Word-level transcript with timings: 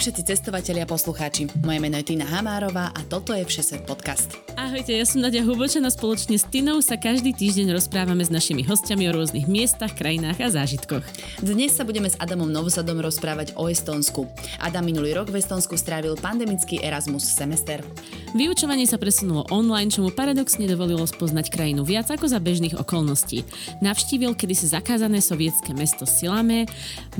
všetci 0.00 0.32
cestovatelia 0.32 0.88
a 0.88 0.90
poslucháči. 0.90 1.52
Moje 1.60 1.76
meno 1.76 2.00
je 2.00 2.08
Tina 2.08 2.24
Hamárová 2.24 2.88
a 2.88 3.00
toto 3.04 3.36
je 3.36 3.44
Všesvet 3.44 3.84
podcast. 3.84 4.32
Ahojte, 4.56 4.96
ja 4.96 5.04
som 5.04 5.20
Nadia 5.20 5.44
Hubočana. 5.44 5.92
Spoločne 5.92 6.40
s 6.40 6.48
Tinou 6.48 6.80
sa 6.80 6.96
každý 6.96 7.36
týždeň 7.36 7.76
rozprávame 7.76 8.24
s 8.24 8.32
našimi 8.32 8.64
hostiami 8.64 9.12
o 9.12 9.20
rôznych 9.20 9.44
miestach, 9.44 9.92
krajinách 9.92 10.40
a 10.40 10.48
zážitkoch. 10.56 11.04
Dnes 11.44 11.76
sa 11.76 11.84
budeme 11.84 12.08
s 12.08 12.16
Adamom 12.16 12.48
Novosadom 12.48 12.96
rozprávať 12.96 13.52
o 13.60 13.68
Estonsku. 13.68 14.24
Adam 14.64 14.88
minulý 14.88 15.12
rok 15.12 15.28
v 15.28 15.44
Estonsku 15.44 15.76
strávil 15.76 16.16
pandemický 16.16 16.80
Erasmus 16.80 17.28
semester. 17.28 17.84
Vyučovanie 18.32 18.88
sa 18.88 18.96
presunulo 18.96 19.44
online, 19.52 19.92
čo 19.92 20.00
mu 20.00 20.08
paradoxne 20.08 20.64
dovolilo 20.64 21.04
spoznať 21.04 21.52
krajinu 21.52 21.84
viac 21.84 22.08
ako 22.08 22.24
za 22.24 22.40
bežných 22.40 22.78
okolností. 22.78 23.44
Navštívil 23.84 24.32
kedysi 24.32 24.72
zakázané 24.72 25.20
sovietské 25.20 25.76
mesto 25.76 26.08
Silame, 26.08 26.64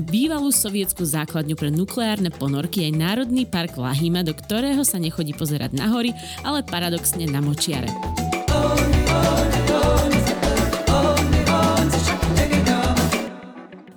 bývalú 0.01 0.49
sovietskú 0.49 1.05
základňu 1.05 1.53
pre 1.53 1.69
nukleárne 1.69 2.33
ponorky 2.33 2.70
roky 2.71 2.87
aj 2.87 2.95
Národný 2.95 3.43
park 3.43 3.75
Lahima, 3.75 4.23
do 4.23 4.31
ktorého 4.31 4.87
sa 4.87 4.95
nechodí 4.95 5.35
pozerať 5.35 5.75
na 5.75 5.91
hory, 5.91 6.15
ale 6.39 6.63
paradoxne 6.63 7.27
na 7.27 7.43
močiare. 7.43 7.91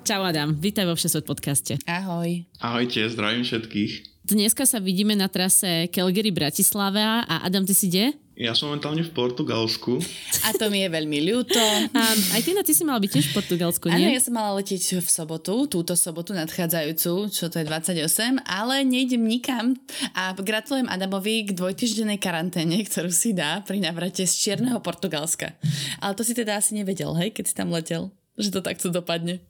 Čau 0.02 0.26
Adam, 0.26 0.58
vítaj 0.58 0.90
vo 0.90 0.98
Všesvet 0.98 1.22
podcaste. 1.22 1.78
Ahoj. 1.86 2.50
Ahojte, 2.58 3.06
zdravím 3.06 3.46
všetkých. 3.46 4.26
Dneska 4.26 4.66
sa 4.66 4.82
vidíme 4.82 5.14
na 5.14 5.30
trase 5.30 5.86
Calgary 5.94 6.34
Bratislava 6.34 7.22
a 7.30 7.46
Adam, 7.46 7.62
ty 7.62 7.78
si 7.78 7.86
kde? 7.86 8.18
Ja 8.34 8.50
som 8.50 8.66
momentálne 8.66 9.06
v 9.06 9.14
Portugalsku. 9.14 10.02
A 10.42 10.50
to 10.58 10.66
mi 10.66 10.82
je 10.82 10.90
veľmi 10.90 11.22
ľúto. 11.22 11.62
A 11.94 12.02
aj 12.34 12.42
ty, 12.42 12.50
ty 12.50 12.72
si 12.74 12.82
mala 12.82 12.98
byť 12.98 13.10
tiež 13.14 13.26
v 13.30 13.34
Portugalsku, 13.38 13.86
nie? 13.94 14.10
Áno, 14.10 14.10
ja 14.10 14.18
som 14.18 14.34
mala 14.34 14.58
letieť 14.58 14.98
v 14.98 15.06
sobotu, 15.06 15.70
túto 15.70 15.94
sobotu 15.94 16.34
nadchádzajúcu, 16.34 17.30
čo 17.30 17.46
to 17.46 17.62
je 17.62 17.64
28, 17.70 18.42
ale 18.42 18.82
nejdem 18.82 19.22
nikam. 19.22 19.78
A 20.18 20.34
gratulujem 20.34 20.90
Adamovi 20.90 21.46
k 21.46 21.54
dvojtyždenej 21.54 22.18
karanténe, 22.18 22.82
ktorú 22.82 23.14
si 23.14 23.38
dá 23.38 23.62
pri 23.62 23.78
navrate 23.78 24.26
z 24.26 24.34
Čierneho 24.34 24.82
Portugalska. 24.82 25.54
Ale 26.02 26.18
to 26.18 26.26
si 26.26 26.34
teda 26.34 26.58
asi 26.58 26.74
nevedel, 26.74 27.14
hej, 27.14 27.30
keď 27.30 27.44
si 27.46 27.54
tam 27.54 27.70
letel, 27.70 28.10
že 28.34 28.50
to 28.50 28.66
takto 28.66 28.90
dopadne 28.90 29.46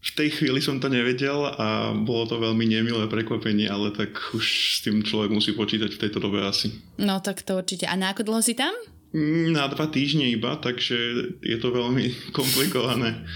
v 0.00 0.10
tej 0.16 0.28
chvíli 0.32 0.64
som 0.64 0.80
to 0.80 0.88
nevedel 0.88 1.44
a 1.44 1.92
bolo 1.92 2.24
to 2.24 2.40
veľmi 2.40 2.64
nemilé 2.64 3.04
prekvapenie, 3.04 3.68
ale 3.68 3.92
tak 3.92 4.16
už 4.32 4.44
s 4.76 4.78
tým 4.80 5.04
človek 5.04 5.28
musí 5.28 5.52
počítať 5.52 5.92
v 5.92 6.00
tejto 6.00 6.24
dobe 6.24 6.40
asi. 6.40 6.72
No 6.96 7.20
tak 7.20 7.44
to 7.44 7.60
určite. 7.60 7.84
A 7.84 8.00
na 8.00 8.16
ako 8.16 8.24
dlho 8.24 8.40
si 8.40 8.56
tam? 8.56 8.72
Mm, 9.12 9.52
na 9.52 9.68
dva 9.68 9.90
týždne 9.92 10.24
iba, 10.32 10.56
takže 10.56 10.96
je 11.44 11.56
to 11.60 11.68
veľmi 11.68 12.16
komplikované. 12.36 13.28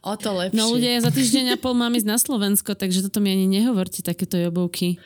O 0.00 0.16
to 0.16 0.32
lepšie. 0.32 0.56
No 0.56 0.72
ľudia, 0.72 0.96
ja 0.96 1.04
za 1.04 1.12
týždeň 1.12 1.54
a 1.54 1.56
pol 1.60 1.76
mám 1.76 1.92
ísť 1.92 2.08
na 2.08 2.16
Slovensko, 2.16 2.72
takže 2.72 3.04
toto 3.04 3.20
mi 3.20 3.36
ani 3.36 3.44
nehovorte, 3.44 4.00
takéto 4.00 4.40
jobovky. 4.40 4.96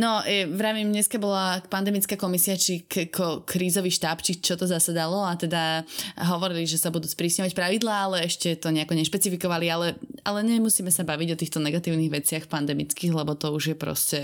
No, 0.00 0.24
e, 0.24 0.48
vravím, 0.48 0.96
dneska 0.96 1.20
bola 1.20 1.60
pandemická 1.68 2.16
komisia, 2.16 2.56
či 2.56 2.88
k- 2.88 3.12
k- 3.12 3.44
krízový 3.44 3.92
štáb, 3.92 4.24
či 4.24 4.40
čo 4.40 4.56
to 4.56 4.64
zasadalo 4.64 5.20
a 5.28 5.36
teda 5.36 5.84
hovorili, 6.24 6.64
že 6.64 6.80
sa 6.80 6.88
budú 6.88 7.04
sprísňovať 7.04 7.52
pravidlá, 7.52 8.08
ale 8.08 8.16
ešte 8.24 8.56
to 8.56 8.72
nejako 8.72 8.96
nešpecifikovali, 8.96 9.68
ale, 9.68 10.00
ale 10.24 10.40
nemusíme 10.40 10.88
sa 10.88 11.04
baviť 11.04 11.36
o 11.36 11.40
týchto 11.40 11.60
negatívnych 11.60 12.08
veciach 12.08 12.48
pandemických, 12.48 13.12
lebo 13.12 13.36
to 13.36 13.52
už 13.52 13.72
je 13.72 13.76
proste 13.76 14.20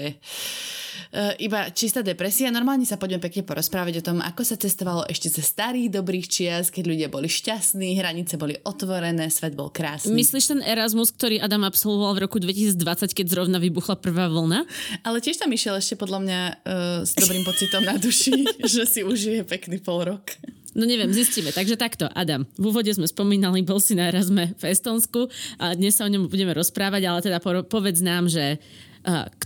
iba 1.40 1.70
čistá 1.72 2.04
depresia. 2.04 2.52
Normálne 2.52 2.84
sa 2.84 3.00
poďme 3.00 3.22
pekne 3.24 3.42
porozprávať 3.46 4.00
o 4.00 4.06
tom, 4.06 4.18
ako 4.20 4.42
sa 4.42 4.56
cestovalo 4.58 5.06
ešte 5.08 5.32
ze 5.32 5.42
starých 5.44 5.92
dobrých 5.92 6.26
čias, 6.26 6.68
keď 6.68 6.84
ľudia 6.86 7.08
boli 7.08 7.28
šťastní, 7.30 7.96
hranice 7.96 8.36
boli 8.36 8.58
otvorené, 8.62 9.28
svet 9.32 9.56
bol 9.56 9.72
krásny. 9.72 10.12
Myslíš 10.12 10.56
ten 10.56 10.60
Erasmus, 10.62 11.12
ktorý 11.12 11.40
Adam 11.40 11.64
absolvoval 11.64 12.16
v 12.16 12.20
roku 12.28 12.36
2020, 12.42 13.16
keď 13.16 13.26
zrovna 13.26 13.58
vybuchla 13.60 13.96
prvá 13.98 14.28
vlna? 14.28 14.64
Ale 15.02 15.18
tiež 15.20 15.40
tam 15.40 15.52
išiel 15.52 15.78
ešte 15.78 15.96
podľa 15.98 16.20
mňa 16.22 16.40
uh, 16.40 16.54
s 17.02 17.12
dobrým 17.16 17.42
pocitom 17.44 17.82
na 17.82 17.96
duši, 17.96 18.46
že 18.72 18.84
si 18.84 19.00
užije 19.02 19.46
pekný 19.48 19.80
pol 19.80 20.06
rok. 20.06 20.36
No 20.76 20.84
neviem, 20.84 21.08
zistíme. 21.08 21.56
Takže 21.56 21.80
takto, 21.80 22.04
Adam, 22.12 22.44
v 22.60 22.68
úvode 22.68 22.92
sme 22.92 23.08
spomínali, 23.08 23.64
bol 23.64 23.80
si 23.80 23.96
na 23.96 24.12
Erasme 24.12 24.52
v 24.60 24.64
Estonsku 24.68 25.32
a 25.56 25.72
dnes 25.72 25.96
sa 25.96 26.04
o 26.04 26.12
ňom 26.12 26.28
budeme 26.28 26.52
rozprávať, 26.52 27.02
ale 27.08 27.24
teda 27.24 27.40
povedz 27.64 28.04
nám, 28.04 28.28
že 28.28 28.60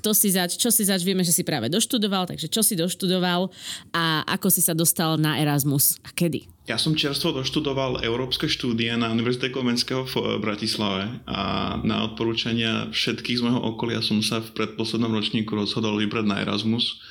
kto 0.00 0.16
si 0.16 0.32
zač, 0.32 0.56
čo 0.56 0.72
si 0.72 0.88
zač, 0.88 1.04
vieme, 1.04 1.20
že 1.20 1.36
si 1.36 1.44
práve 1.44 1.68
doštudoval, 1.68 2.32
takže 2.32 2.48
čo 2.48 2.64
si 2.64 2.72
doštudoval 2.80 3.52
a 3.92 4.24
ako 4.24 4.48
si 4.48 4.64
sa 4.64 4.72
dostal 4.72 5.20
na 5.20 5.36
Erasmus 5.36 6.00
a 6.00 6.08
kedy? 6.08 6.48
Ja 6.64 6.78
som 6.80 6.96
čerstvo 6.96 7.34
doštudoval 7.34 8.00
európske 8.00 8.46
štúdie 8.48 8.94
na 8.94 9.10
Univerzite 9.10 9.50
Komenského 9.50 10.06
v 10.06 10.38
Bratislave 10.38 11.18
a 11.26 11.76
na 11.82 12.06
odporúčania 12.06 12.88
všetkých 12.94 13.36
z 13.36 13.44
môjho 13.44 13.60
okolia 13.74 14.00
som 14.00 14.22
sa 14.24 14.40
v 14.40 14.54
predposlednom 14.54 15.12
ročníku 15.12 15.52
rozhodol 15.52 15.98
vybrať 15.98 16.24
na 16.30 16.40
Erasmus. 16.40 17.02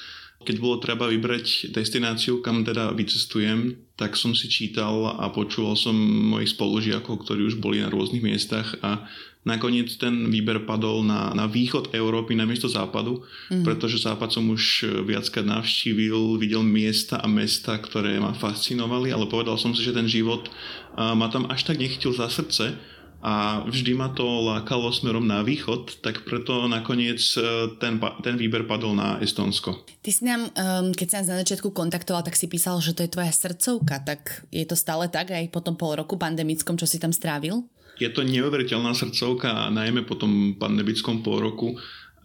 Keď 0.49 0.57
bolo 0.57 0.81
treba 0.81 1.05
vybrať 1.05 1.69
destináciu, 1.69 2.41
kam 2.41 2.65
teda 2.65 2.89
vycestujem, 2.97 3.77
tak 3.93 4.17
som 4.17 4.33
si 4.33 4.49
čítal 4.49 5.05
a 5.05 5.29
počúval 5.29 5.77
som 5.77 5.93
mojich 6.33 6.57
spolužiakov, 6.57 7.21
ktorí 7.21 7.45
už 7.53 7.61
boli 7.61 7.85
na 7.85 7.93
rôznych 7.93 8.25
miestach 8.25 8.73
a 8.81 9.05
nakoniec 9.45 9.93
ten 10.01 10.33
výber 10.33 10.65
padol 10.65 11.05
na, 11.05 11.37
na 11.37 11.45
východ 11.45 11.93
Európy 11.93 12.33
namiesto 12.33 12.65
západu, 12.65 13.21
mm. 13.53 13.61
pretože 13.61 14.01
západ 14.01 14.33
som 14.33 14.49
už 14.49 14.89
viackrát 15.05 15.45
navštívil, 15.45 16.41
videl 16.41 16.66
miesta 16.66 17.21
a 17.21 17.29
mesta, 17.29 17.77
ktoré 17.77 18.17
ma 18.17 18.33
fascinovali, 18.33 19.13
ale 19.13 19.29
povedal 19.29 19.53
som 19.61 19.77
si, 19.77 19.85
že 19.85 19.93
ten 19.93 20.09
život 20.09 20.49
ma 20.97 21.29
tam 21.29 21.45
až 21.45 21.69
tak 21.69 21.77
nechytil 21.77 22.09
za 22.09 22.25
srdce 22.25 22.73
a 23.19 23.63
vždy 23.68 23.91
ma 24.00 24.12
to 24.16 24.24
lákalo 24.24 24.91
smerom 24.96 25.28
na 25.28 25.44
východ, 25.44 26.00
tak 26.00 26.24
preto 26.24 26.72
nakoniec 26.72 27.19
e, 27.35 27.75
ten, 27.78 28.00
ten 28.24 28.35
výber 28.40 28.63
padol 28.63 28.96
na 28.96 29.19
Estonsko. 29.19 29.84
Ty 30.00 30.09
si 30.09 30.24
nám, 30.24 30.47
keď 30.96 31.07
sa 31.07 31.18
nás 31.19 31.29
na 31.31 31.40
začiatku 31.44 31.75
kontaktoval, 31.75 32.24
tak 32.24 32.40
si 32.40 32.47
písal, 32.47 32.79
že 32.79 32.96
to 32.96 33.03
je 33.03 33.12
tvoja 33.12 33.31
srdcovka, 33.35 34.08
tak 34.08 34.47
je 34.50 34.63
to 34.63 34.79
stále 34.79 35.12
tak 35.12 35.35
aj 35.35 35.52
po 35.52 35.59
tom 35.59 35.75
pol 35.75 36.00
roku 36.00 36.16
pandemickom, 36.16 36.79
čo 36.79 36.88
si 36.88 36.96
tam 36.96 37.12
strávil? 37.12 37.68
je 38.00 38.08
to 38.08 38.24
neuveriteľná 38.24 38.96
srdcovka, 38.96 39.68
najmä 39.75 40.08
po 40.08 40.16
tom 40.16 40.56
pandemickom 40.56 41.19
pol 41.19 41.44
roku, 41.44 41.75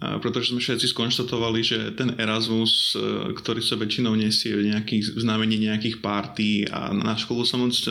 pretože 0.03 0.51
sme 0.51 0.61
všetci 0.61 0.91
skonštatovali, 0.91 1.61
že 1.63 1.79
ten 1.95 2.19
Erasmus, 2.19 2.99
e, 2.99 3.31
ktorý 3.31 3.63
sa 3.63 3.79
väčšinou 3.79 4.19
nesie 4.19 4.53
v 4.53 4.75
nejakých 4.75 5.17
znamení 5.23 5.57
nejakých 5.57 6.03
párty 6.03 6.67
a 6.67 6.91
na 6.91 7.15
školu 7.15 7.47
sa 7.47 7.57
moc 7.57 7.73
e, 7.87 7.91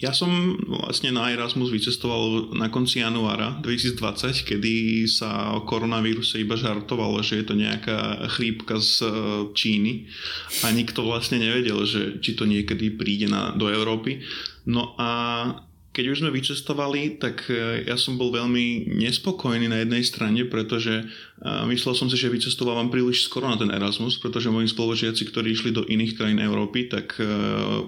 Ja 0.05 0.13
som 0.13 0.61
vlastne 0.69 1.17
na 1.17 1.33
Erasmus 1.33 1.73
vycestoval 1.73 2.53
na 2.53 2.69
konci 2.69 3.01
januára 3.01 3.57
2020, 3.65 4.45
kedy 4.45 5.09
sa 5.09 5.57
o 5.57 5.65
koronavíruse 5.65 6.45
iba 6.45 6.61
žartovalo, 6.61 7.25
že 7.25 7.41
je 7.41 7.45
to 7.49 7.57
nejaká 7.57 8.29
chrípka 8.37 8.77
z 8.77 9.01
e, 9.01 9.09
Číny 9.57 10.05
a 10.61 10.69
nikto 10.77 11.09
vlastne 11.09 11.41
nevedel, 11.41 11.81
že 11.89 12.21
či 12.21 12.37
to 12.37 12.45
niekedy 12.45 12.93
príde 12.93 13.33
na, 13.33 13.57
do 13.57 13.73
Európy. 13.73 14.21
No 14.69 14.93
a 15.01 15.09
keď 15.95 16.05
už 16.11 16.21
sme 16.27 16.35
vycestovali, 16.35 17.23
tak 17.23 17.47
e, 17.47 17.87
ja 17.87 17.95
som 17.95 18.19
bol 18.19 18.35
veľmi 18.35 18.91
nespokojný 18.99 19.71
na 19.71 19.87
jednej 19.87 20.03
strane, 20.03 20.43
pretože 20.51 20.91
e, 20.91 21.05
myslel 21.71 21.95
som 21.95 22.11
si, 22.11 22.19
že 22.19 22.35
vycestovávam 22.35 22.91
príliš 22.91 23.31
skoro 23.31 23.47
na 23.47 23.55
ten 23.55 23.71
Erasmus, 23.71 24.19
pretože 24.19 24.51
moji 24.51 24.67
spoložiaci, 24.67 25.23
ktorí 25.31 25.55
išli 25.55 25.71
do 25.71 25.87
iných 25.87 26.19
krajín 26.19 26.43
Európy, 26.43 26.91
tak 26.91 27.15
e, 27.23 27.25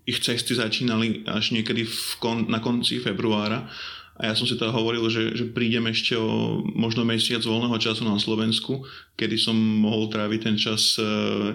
ich 0.06 0.23
cesty 0.23 0.55
začínali 0.55 1.26
až 1.26 1.50
niekedy 1.50 1.82
v 1.82 2.12
kon, 2.23 2.47
na 2.47 2.62
konci 2.62 3.03
februára 3.03 3.67
a 4.16 4.32
ja 4.32 4.34
som 4.34 4.48
si 4.48 4.56
teda 4.56 4.72
hovoril, 4.72 5.04
že, 5.12 5.36
že 5.36 5.44
prídem 5.52 5.92
ešte 5.92 6.16
o 6.16 6.64
možno 6.64 7.04
mesiac 7.04 7.44
voľného 7.44 7.76
času 7.76 8.08
na 8.08 8.16
Slovensku, 8.16 8.80
kedy 9.12 9.36
som 9.36 9.52
mohol 9.56 10.08
tráviť 10.08 10.40
ten 10.40 10.56
čas 10.56 10.96
e, 10.96 11.04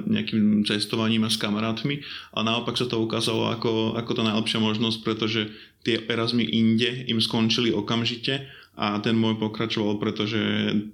nejakým 0.05 0.61
cestovaním 0.69 1.25
a 1.25 1.33
s 1.33 1.41
kamarátmi. 1.41 2.05
A 2.37 2.45
naopak 2.45 2.77
sa 2.77 2.85
to 2.85 3.01
ukázalo 3.01 3.49
ako, 3.49 3.97
ako 3.97 4.11
tá 4.13 4.21
najlepšia 4.21 4.61
možnosť, 4.61 4.97
pretože 5.01 5.49
tie 5.81 6.05
Erasmy 6.05 6.45
inde 6.45 7.09
im 7.09 7.17
skončili 7.17 7.73
okamžite 7.73 8.45
a 8.77 9.01
ten 9.01 9.17
môj 9.17 9.41
pokračoval, 9.41 9.97
pretože 9.97 10.37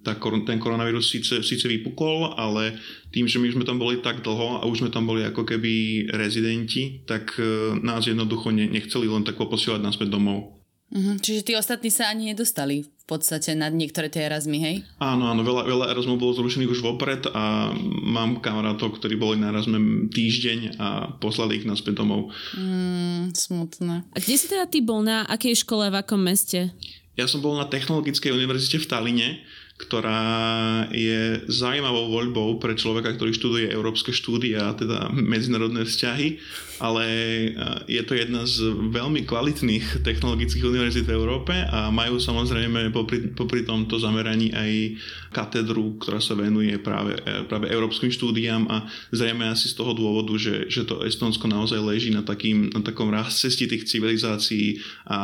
tá, 0.07 0.15
ten 0.47 0.57
koronavírus 0.63 1.11
síce, 1.11 1.43
síce 1.43 1.67
vypukol, 1.67 2.39
ale 2.39 2.79
tým, 3.11 3.27
že 3.27 3.43
my 3.43 3.51
sme 3.51 3.67
tam 3.67 3.75
boli 3.75 3.99
tak 3.99 4.23
dlho 4.23 4.63
a 4.63 4.65
už 4.65 4.87
sme 4.87 4.89
tam 4.89 5.03
boli 5.03 5.27
ako 5.27 5.43
keby 5.43 6.07
rezidenti, 6.15 7.03
tak 7.03 7.35
e, 7.35 7.75
nás 7.83 8.07
jednoducho 8.07 8.55
nechceli 8.55 9.11
len 9.11 9.27
tak 9.27 9.35
posielať 9.35 9.83
naspäť 9.83 10.15
domov. 10.15 10.56
Uh-huh. 10.87 11.19
Čiže 11.19 11.41
tí 11.43 11.53
ostatní 11.59 11.91
sa 11.91 12.07
ani 12.07 12.31
nedostali 12.31 12.87
v 12.87 13.03
podstate 13.03 13.55
na 13.55 13.67
niektoré 13.67 14.07
tie 14.07 14.27
Erasmy, 14.27 14.59
hej? 14.59 14.75
Áno, 14.99 15.31
áno, 15.31 15.43
veľa, 15.43 15.67
veľa 15.67 15.85
Erasmov 15.91 16.19
bolo 16.19 16.35
zrušených 16.35 16.71
už 16.71 16.83
vopred 16.83 17.23
a 17.31 17.71
mám 18.03 18.39
kamarátov, 18.39 18.99
ktorí 18.99 19.19
boli 19.19 19.39
na 19.39 19.51
Erasme 19.51 20.07
týždeň 20.11 20.79
a 20.79 20.87
poslali 21.19 21.59
ich 21.59 21.67
naspäť 21.67 22.03
domov. 22.03 22.31
Mm, 22.55 23.35
smutné. 23.35 24.07
A 24.11 24.17
kde 24.19 24.35
si 24.35 24.47
teda 24.47 24.67
ty 24.67 24.79
bol 24.83 25.03
na 25.03 25.27
akej 25.27 25.59
škole, 25.59 25.87
v 25.91 25.99
akom 25.99 26.23
meste? 26.23 26.71
Ja 27.17 27.25
som 27.25 27.41
bol 27.43 27.57
na 27.57 27.67
Technologickej 27.67 28.29
univerzite 28.29 28.77
v 28.83 28.87
Taline, 28.87 29.29
ktorá 29.77 30.89
je 30.89 31.45
zaujímavou 31.45 32.09
voľbou 32.09 32.49
pre 32.57 32.73
človeka, 32.73 33.13
ktorý 33.13 33.29
študuje 33.29 33.69
európske 33.69 34.09
štúdia, 34.09 34.73
teda 34.73 35.13
medzinárodné 35.13 35.85
vzťahy, 35.85 36.41
ale 36.81 37.05
e, 37.05 37.49
je 37.85 38.01
to 38.01 38.13
jedna 38.17 38.45
z 38.49 38.73
veľmi 38.73 39.25
kvalitných 39.29 40.01
technologických 40.01 40.65
univerzít 40.65 41.05
v 41.05 41.13
Európe 41.13 41.53
a 41.53 41.93
majú 41.93 42.17
samozrejme 42.17 42.89
popri, 42.89 43.29
popri 43.33 43.65
tomto 43.65 44.01
zameraní 44.01 44.49
aj 44.53 44.97
katedru, 45.29 45.97
ktorá 46.01 46.21
sa 46.21 46.33
venuje 46.33 46.73
práve, 46.81 47.13
e, 47.21 47.45
práve 47.45 47.69
európskym 47.69 48.09
štúdiám 48.09 48.65
a 48.69 48.89
zrejme 49.13 49.45
asi 49.45 49.69
z 49.69 49.77
toho 49.77 49.93
dôvodu, 49.93 50.33
že, 50.41 50.69
že 50.73 50.89
to 50.89 51.05
Estonsko 51.05 51.45
naozaj 51.45 51.77
leží 51.81 52.09
na, 52.09 52.25
takým, 52.25 52.73
na 52.73 52.81
takom 52.81 53.13
cesti 53.29 53.69
tých 53.69 53.85
civilizácií 53.85 54.81
a 55.05 55.19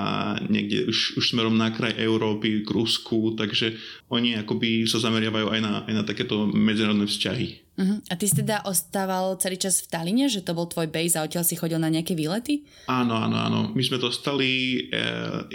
niekde 0.45 0.89
už, 0.89 1.17
už 1.17 1.25
smerom 1.33 1.57
na 1.57 1.73
kraj 1.73 1.97
Európy, 1.97 2.61
k 2.61 2.69
Rusku, 2.69 3.33
takže 3.33 3.77
oni 4.13 4.37
akoby 4.43 4.85
sa 4.85 4.99
zameriavajú 4.99 5.47
aj 5.49 5.59
na, 5.63 5.73
aj 5.87 5.93
na 5.95 6.03
takéto 6.03 6.45
medzinárodné 6.51 7.07
vzťahy. 7.07 7.47
Uh-huh. 7.73 7.97
A 8.05 8.13
ty 8.13 8.29
si 8.29 8.37
teda 8.37 8.61
ostával 8.69 9.33
celý 9.41 9.57
čas 9.57 9.81
v 9.81 9.89
Taline, 9.89 10.29
že 10.29 10.45
to 10.45 10.53
bol 10.53 10.69
tvoj 10.69 10.93
base 10.93 11.17
a 11.17 11.25
odtiaľ 11.25 11.41
si 11.41 11.57
chodil 11.57 11.81
na 11.81 11.89
nejaké 11.89 12.13
výlety? 12.13 12.61
Áno, 12.85 13.17
áno, 13.17 13.37
áno. 13.39 13.59
My 13.73 13.81
sme 13.81 13.97
dostali 13.97 14.85
e, 14.93 15.01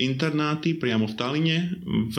internáty 0.02 0.74
priamo 0.74 1.06
v 1.06 1.14
Taline, 1.14 1.78
v 1.86 2.16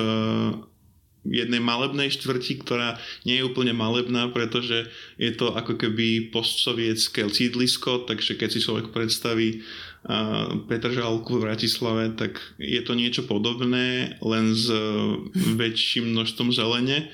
jednej 1.28 1.60
malebnej 1.60 2.10
štvrti, 2.16 2.64
ktorá 2.64 2.96
nie 3.28 3.40
je 3.40 3.48
úplne 3.48 3.76
malebná, 3.76 4.32
pretože 4.32 4.88
je 5.20 5.32
to 5.36 5.52
ako 5.52 5.76
keby 5.76 6.32
postsovietské 6.32 7.28
sídlisko, 7.28 8.08
takže 8.08 8.40
keď 8.40 8.50
si 8.50 8.64
človek 8.64 8.96
predstaví 8.96 9.60
Petržalku 10.68 11.38
v 11.38 11.44
Bratislave, 11.44 12.16
tak 12.16 12.40
je 12.56 12.80
to 12.80 12.96
niečo 12.96 13.28
podobné, 13.28 14.16
len 14.24 14.56
s 14.56 14.72
väčším 15.60 16.16
množstvom 16.16 16.56
zelene 16.56 17.12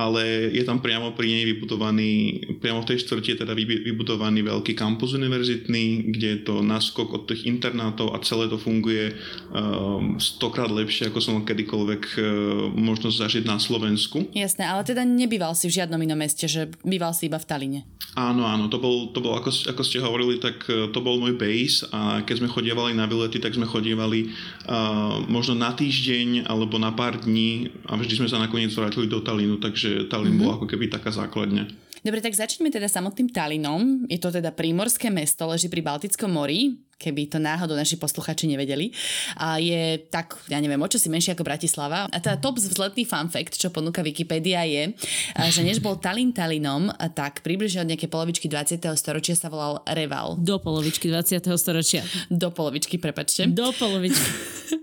ale 0.00 0.48
je 0.48 0.64
tam 0.64 0.80
priamo 0.80 1.12
pri 1.12 1.28
nej 1.28 1.44
vybudovaný, 1.44 2.40
priamo 2.56 2.80
v 2.80 2.88
tej 2.88 3.04
štvrti 3.04 3.36
je 3.36 3.40
teda 3.44 3.52
vybudovaný 3.52 4.40
veľký 4.40 4.72
kampus 4.72 5.12
univerzitný, 5.12 6.08
kde 6.08 6.28
je 6.32 6.40
to 6.40 6.64
naskok 6.64 7.12
od 7.12 7.28
tých 7.28 7.44
internátov 7.44 8.16
a 8.16 8.24
celé 8.24 8.48
to 8.48 8.56
funguje 8.56 9.12
um, 9.52 10.16
stokrát 10.16 10.72
lepšie, 10.72 11.12
ako 11.12 11.20
som 11.20 11.44
kedykoľvek 11.44 12.02
uh, 12.16 12.24
možnosť 12.72 13.16
zažiť 13.20 13.44
na 13.44 13.60
Slovensku. 13.60 14.24
Jasné, 14.32 14.64
ale 14.64 14.88
teda 14.88 15.04
nebýval 15.04 15.52
si 15.52 15.68
v 15.68 15.84
žiadnom 15.84 16.00
inom 16.00 16.16
meste, 16.16 16.48
že 16.48 16.72
býval 16.80 17.12
si 17.12 17.28
iba 17.28 17.36
v 17.36 17.44
Taline. 17.44 17.80
Áno, 18.16 18.42
áno, 18.42 18.66
to 18.66 18.82
bol, 18.82 19.14
to 19.14 19.22
bol 19.22 19.38
ako, 19.38 19.52
ako 19.70 19.82
ste 19.84 20.00
hovorili, 20.00 20.40
tak 20.40 20.64
uh, 20.72 20.88
to 20.88 21.04
bol 21.04 21.20
môj 21.20 21.36
base 21.36 21.84
a 21.92 22.24
keď 22.24 22.40
sme 22.40 22.48
chodievali 22.48 22.96
na 22.96 23.04
výlety, 23.04 23.36
tak 23.36 23.52
sme 23.52 23.68
chodievali 23.68 24.32
uh, 24.64 25.20
možno 25.28 25.60
na 25.60 25.76
týždeň 25.76 26.48
alebo 26.48 26.80
na 26.80 26.88
pár 26.88 27.20
dní 27.20 27.68
a 27.84 28.00
vždy 28.00 28.24
sme 28.24 28.28
sa 28.32 28.40
nakoniec 28.40 28.72
vrátili 28.72 29.04
do 29.04 29.20
Talínu, 29.20 29.60
takže 29.60 29.89
že 29.90 30.06
Tallinn 30.06 30.38
mm-hmm. 30.38 30.46
bol 30.46 30.56
ako 30.62 30.66
keby 30.70 30.86
taká 30.86 31.10
základňa. 31.10 31.66
Dobre, 32.00 32.22
tak 32.22 32.32
začneme 32.32 32.70
teda 32.72 32.88
samotným 32.88 33.28
Talinom. 33.28 34.08
Je 34.08 34.16
to 34.16 34.32
teda 34.32 34.54
prímorské 34.54 35.10
mesto, 35.12 35.44
leží 35.50 35.68
pri 35.68 35.84
Baltickom 35.84 36.32
mori 36.32 36.89
keby 37.00 37.32
to 37.32 37.40
náhodou 37.40 37.72
naši 37.72 37.96
posluchači 37.96 38.44
nevedeli. 38.44 38.92
A 39.40 39.56
je 39.56 39.96
tak, 40.12 40.36
ja 40.52 40.60
neviem, 40.60 40.76
o 40.76 40.84
čo 40.84 41.00
si 41.00 41.08
menšie 41.08 41.32
ako 41.32 41.48
Bratislava. 41.48 42.04
A 42.12 42.16
teda 42.20 42.36
top 42.36 42.60
vzletný 42.60 43.08
fun 43.08 43.32
fact, 43.32 43.56
čo 43.56 43.72
ponúka 43.72 44.04
Wikipedia 44.04 44.60
je, 44.68 44.92
že 45.48 45.64
než 45.64 45.80
bol 45.80 45.96
Talin 45.96 46.36
Talinom, 46.36 46.92
tak 47.16 47.40
približne 47.40 47.88
od 47.88 47.88
nejakej 47.88 48.12
polovičky 48.12 48.46
20. 48.52 48.84
storočia 49.00 49.32
sa 49.32 49.48
volal 49.48 49.80
Reval. 49.88 50.36
Do 50.36 50.60
polovičky 50.60 51.08
20. 51.08 51.40
storočia. 51.56 52.04
Do 52.28 52.52
polovičky, 52.52 53.00
prepačte. 53.00 53.48
Do 53.48 53.72
polovičky. 53.72 54.28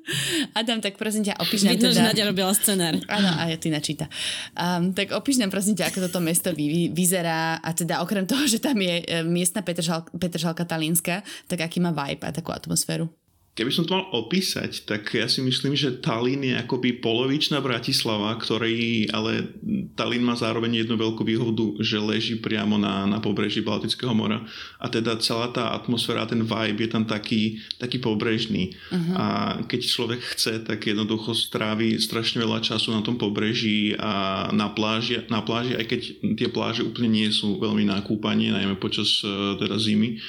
Adam, 0.59 0.79
tak 0.79 0.95
prosím 0.95 1.27
ťa, 1.27 1.37
opíš 1.43 1.67
nám 1.67 1.75
Vidno, 1.75 1.91
teda... 1.91 1.95
že 1.99 2.07
Nadia 2.07 2.25
robila 2.25 2.51
scenár. 2.55 2.95
Áno, 3.11 3.29
a 3.35 3.51
ja 3.51 3.57
ty 3.59 3.67
načíta. 3.67 4.07
Um, 4.55 4.95
tak 4.95 5.11
opíš 5.11 5.37
nám 5.43 5.51
prosím 5.51 5.75
ťa, 5.75 5.91
ako 5.91 5.99
toto 6.07 6.19
mesto 6.23 6.49
vy, 6.55 6.89
vyzerá 6.95 7.59
a 7.59 7.69
teda 7.75 7.99
okrem 7.99 8.23
toho, 8.23 8.47
že 8.47 8.63
tam 8.63 8.79
je 8.79 9.03
e, 9.03 9.23
miestna 9.27 9.61
Petržal, 9.61 10.07
Petržalka 10.15 10.63
Talínska, 10.63 11.27
tak 11.51 11.59
aký 11.67 11.83
má 11.83 11.91
vibe 11.91 12.06
a 12.15 12.31
takú 12.31 12.55
atmosféru. 12.55 13.11
Keby 13.57 13.73
som 13.73 13.89
to 13.89 13.97
mal 13.97 14.05
opísať, 14.13 14.85
tak 14.85 15.17
ja 15.17 15.25
si 15.25 15.41
myslím, 15.41 15.73
že 15.73 15.97
Tallinn 15.97 16.45
je 16.45 16.53
akoby 16.61 17.01
polovičná 17.01 17.57
Bratislava, 17.57 18.29
ktorý, 18.37 19.09
ale 19.09 19.49
Tallinn 19.97 20.21
má 20.21 20.37
zároveň 20.37 20.85
jednu 20.85 20.93
veľkú 20.93 21.25
výhodu, 21.25 21.81
že 21.81 21.97
leží 21.97 22.37
priamo 22.37 22.77
na, 22.77 23.09
na 23.09 23.17
pobreží 23.17 23.65
Baltického 23.65 24.13
mora. 24.13 24.45
A 24.77 24.93
teda 24.93 25.17
celá 25.17 25.49
tá 25.49 25.73
atmosféra, 25.73 26.29
ten 26.29 26.45
vibe 26.45 26.85
je 26.85 26.89
tam 26.93 27.09
taký, 27.09 27.57
taký 27.81 27.97
pobrežný. 27.97 28.77
Uh-huh. 28.93 29.17
A 29.17 29.25
keď 29.65 29.89
človek 29.89 30.21
chce, 30.37 30.61
tak 30.61 30.85
jednoducho 30.85 31.33
strávi 31.33 31.97
strašne 31.97 32.45
veľa 32.45 32.61
času 32.61 32.93
na 32.93 33.01
tom 33.01 33.17
pobreží 33.17 33.97
a 33.97 34.45
na 34.53 34.69
pláži, 34.69 35.25
na 35.33 35.41
pláži 35.41 35.73
aj 35.73 35.85
keď 35.89 36.01
tie 36.37 36.49
pláže 36.53 36.85
úplne 36.85 37.09
nie 37.09 37.33
sú 37.33 37.57
veľmi 37.57 37.89
na 37.89 38.05
kúpanie, 38.05 38.53
najmä 38.53 38.77
počas 38.77 39.17
e, 39.25 39.57
teda 39.57 39.81
zimy. 39.81 40.21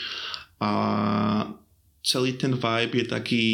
A 0.64 0.72
celý 2.08 2.40
ten 2.40 2.56
vibe 2.56 3.04
je 3.04 3.06
taký, 3.06 3.46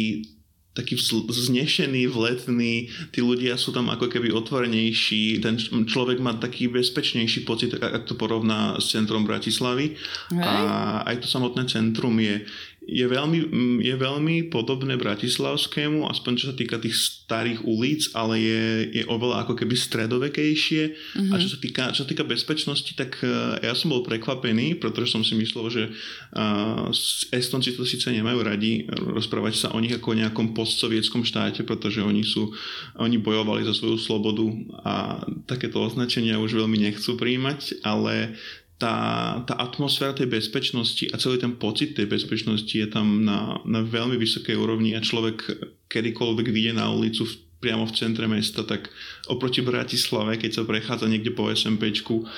taký 0.71 0.95
vznešený, 1.27 2.07
vletný, 2.07 2.87
tí 3.11 3.19
ľudia 3.19 3.59
sú 3.59 3.75
tam 3.75 3.91
ako 3.91 4.07
keby 4.07 4.31
otvorenejší, 4.31 5.43
ten 5.43 5.59
človek 5.59 6.23
má 6.23 6.39
taký 6.39 6.71
bezpečnejší 6.71 7.43
pocit, 7.43 7.75
ak 7.75 8.07
to 8.07 8.15
porovná 8.15 8.79
s 8.79 8.95
centrom 8.95 9.27
Bratislavy. 9.27 9.99
Hej. 10.31 10.39
A 10.39 11.03
aj 11.03 11.23
to 11.23 11.27
samotné 11.27 11.67
centrum 11.67 12.15
je, 12.15 12.47
je 12.85 13.05
veľmi, 13.09 13.39
mm, 13.49 13.77
je 13.81 13.95
veľmi 13.97 14.35
podobné 14.53 14.93
bratislavskému, 14.95 16.05
aspoň 16.05 16.31
čo 16.37 16.45
sa 16.53 16.55
týka 16.55 16.77
tých 16.77 16.93
starých 17.25 17.65
ulic, 17.65 18.13
ale 18.13 18.37
je, 18.37 18.63
je 19.01 19.03
oveľa 19.09 19.45
ako 19.45 19.57
keby 19.57 19.73
stredovekejšie. 19.73 20.83
Mm-hmm. 20.93 21.33
A 21.33 21.41
čo 21.41 21.49
sa, 21.49 21.57
týka, 21.57 21.83
čo 21.97 22.05
sa 22.05 22.09
týka 22.09 22.21
bezpečnosti, 22.21 22.93
tak 22.93 23.17
uh, 23.25 23.57
ja 23.57 23.73
som 23.73 23.89
bol 23.89 24.05
prekvapený, 24.05 24.77
pretože 24.77 25.17
som 25.17 25.25
si 25.25 25.33
myslel, 25.33 25.65
že 25.73 25.83
uh, 25.89 26.93
Estonci 27.33 27.73
to 27.73 27.81
síce 27.83 28.05
nemajú 28.13 28.39
radi 28.45 28.85
rozprávať 28.93 29.53
sa 29.65 29.67
o 29.73 29.81
nich 29.81 29.93
ako 29.97 30.13
o 30.13 30.19
nejakom 30.21 30.53
postsovietskom 30.53 31.25
štáte, 31.25 31.65
pretože 31.65 32.05
oni 32.05 32.21
sú, 32.21 32.53
oni 33.01 33.17
bojovali 33.17 33.65
za 33.65 33.73
svoju 33.73 33.97
slobodu 33.97 34.45
a 34.85 35.25
takéto 35.49 35.81
označenia 35.81 36.37
už 36.37 36.61
veľmi 36.61 36.77
nechcú 36.77 37.17
príjmať, 37.17 37.81
ale 37.81 38.37
tá, 38.75 39.39
tá 39.47 39.55
atmosféra 39.55 40.11
tej 40.11 40.27
bezpečnosti 40.27 41.07
a 41.11 41.15
celý 41.15 41.39
ten 41.39 41.55
pocit 41.55 41.95
tej 41.95 42.11
bezpečnosti 42.11 42.75
je 42.75 42.87
tam 42.91 43.23
na, 43.23 43.59
na 43.63 43.79
veľmi 43.79 44.19
vysokej 44.19 44.55
úrovni 44.59 44.91
a 44.95 45.03
človek 45.03 45.47
kedykoľvek 45.87 46.47
vyjde 46.51 46.73
na 46.75 46.91
ulicu 46.91 47.23
v 47.23 47.35
priamo 47.65 47.89
v 47.89 47.97
centre 47.97 48.29
mesta, 48.29 48.61
tak 48.61 48.93
oproti 49.25 49.65
Bratislave, 49.65 50.37
keď 50.37 50.61
sa 50.61 50.69
prechádza 50.69 51.09
niekde 51.09 51.33
po 51.33 51.49
SMPčku, 51.49 52.29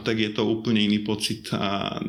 tak 0.00 0.16
je 0.16 0.32
to 0.32 0.48
úplne 0.48 0.88
iný 0.88 1.04
pocit 1.04 1.52
a 1.52 2.00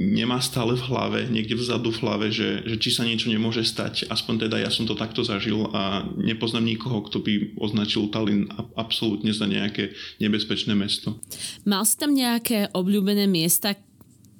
nemá 0.00 0.40
stále 0.40 0.72
v 0.72 0.86
hlave, 0.88 1.20
niekde 1.28 1.60
vzadu 1.60 1.92
v 1.92 2.00
hlave, 2.00 2.26
že, 2.32 2.64
že 2.64 2.80
či 2.80 2.88
sa 2.96 3.04
niečo 3.04 3.28
nemôže 3.28 3.60
stať. 3.60 4.08
Aspoň 4.08 4.48
teda 4.48 4.56
ja 4.64 4.72
som 4.72 4.88
to 4.88 4.96
takto 4.96 5.20
zažil 5.20 5.68
a 5.76 6.08
nepoznám 6.16 6.64
nikoho, 6.64 7.04
kto 7.04 7.20
by 7.20 7.60
označil 7.60 8.08
Tallinn 8.08 8.48
absolútne 8.72 9.36
za 9.36 9.44
nejaké 9.44 9.92
nebezpečné 10.16 10.72
mesto. 10.72 11.20
Mal 11.68 11.84
si 11.84 12.00
tam 12.00 12.16
nejaké 12.16 12.72
obľúbené 12.72 13.28
miesta, 13.28 13.76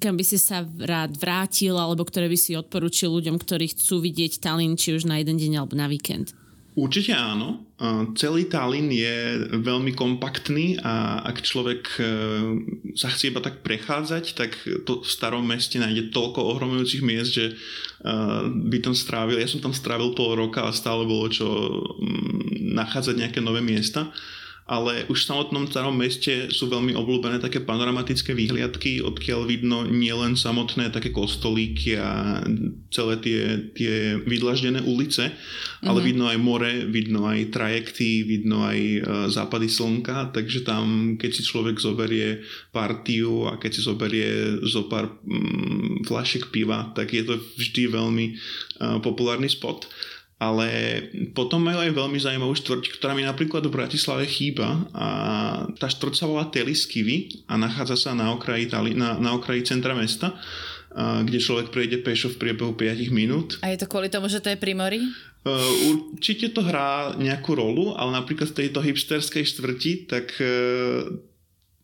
kam 0.01 0.19
by 0.19 0.25
si 0.25 0.35
sa 0.35 0.65
rád 0.65 1.15
vrátil 1.15 1.77
alebo 1.79 2.03
ktoré 2.03 2.27
by 2.27 2.35
si 2.35 2.57
odporučil 2.57 3.07
ľuďom, 3.07 3.39
ktorí 3.39 3.71
chcú 3.71 4.03
vidieť 4.03 4.41
Tallinn 4.41 4.75
či 4.75 4.97
už 4.97 5.05
na 5.07 5.21
jeden 5.21 5.37
deň 5.39 5.63
alebo 5.63 5.77
na 5.77 5.87
víkend? 5.87 6.35
Určite 6.73 7.13
áno. 7.13 7.69
Celý 8.17 8.49
Tallinn 8.49 8.89
je 8.89 9.45
veľmi 9.61 9.93
kompaktný 9.93 10.81
a 10.81 11.21
ak 11.21 11.45
človek 11.45 11.81
e, 11.99 12.03
sa 12.97 13.13
chce 13.13 13.29
iba 13.29 13.43
tak 13.43 13.61
prechádzať, 13.61 14.23
tak 14.33 14.57
to 14.87 15.03
v 15.03 15.09
starom 15.09 15.45
meste 15.45 15.77
nájde 15.77 16.09
toľko 16.09 16.39
ohromujúcich 16.55 17.05
miest, 17.05 17.35
že 17.37 17.45
e, 17.51 17.53
by 18.47 18.77
tam 18.81 18.95
strávil, 18.97 19.37
ja 19.37 19.45
som 19.45 19.61
tam 19.61 19.75
strávil 19.75 20.15
pol 20.17 20.33
roka 20.33 20.65
a 20.65 20.73
stále 20.73 21.05
bolo 21.05 21.29
čo 21.29 21.45
mm, 21.45 22.73
nachádzať 22.73 23.15
nejaké 23.21 23.39
nové 23.43 23.61
miesta 23.61 24.09
ale 24.63 25.03
už 25.11 25.23
v 25.23 25.29
samotnom 25.29 25.67
starom 25.67 25.91
meste 25.91 26.47
sú 26.47 26.71
veľmi 26.71 26.95
obľúbené 26.95 27.43
také 27.43 27.59
panoramatické 27.59 28.31
výhliadky, 28.31 29.03
odkiaľ 29.03 29.43
vidno 29.43 29.83
nielen 29.83 30.39
samotné 30.39 30.87
také 30.87 31.11
kostolíky 31.11 31.99
a 31.99 32.39
celé 32.87 33.19
tie, 33.19 33.41
tie 33.75 33.95
vydlaždené 34.23 34.87
ulice, 34.87 35.35
mm-hmm. 35.35 35.87
ale 35.87 35.99
mhm. 35.99 36.05
vidno 36.07 36.25
aj 36.31 36.37
more, 36.39 36.71
vidno 36.87 37.27
aj 37.27 37.51
trajekty, 37.51 38.23
vidno 38.23 38.63
aj 38.63 38.79
e, 38.79 38.99
západy 39.27 39.67
slnka, 39.67 40.31
takže 40.31 40.63
tam, 40.63 41.15
keď 41.19 41.31
si 41.35 41.41
človek 41.43 41.75
zoberie 41.83 42.47
partiu 42.71 43.51
a 43.51 43.59
keď 43.59 43.71
si 43.75 43.81
zoberie 43.83 44.63
zo 44.63 44.87
pár 44.87 45.11
mm, 45.27 46.07
flašiek 46.07 46.47
piva, 46.55 46.95
tak 46.95 47.11
je 47.11 47.23
to 47.27 47.35
vždy 47.59 47.91
veľmi 47.91 48.25
uh, 48.33 48.99
populárny 48.99 49.47
spot 49.51 49.87
ale 50.49 50.67
potom 51.31 51.63
majú 51.63 51.79
aj 51.79 51.91
veľmi 51.95 52.19
zaujímavú 52.19 52.51
štvrť, 52.59 52.99
ktorá 52.99 53.15
mi 53.15 53.23
napríklad 53.23 53.63
v 53.63 53.75
Bratislave 53.75 54.27
chýba 54.27 54.83
a 54.91 55.07
tá 55.79 55.87
štvrť 55.87 56.15
sa 56.19 56.25
volá 56.27 56.43
Teliskivy 56.51 57.47
a 57.47 57.55
nachádza 57.55 57.95
sa 57.95 58.11
na 58.11 58.35
okraji, 58.35 58.67
na, 58.97 59.15
na 59.15 59.29
okraji 59.31 59.63
centra 59.63 59.95
mesta 59.95 60.35
kde 60.93 61.41
človek 61.41 61.73
prejde 61.73 62.05
pešo 62.05 62.29
v 62.29 62.37
priebehu 62.37 62.77
5 62.77 63.09
minút. 63.09 63.57
A 63.65 63.73
je 63.73 63.81
to 63.81 63.89
kvôli 63.89 64.13
tomu, 64.13 64.29
že 64.29 64.45
to 64.45 64.53
je 64.53 64.61
pri 64.61 64.77
mori? 64.77 65.01
určite 65.43 66.55
to 66.55 66.63
hrá 66.63 67.19
nejakú 67.19 67.51
rolu, 67.51 67.91
ale 67.99 68.15
napríklad 68.15 68.55
v 68.55 68.63
tejto 68.63 68.79
hipsterskej 68.79 69.43
štvrti, 69.43 70.07
tak 70.07 70.31
e, 70.39 70.47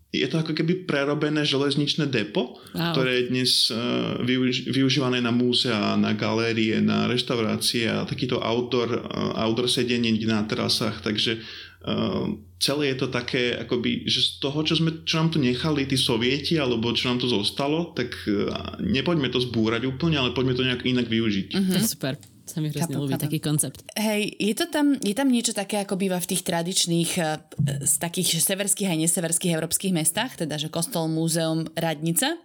je 0.09 0.25
to 0.25 0.41
ako 0.41 0.57
keby 0.57 0.89
prerobené 0.89 1.45
železničné 1.45 2.09
depo, 2.09 2.57
wow. 2.73 2.97
ktoré 2.97 3.21
je 3.21 3.29
dnes 3.29 3.51
uh, 3.69 4.17
využ- 4.25 4.65
využívané 4.73 5.21
na 5.21 5.29
múzea, 5.29 5.93
na 6.01 6.17
galérie, 6.17 6.81
na 6.81 7.05
reštaurácie 7.05 7.85
a 7.85 8.09
takýto 8.09 8.41
outdoor, 8.41 8.89
uh, 8.89 9.37
outdoor 9.37 9.69
sedenie 9.69 10.09
na 10.25 10.41
terasách, 10.49 11.05
takže 11.05 11.37
uh, 11.85 12.25
celé 12.57 12.97
je 12.97 13.05
to 13.05 13.07
také, 13.13 13.53
akoby, 13.53 14.09
že 14.09 14.25
z 14.25 14.29
toho, 14.41 14.65
čo, 14.65 14.81
sme, 14.81 15.05
čo 15.05 15.21
nám 15.21 15.29
tu 15.29 15.37
nechali 15.37 15.85
tí 15.85 15.93
sovieti, 15.93 16.57
alebo 16.57 16.89
čo 16.89 17.13
nám 17.13 17.21
to 17.21 17.29
zostalo, 17.29 17.93
tak 17.93 18.09
uh, 18.25 18.81
nepoďme 18.81 19.29
to 19.29 19.37
zbúrať 19.37 19.85
úplne, 19.85 20.17
ale 20.17 20.33
poďme 20.33 20.57
to 20.57 20.65
nejak 20.65 20.89
inak 20.89 21.05
využiť. 21.05 21.53
Mm-hmm. 21.53 21.81
Super. 21.85 22.17
Sa 22.49 22.59
mi 22.59 22.73
hrozne 22.73 22.97
ľúbi 22.97 23.21
taký 23.21 23.37
koncept. 23.37 23.85
Hej, 23.93 24.33
je, 24.41 24.53
to 24.57 24.65
tam, 24.73 24.97
je 24.97 25.13
tam 25.13 25.29
niečo 25.29 25.53
také, 25.53 25.85
ako 25.85 26.01
býva 26.01 26.17
v 26.17 26.29
tých 26.33 26.41
tradičných, 26.41 27.11
eh, 27.21 27.37
z 27.85 27.93
takých 28.01 28.41
severských 28.41 28.89
aj 28.89 28.97
neseverských 29.05 29.53
európskych 29.53 29.93
mestách, 29.93 30.41
teda 30.41 30.57
že 30.57 30.73
kostol, 30.73 31.05
múzeum, 31.05 31.69
radnica? 31.77 32.41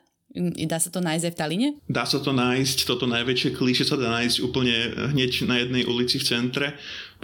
Dá 0.66 0.82
sa 0.82 0.90
to 0.90 0.98
nájsť 0.98 1.24
aj 1.30 1.32
v 1.32 1.38
Taline? 1.38 1.68
Dá 1.86 2.02
sa 2.02 2.18
to 2.18 2.34
nájsť, 2.34 2.90
toto 2.90 3.06
najväčšie 3.06 3.54
klíše 3.54 3.86
sa 3.86 3.94
dá 3.94 4.18
nájsť 4.18 4.42
úplne 4.42 4.74
hneď 5.14 5.46
na 5.46 5.62
jednej 5.62 5.86
ulici 5.86 6.18
v 6.18 6.26
centre 6.26 6.74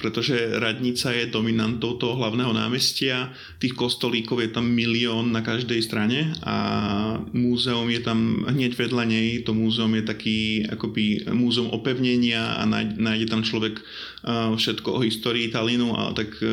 pretože 0.00 0.56
radnica 0.56 1.12
je 1.12 1.28
dominantou 1.28 2.00
toho 2.00 2.16
hlavného 2.16 2.56
námestia, 2.56 3.30
tých 3.60 3.76
kostolíkov 3.76 4.40
je 4.40 4.50
tam 4.50 4.66
milión 4.66 5.30
na 5.30 5.44
každej 5.44 5.80
strane 5.84 6.32
a 6.40 6.56
múzeum 7.36 7.86
je 7.92 8.00
tam 8.00 8.48
hneď 8.48 8.72
vedľa 8.74 9.04
nej, 9.04 9.44
to 9.44 9.52
múzeum 9.52 9.92
je 10.00 10.04
taký 10.04 10.38
akoby 10.66 11.28
múzeum 11.30 11.68
opevnenia 11.70 12.58
a 12.58 12.66
nájde 12.96 13.26
tam 13.28 13.44
človek 13.44 13.84
všetko 14.56 15.00
o 15.00 15.00
histórii 15.00 15.48
Talínu 15.48 15.96
a 15.96 16.12
tak 16.12 16.36
e, 16.44 16.48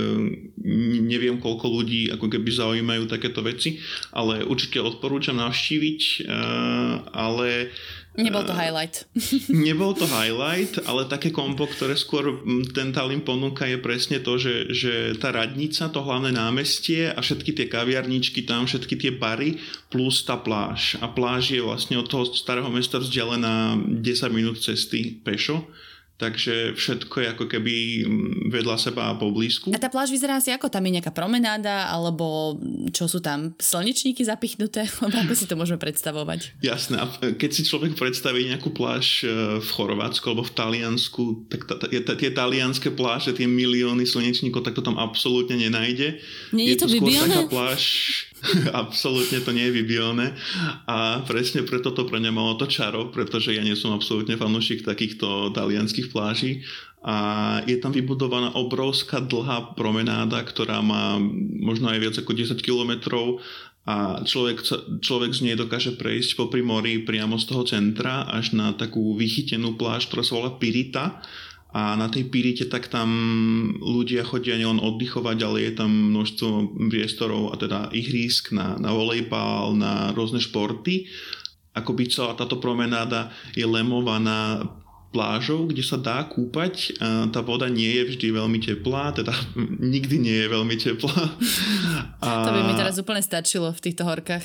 neviem 1.04 1.36
koľko 1.36 1.68
ľudí 1.68 2.08
ako 2.16 2.32
keby 2.32 2.48
zaujímajú 2.48 3.04
takéto 3.12 3.44
veci, 3.44 3.84
ale 4.16 4.48
určite 4.48 4.80
odporúčam 4.80 5.36
navštíviť, 5.36 6.02
e, 6.02 6.20
ale 7.12 7.76
Nebol 8.18 8.44
to 8.50 8.58
highlight. 8.58 9.06
Nebol 9.54 9.94
to 9.94 10.10
highlight, 10.10 10.74
ale 10.90 11.06
také 11.06 11.30
kombo, 11.30 11.70
ktoré 11.70 11.94
skôr 11.94 12.42
ten 12.74 12.90
Tallinn 12.90 13.22
ponúka 13.22 13.70
je 13.70 13.78
presne 13.78 14.18
to, 14.26 14.42
že, 14.42 14.74
že 14.74 15.14
tá 15.22 15.30
radnica, 15.30 15.86
to 15.94 16.02
hlavné 16.02 16.34
námestie 16.34 17.14
a 17.14 17.20
všetky 17.22 17.54
tie 17.54 17.70
kaviarničky 17.70 18.42
tam, 18.42 18.66
všetky 18.66 18.98
tie 18.98 19.12
bary 19.14 19.62
plus 19.94 20.26
tá 20.26 20.34
pláž. 20.34 20.98
A 20.98 21.06
pláž 21.14 21.54
je 21.54 21.62
vlastne 21.62 22.02
od 22.02 22.10
toho 22.10 22.26
starého 22.34 22.68
mesta 22.74 22.98
vzdialená 22.98 23.78
10 23.86 24.02
minút 24.34 24.66
cesty 24.66 25.22
pešo 25.22 25.70
takže 26.18 26.74
všetko 26.74 27.16
je 27.22 27.28
ako 27.30 27.46
keby 27.46 27.76
mm, 28.04 28.50
vedľa 28.50 28.76
seba 28.82 29.14
a 29.14 29.18
poblízku. 29.18 29.70
A 29.70 29.78
tá 29.78 29.88
pláž 29.88 30.10
vyzerá 30.10 30.42
asi 30.42 30.50
ako? 30.50 30.68
Tam 30.74 30.82
je 30.82 30.98
nejaká 30.98 31.14
promenáda, 31.14 31.94
alebo 31.94 32.58
čo 32.90 33.06
sú 33.06 33.22
tam 33.22 33.54
slnečníky 33.62 34.26
zapichnuté? 34.26 34.90
ako 35.24 35.34
si 35.38 35.46
to 35.46 35.54
môžeme 35.54 35.78
predstavovať? 35.78 36.58
Jasné, 36.66 36.98
keď 37.38 37.50
si 37.54 37.62
človek 37.62 37.94
predstaví 37.94 38.50
nejakú 38.50 38.74
pláž 38.74 39.22
e, 39.22 39.62
v 39.62 39.70
Chorvátsku 39.70 40.26
alebo 40.34 40.44
v 40.44 40.54
Taliansku, 40.58 41.24
tak 41.54 41.70
tie 42.18 42.32
talianské 42.34 42.90
pláže, 42.90 43.38
tie 43.38 43.46
milióny 43.46 44.10
slnečníkov, 44.10 44.66
tak 44.66 44.74
to 44.74 44.82
tam 44.82 44.98
absolútne 44.98 45.54
nenájde. 45.54 46.18
Nie 46.50 46.74
je, 46.74 46.76
je 46.76 46.78
to, 46.82 46.86
to 46.90 46.98
skôr 46.98 47.14
taká 47.14 47.42
pláž, 47.46 47.82
absolútne 48.82 49.42
to 49.42 49.52
nie 49.52 49.70
je 49.70 49.78
vybielné 49.82 50.34
a 50.86 51.26
presne 51.26 51.66
preto 51.66 51.92
to 51.92 52.06
pre 52.06 52.22
ne 52.22 52.30
malo 52.30 52.56
to 52.56 52.70
čaro, 52.70 53.10
pretože 53.10 53.54
ja 53.54 53.64
nie 53.66 53.74
som 53.74 53.94
absolútne 53.94 54.38
fanúšik 54.38 54.86
takýchto 54.86 55.52
talianských 55.54 56.14
pláží 56.14 56.62
a 57.06 57.16
je 57.64 57.78
tam 57.78 57.94
vybudovaná 57.94 58.58
obrovská 58.58 59.22
dlhá 59.22 59.78
promenáda, 59.78 60.42
ktorá 60.44 60.82
má 60.82 61.22
možno 61.62 61.94
aj 61.94 62.00
viac 62.02 62.16
ako 62.20 62.32
10 62.34 62.60
kilometrov 62.60 63.40
a 63.88 64.20
človek, 64.28 64.60
človek 65.00 65.32
z 65.32 65.42
nej 65.48 65.56
dokáže 65.56 65.96
prejsť 65.96 66.36
po 66.36 66.52
mori 66.60 67.08
priamo 67.08 67.40
z 67.40 67.46
toho 67.48 67.64
centra 67.64 68.28
až 68.28 68.52
na 68.52 68.76
takú 68.76 69.16
vychytenú 69.16 69.80
pláž, 69.80 70.12
ktorá 70.12 70.24
sa 70.28 70.36
volá 70.36 70.52
Pirita 70.60 71.24
a 71.78 71.94
na 71.94 72.10
tej 72.10 72.26
Pirite 72.34 72.66
tak 72.66 72.90
tam 72.90 73.06
ľudia 73.78 74.26
chodia 74.26 74.58
nielen 74.58 74.82
oddychovať, 74.82 75.38
ale 75.46 75.70
je 75.70 75.74
tam 75.78 75.94
množstvo 75.94 76.74
priestorov 76.90 77.54
a 77.54 77.56
teda 77.62 77.94
ihrisk 77.94 78.50
na, 78.50 78.82
na 78.82 78.90
volejbal, 78.90 79.78
na 79.78 80.10
rôzne 80.18 80.42
športy. 80.42 81.06
Akoby 81.78 82.10
celá 82.10 82.34
táto 82.34 82.58
promenáda 82.58 83.30
je 83.54 83.62
lemovaná 83.62 84.66
plážou, 85.12 85.68
kde 85.68 85.84
sa 85.84 85.98
dá 85.98 86.24
kúpať. 86.28 87.00
Tá 87.32 87.40
voda 87.42 87.72
nie 87.72 87.90
je 87.90 88.04
vždy 88.14 88.28
veľmi 88.36 88.60
teplá, 88.60 89.16
teda 89.16 89.34
nikdy 89.96 90.16
nie 90.20 90.38
je 90.44 90.48
veľmi 90.52 90.76
teplá. 90.76 91.18
A... 92.18 92.50
To 92.50 92.52
by 92.52 92.62
mi 92.66 92.74
teraz 92.74 92.98
úplne 92.98 93.22
stačilo 93.22 93.70
v 93.70 93.80
týchto 93.80 94.04
horkách. 94.04 94.42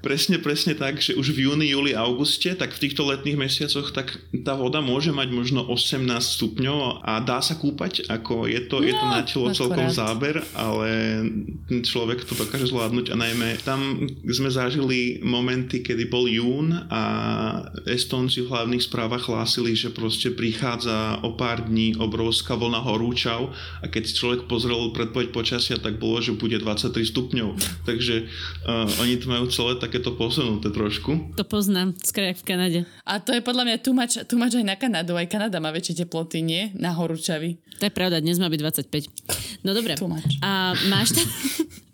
Presne, 0.00 0.40
presne 0.40 0.72
tak, 0.72 1.04
že 1.04 1.12
už 1.12 1.36
v 1.36 1.46
júni, 1.46 1.68
júli, 1.68 1.92
auguste, 1.92 2.56
tak 2.56 2.72
v 2.72 2.88
týchto 2.88 3.04
letných 3.04 3.36
mesiacoch, 3.36 3.92
tak 3.92 4.16
tá 4.40 4.56
voda 4.56 4.80
môže 4.80 5.12
mať 5.12 5.28
možno 5.28 5.60
18 5.68 6.08
stupňov 6.16 7.04
a 7.04 7.20
dá 7.20 7.44
sa 7.44 7.60
kúpať, 7.60 8.08
ako 8.08 8.48
je 8.48 8.60
to, 8.66 8.80
no, 8.80 8.86
je 8.88 8.94
to 8.96 9.04
no, 9.04 9.12
na 9.12 9.20
telo 9.22 9.48
celkom 9.52 9.92
záber, 9.92 10.40
ale 10.56 10.88
človek 11.84 12.24
to 12.24 12.32
dokáže 12.32 12.72
zvládnuť 12.72 13.12
a 13.12 13.16
najmä 13.20 13.60
tam 13.62 14.08
sme 14.24 14.48
zažili 14.48 15.20
momenty, 15.20 15.84
kedy 15.84 16.08
bol 16.08 16.24
jún 16.24 16.72
a 16.88 17.02
Estonci 17.84 18.42
v 18.42 18.50
hlavných 18.50 18.82
správach 18.82 19.28
hlásili, 19.28 19.76
že 19.76 19.92
proste 20.00 20.32
prichádza 20.32 21.20
o 21.20 21.36
pár 21.36 21.68
dní 21.68 21.92
obrovská 22.00 22.56
vlna 22.56 22.80
horúčav 22.80 23.52
a 23.84 23.86
keď 23.86 24.02
si 24.08 24.16
človek 24.16 24.48
pozrel 24.48 24.96
predpoveď 24.96 25.28
počasia, 25.28 25.76
tak 25.76 26.00
bolo, 26.00 26.24
že 26.24 26.32
bude 26.32 26.56
23 26.56 26.96
stupňov. 27.04 27.60
Takže 27.84 28.24
uh, 28.24 29.02
oni 29.04 29.20
to 29.20 29.28
majú 29.28 29.44
celé 29.52 29.76
takéto 29.76 30.16
posunuté 30.16 30.72
trošku. 30.72 31.36
To 31.36 31.44
poznám, 31.44 31.92
skôr 32.00 32.32
v 32.32 32.42
Kanade. 32.42 32.80
A 33.04 33.20
to 33.20 33.36
je 33.36 33.44
podľa 33.44 33.68
mňa 33.68 33.76
tu 33.84 33.92
mač, 33.92 34.16
tu 34.24 34.40
mač 34.40 34.56
aj 34.56 34.64
na 34.64 34.80
Kanadu. 34.80 35.20
Aj 35.20 35.28
Kanada 35.28 35.60
má 35.60 35.68
väčšie 35.68 36.08
teploty, 36.08 36.40
nie? 36.40 36.72
Na 36.80 36.96
horúčavy. 36.96 37.60
To 37.76 37.84
je 37.84 37.92
pravda, 37.92 38.24
dnes 38.24 38.40
má 38.40 38.48
byť 38.48 38.88
25. 38.88 39.68
No 39.68 39.76
dobre. 39.76 40.00
A 40.40 40.72
máš 40.88 41.12
tam... 41.12 41.28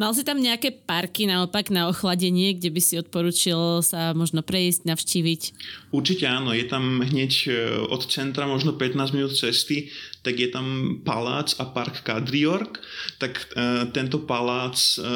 Mal 0.00 0.12
si 0.14 0.22
tam 0.22 0.38
nejaké 0.38 0.70
parky 0.72 1.26
naopak 1.26 1.68
na 1.72 1.90
ochladenie, 1.90 2.54
kde 2.54 2.70
by 2.70 2.80
si 2.80 2.94
odporučil 3.00 3.82
sa 3.82 4.14
možno 4.14 4.44
prejsť, 4.44 4.86
navštíviť? 4.86 5.42
Určite 5.90 6.24
áno, 6.28 6.54
je 6.54 6.64
tam 6.68 7.02
hneď 7.02 7.32
e, 7.46 7.50
od 7.88 8.06
centra 8.06 8.46
možno 8.46 8.76
15 8.76 9.16
minút 9.16 9.32
cesty, 9.34 9.90
tak 10.28 10.36
je 10.36 10.52
tam 10.52 11.00
palác 11.08 11.56
a 11.56 11.64
park 11.64 12.04
Kadriork. 12.04 12.84
Tak 13.16 13.32
e, 13.32 13.88
tento 13.96 14.28
palác 14.28 14.76
e, 14.76 15.08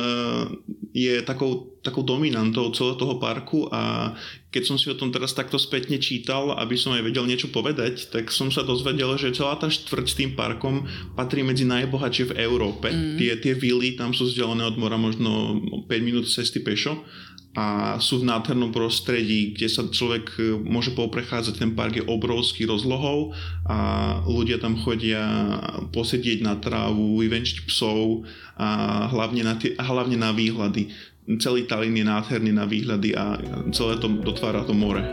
je 0.96 1.20
takou, 1.20 1.76
takou 1.84 2.00
dominantou 2.00 2.72
celého 2.72 2.96
toho 2.96 3.20
parku 3.20 3.68
a 3.68 4.16
keď 4.48 4.62
som 4.64 4.76
si 4.80 4.88
o 4.88 4.96
tom 4.96 5.12
teraz 5.12 5.36
takto 5.36 5.60
spätne 5.60 6.00
čítal, 6.00 6.56
aby 6.56 6.80
som 6.80 6.96
aj 6.96 7.04
vedel 7.04 7.28
niečo 7.28 7.52
povedať, 7.52 8.08
tak 8.08 8.32
som 8.32 8.48
sa 8.48 8.64
dozvedel, 8.64 9.12
že 9.20 9.36
celá 9.36 9.60
tá 9.60 9.68
štvrť 9.68 10.06
s 10.08 10.16
tým 10.16 10.32
parkom 10.32 10.88
patrí 11.12 11.44
medzi 11.44 11.68
najbohatšie 11.68 12.32
v 12.32 12.36
Európe. 12.40 12.88
Mm. 12.88 13.20
Tie, 13.20 13.32
tie 13.36 13.52
vily 13.52 14.00
tam 14.00 14.16
sú 14.16 14.32
vzdialené 14.32 14.64
od 14.64 14.80
mora 14.80 14.96
možno 14.96 15.60
5 15.84 15.88
minút 16.00 16.24
cesty 16.24 16.64
pešo 16.64 17.04
a 17.52 18.00
sú 18.00 18.24
v 18.24 18.28
nádhernom 18.32 18.72
prostredí, 18.72 19.52
kde 19.52 19.68
sa 19.68 19.84
človek 19.84 20.24
e, 20.40 20.56
môže 20.56 20.96
poprechádzať. 20.96 21.60
Ten 21.60 21.72
park 21.76 22.00
je 22.00 22.08
obrovský 22.08 22.64
rozlohou 22.64 23.36
a 23.68 23.78
ľudia 24.24 24.56
tam 24.56 24.80
chodia 24.80 25.20
posedieť 25.92 26.40
na 26.40 26.56
trávu, 26.56 27.20
vyvenčiť 27.20 27.68
psov 27.68 28.24
a 28.56 29.04
hlavne 29.12 29.44
na, 29.44 29.54
tie, 29.60 29.76
hlavne 29.76 30.16
na 30.16 30.32
výhľady. 30.32 30.88
Celý 31.38 31.68
Talín 31.68 31.94
je 31.94 32.08
nádherný 32.08 32.56
na 32.56 32.64
výhľady 32.64 33.14
a 33.14 33.36
celé 33.70 34.00
to 34.00 34.08
dotvára 34.08 34.64
to 34.64 34.72
more. 34.72 35.04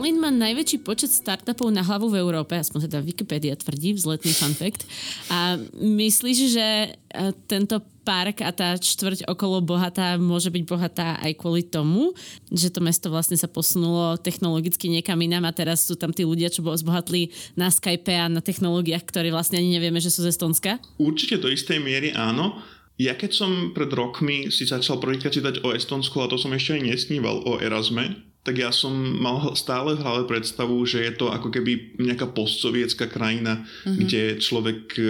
Tallinn 0.00 0.16
má 0.16 0.32
najväčší 0.32 0.80
počet 0.80 1.12
startupov 1.12 1.68
na 1.68 1.84
hlavu 1.84 2.08
v 2.08 2.24
Európe, 2.24 2.56
aspoň 2.56 2.88
teda 2.88 3.04
Wikipedia 3.04 3.52
tvrdí, 3.52 3.92
vzletný 3.92 4.32
fun 4.32 4.56
fact. 4.56 4.88
A 5.28 5.60
myslíš, 5.76 6.38
že 6.56 6.66
e, 6.88 6.88
tento 7.44 7.84
park 8.00 8.40
a 8.40 8.48
tá 8.48 8.80
štvrť 8.80 9.28
okolo 9.28 9.60
bohatá 9.60 10.16
môže 10.16 10.48
byť 10.48 10.64
bohatá 10.64 11.20
aj 11.20 11.36
kvôli 11.36 11.68
tomu, 11.68 12.16
že 12.48 12.72
to 12.72 12.80
mesto 12.80 13.12
vlastne 13.12 13.36
sa 13.36 13.44
posunulo 13.44 14.16
technologicky 14.16 14.88
niekam 14.88 15.20
inám 15.20 15.44
a 15.44 15.52
teraz 15.52 15.84
sú 15.84 16.00
tam 16.00 16.16
tí 16.16 16.24
ľudia, 16.24 16.48
čo 16.48 16.64
zbohatli 16.64 17.28
na 17.52 17.68
Skype 17.68 18.08
a 18.16 18.32
na 18.32 18.40
technológiách, 18.40 19.04
ktoré 19.04 19.28
vlastne 19.28 19.60
ani 19.60 19.76
nevieme, 19.76 20.00
že 20.00 20.08
sú 20.08 20.24
z 20.24 20.32
Estonska? 20.32 20.80
Určite 20.96 21.36
do 21.36 21.52
istej 21.52 21.76
miery 21.76 22.16
áno. 22.16 22.56
Ja 22.96 23.20
keď 23.20 23.36
som 23.36 23.76
pred 23.76 23.92
rokmi 23.92 24.48
si 24.48 24.64
začal 24.64 24.96
prvýkrát 24.96 25.36
čítať 25.36 25.60
o 25.60 25.76
Estonsku, 25.76 26.24
a 26.24 26.28
to 26.32 26.40
som 26.40 26.56
ešte 26.56 26.80
aj 26.80 26.88
nesníval 26.88 27.44
o 27.44 27.60
Erasme, 27.60 28.29
tak 28.50 28.58
ja 28.58 28.74
som 28.74 28.90
mal 29.22 29.54
stále 29.54 29.94
v 29.94 30.02
hlave 30.02 30.26
predstavu, 30.26 30.82
že 30.82 31.06
je 31.06 31.14
to 31.14 31.30
ako 31.30 31.54
keby 31.54 31.94
nejaká 32.02 32.34
postsovietská 32.34 33.06
krajina, 33.06 33.62
mm-hmm. 33.62 33.94
kde 33.94 34.22
človek 34.42 34.98
e, 34.98 35.06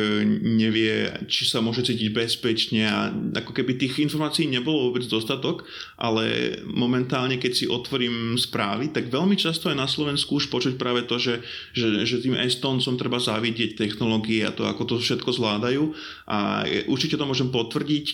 nevie, 0.60 1.08
či 1.24 1.48
sa 1.48 1.64
môže 1.64 1.88
cítiť 1.88 2.12
bezpečne 2.12 2.84
a 2.84 3.08
ako 3.40 3.56
keby 3.56 3.80
tých 3.80 4.04
informácií 4.04 4.44
nebolo 4.44 4.92
vôbec 4.92 5.08
dostatok, 5.08 5.64
ale 5.96 6.60
momentálne, 6.68 7.40
keď 7.40 7.52
si 7.56 7.64
otvorím 7.64 8.36
správy, 8.36 8.92
tak 8.92 9.08
veľmi 9.08 9.40
často 9.40 9.72
aj 9.72 9.80
na 9.80 9.88
Slovensku 9.88 10.36
už 10.36 10.52
počuť 10.52 10.76
práve 10.76 11.08
to, 11.08 11.16
že, 11.16 11.40
že, 11.72 12.04
že 12.04 12.20
tým 12.20 12.36
Estoncom 12.36 13.00
treba 13.00 13.16
závidieť 13.16 13.80
technológie 13.80 14.44
a 14.44 14.52
to, 14.52 14.68
ako 14.68 14.84
to 14.84 14.94
všetko 15.00 15.32
zvládajú 15.32 15.96
a 16.28 16.68
určite 16.92 17.16
to 17.16 17.24
môžem 17.24 17.48
potvrdiť 17.48 18.06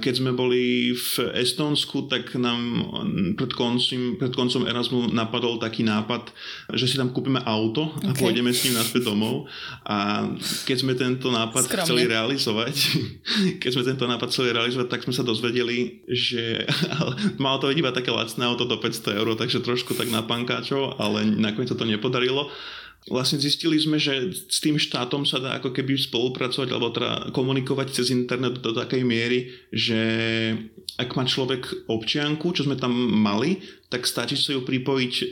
keď 0.00 0.14
sme 0.20 0.36
boli 0.36 0.92
v 0.92 1.12
Estónsku, 1.40 2.04
tak 2.04 2.36
nám 2.36 2.84
pred 3.32 3.48
koncom, 3.56 4.20
pred 4.20 4.32
koncom 4.36 4.68
Erasmu 4.68 5.08
napadol 5.08 5.56
taký 5.56 5.80
nápad, 5.88 6.28
že 6.76 6.84
si 6.84 7.00
tam 7.00 7.16
kúpime 7.16 7.40
auto 7.48 7.88
a 8.04 8.12
okay. 8.12 8.28
pôjdeme 8.28 8.52
s 8.52 8.68
ním 8.68 8.76
naspäť 8.76 9.08
domov. 9.08 9.48
A 9.88 10.28
keď 10.68 10.76
sme 10.84 10.92
tento 10.92 11.32
nápad 11.32 11.64
Skromne. 11.64 11.86
chceli 11.88 12.04
realizovať, 12.04 12.74
keď 13.64 13.70
sme 13.72 13.82
tento 13.88 14.04
nápad 14.04 14.28
chceli 14.28 14.52
realizovať, 14.52 14.88
tak 14.92 15.08
sme 15.08 15.16
sa 15.16 15.24
dozvedeli, 15.24 16.04
že 16.12 16.68
malo 17.42 17.56
to 17.56 17.72
byť 17.72 17.78
iba 17.80 17.96
také 17.96 18.12
lacné 18.12 18.44
auto 18.44 18.68
do 18.68 18.76
500 18.76 19.16
eur, 19.16 19.32
takže 19.32 19.64
trošku 19.64 19.96
tak 19.96 20.12
na 20.12 20.20
pankáčov, 20.20 21.00
ale 21.00 21.24
nakoniec 21.24 21.72
sa 21.72 21.78
to 21.80 21.88
nepodarilo 21.88 22.52
vlastne 23.04 23.36
zistili 23.36 23.76
sme, 23.76 24.00
že 24.00 24.32
s 24.32 24.64
tým 24.64 24.80
štátom 24.80 25.28
sa 25.28 25.36
dá 25.36 25.60
ako 25.60 25.76
keby 25.76 25.92
spolupracovať 26.00 26.68
alebo 26.72 26.88
teda 26.88 27.12
komunikovať 27.36 27.92
cez 27.92 28.08
internet 28.08 28.64
do 28.64 28.72
takej 28.72 29.04
miery, 29.04 29.52
že 29.68 30.00
ak 30.96 31.12
má 31.12 31.28
človek 31.28 31.90
občianku, 31.90 32.56
čo 32.56 32.64
sme 32.64 32.80
tam 32.80 32.96
mali, 32.96 33.60
tak 33.92 34.08
stačí 34.08 34.40
sa 34.40 34.56
ju 34.56 34.64
pripojiť 34.64 35.14
e, 35.20 35.24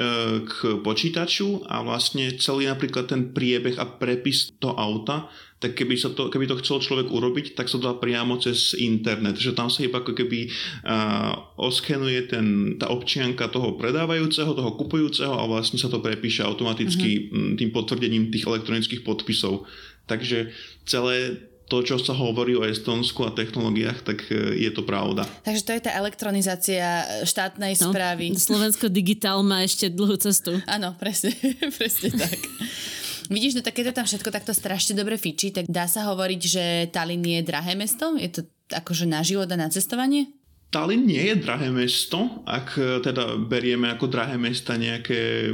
k 0.45 0.55
počítaču 0.85 1.65
a 1.65 1.81
vlastne 1.81 2.37
celý 2.37 2.69
napríklad 2.69 3.09
ten 3.09 3.33
priebeh 3.33 3.81
a 3.81 3.89
prepis 3.89 4.53
toho 4.61 4.77
auta 4.77 5.33
tak 5.63 5.79
keby, 5.79 5.95
sa 5.95 6.11
to, 6.11 6.27
keby 6.27 6.51
to 6.51 6.59
chcel 6.59 6.83
človek 6.83 7.07
urobiť, 7.07 7.55
tak 7.55 7.71
sa 7.71 7.79
to 7.79 7.87
dá 7.87 7.95
priamo 7.95 8.35
cez 8.43 8.75
internet, 8.75 9.39
že 9.39 9.55
tam 9.55 9.71
sa 9.71 9.87
iba 9.87 10.03
ako 10.03 10.11
keby 10.11 10.51
uh, 10.83 11.55
oskenuje 11.55 12.27
ten, 12.27 12.77
tá 12.83 12.91
občianka 12.91 13.47
toho 13.47 13.79
predávajúceho, 13.79 14.59
toho 14.59 14.75
kupujúceho 14.75 15.31
a 15.31 15.47
vlastne 15.47 15.79
sa 15.79 15.87
to 15.87 16.03
prepíše 16.03 16.43
automaticky 16.43 17.31
uh-huh. 17.31 17.55
tým 17.55 17.71
potvrdením 17.71 18.35
tých 18.35 18.43
elektronických 18.43 19.07
podpisov. 19.07 19.71
Takže 20.11 20.51
celé 20.83 21.47
to, 21.71 21.81
čo 21.81 21.97
sa 21.97 22.13
hovorí 22.13 22.53
o 22.53 22.69
Estonsku 22.69 23.25
a 23.25 23.33
technológiách, 23.33 24.05
tak 24.05 24.29
e, 24.29 24.61
je 24.61 24.71
to 24.77 24.85
pravda. 24.85 25.25
Takže 25.41 25.63
to 25.65 25.73
je 25.73 25.81
tá 25.89 25.97
elektronizácia 25.97 26.85
štátnej 27.25 27.81
no, 27.81 27.89
správy. 27.89 28.37
Slovensko 28.37 28.93
digitál 28.93 29.41
má 29.41 29.65
ešte 29.65 29.89
dlhú 29.89 30.21
cestu. 30.21 30.61
Áno, 30.69 30.93
presne, 31.01 31.33
presne 31.81 32.13
tak. 32.13 32.37
Vidíš, 33.33 33.57
no 33.57 33.65
tak 33.65 33.81
keď 33.81 33.91
to 33.91 33.99
tam 34.05 34.07
všetko 34.07 34.29
takto 34.29 34.53
strašne 34.53 34.93
dobre 34.93 35.17
fičí, 35.17 35.49
tak 35.57 35.65
dá 35.65 35.89
sa 35.89 36.05
hovoriť, 36.13 36.41
že 36.45 36.65
Tallinn 36.93 37.25
je 37.25 37.41
drahé 37.41 37.73
mesto? 37.73 38.13
Je 38.21 38.29
to 38.29 38.41
akože 38.69 39.09
na 39.09 39.25
život 39.25 39.49
a 39.49 39.57
na 39.57 39.73
cestovanie? 39.73 40.29
Tallinn 40.69 41.09
nie 41.09 41.33
je 41.33 41.37
drahé 41.41 41.73
mesto, 41.73 42.45
ak 42.45 42.77
teda 43.05 43.41
berieme 43.45 43.89
ako 43.93 44.09
drahé 44.09 44.37
mesta 44.37 44.77
nejaké 44.77 45.53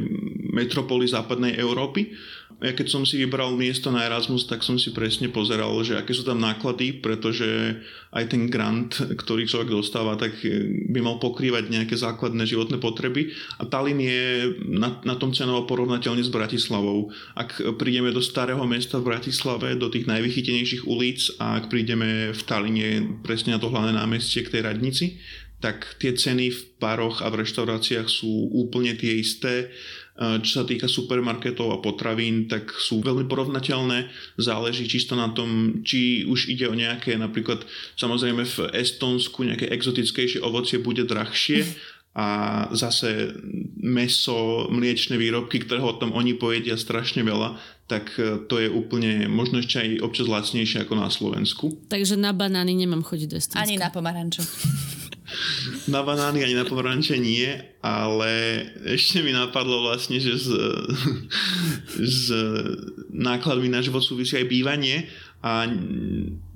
metropoly 0.55 1.07
západnej 1.07 1.59
Európy 1.59 2.15
ja 2.59 2.75
keď 2.75 2.91
som 2.91 3.07
si 3.07 3.23
vybral 3.23 3.55
miesto 3.55 3.95
na 3.95 4.03
Erasmus, 4.03 4.51
tak 4.51 4.67
som 4.67 4.75
si 4.83 4.91
presne 4.91 5.31
pozeral, 5.31 5.71
že 5.87 5.95
aké 5.95 6.11
sú 6.11 6.27
tam 6.27 6.43
náklady, 6.43 6.99
pretože 6.99 7.79
aj 8.11 8.35
ten 8.35 8.51
grant, 8.51 8.99
ktorý 8.99 9.47
človek 9.47 9.71
dostáva, 9.71 10.19
tak 10.19 10.35
by 10.91 10.99
mal 10.99 11.23
pokrývať 11.23 11.71
nejaké 11.71 11.95
základné 11.95 12.43
životné 12.51 12.83
potreby. 12.83 13.31
A 13.63 13.69
Tallinn 13.71 14.03
je 14.03 14.23
na, 14.67 14.99
na 15.07 15.15
tom 15.15 15.31
cenovo 15.31 15.71
porovnateľne 15.71 16.27
s 16.27 16.35
Bratislavou. 16.35 17.15
Ak 17.39 17.63
prídeme 17.79 18.11
do 18.11 18.19
starého 18.19 18.67
mesta 18.67 18.99
v 18.99 19.15
Bratislave, 19.15 19.79
do 19.79 19.87
tých 19.87 20.11
najvychytenejších 20.11 20.83
ulic 20.83 21.39
a 21.39 21.63
ak 21.63 21.71
prídeme 21.71 22.35
v 22.35 22.43
Talline 22.43 23.23
presne 23.23 23.55
na 23.55 23.63
to 23.63 23.71
hlavné 23.71 23.95
námestie 23.95 24.43
k 24.43 24.59
tej 24.59 24.63
radnici, 24.67 25.07
tak 25.59 25.99
tie 25.99 26.15
ceny 26.15 26.55
v 26.55 26.61
baroch 26.79 27.23
a 27.23 27.31
v 27.35 27.43
reštauráciách 27.43 28.07
sú 28.07 28.51
úplne 28.55 28.95
tie 28.95 29.19
isté 29.19 29.75
čo 30.19 30.63
sa 30.63 30.65
týka 30.67 30.91
supermarketov 30.91 31.71
a 31.71 31.79
potravín, 31.79 32.51
tak 32.51 32.75
sú 32.75 32.99
veľmi 32.99 33.31
porovnateľné. 33.31 34.11
Záleží 34.35 34.91
čisto 34.91 35.15
na 35.15 35.31
tom, 35.31 35.81
či 35.87 36.27
už 36.27 36.51
ide 36.51 36.67
o 36.67 36.75
nejaké, 36.75 37.15
napríklad 37.15 37.63
samozrejme 37.95 38.43
v 38.43 38.59
Estonsku 38.75 39.47
nejaké 39.47 39.71
exotickejšie 39.71 40.43
ovocie 40.43 40.83
bude 40.83 41.07
drahšie 41.07 41.63
a 42.19 42.67
zase 42.75 43.31
meso, 43.79 44.67
mliečne 44.75 45.15
výrobky, 45.15 45.63
ktorého 45.63 46.03
tam 46.03 46.11
oni 46.11 46.35
pojedia 46.35 46.75
strašne 46.75 47.23
veľa, 47.23 47.55
tak 47.87 48.11
e, 48.19 48.43
to 48.51 48.59
je 48.59 48.67
úplne 48.67 49.31
možno 49.31 49.63
ešte 49.63 49.79
aj 49.79 49.89
občas 50.03 50.27
lacnejšie 50.27 50.83
ako 50.83 50.99
na 50.99 51.15
Slovensku. 51.15 51.79
Takže 51.87 52.19
na 52.19 52.35
banány 52.35 52.75
nemám 52.75 53.07
chodiť 53.07 53.29
do 53.31 53.39
Estonska. 53.39 53.63
Ani 53.63 53.79
na 53.79 53.95
pomarančo. 53.95 54.43
Na 55.89 56.01
banány 56.01 56.45
ani 56.45 56.57
na 56.57 56.65
pomaranče 56.65 57.21
nie, 57.21 57.49
ale 57.85 58.65
ešte 58.89 59.21
mi 59.21 59.37
napadlo 59.37 59.85
vlastne, 59.85 60.17
že 60.17 60.41
s, 60.41 60.49
s 62.19 62.33
nákladmi 63.13 63.69
na 63.69 63.85
život 63.85 64.01
súvisí 64.01 64.41
aj 64.41 64.49
bývanie 64.49 65.05
a 65.39 65.71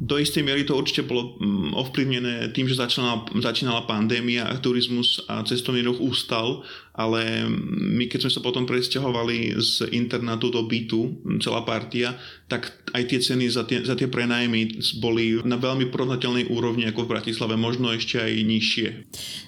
do 0.03 0.19
istej 0.19 0.43
miery 0.43 0.67
to 0.67 0.75
určite 0.75 1.07
bolo 1.07 1.39
ovplyvnené 1.79 2.51
tým, 2.51 2.67
že 2.67 2.75
začínala, 2.75 3.23
začínala 3.39 3.87
pandémia 3.87 4.51
a 4.51 4.59
turizmus 4.59 5.23
a 5.31 5.47
cestovný 5.47 5.87
ruch 5.87 6.03
ústal, 6.03 6.67
ale 6.91 7.47
my 7.95 8.11
keď 8.11 8.27
sme 8.27 8.35
sa 8.35 8.43
potom 8.43 8.67
presťahovali 8.67 9.55
z 9.63 9.87
internátu 9.95 10.51
do 10.51 10.67
bytu, 10.67 11.15
celá 11.39 11.63
partia, 11.63 12.19
tak 12.51 12.75
aj 12.91 13.03
tie 13.07 13.23
ceny 13.23 13.47
za 13.55 13.63
tie, 13.63 13.87
za 13.87 13.95
tie 13.95 14.11
prenajmy 14.11 14.83
boli 14.99 15.39
na 15.47 15.63
veľmi 15.63 15.87
porovnateľnej 15.87 16.51
úrovni 16.51 16.83
ako 16.91 17.07
v 17.07 17.13
Bratislave, 17.15 17.55
možno 17.55 17.95
ešte 17.95 18.19
aj 18.19 18.35
nižšie. 18.35 18.89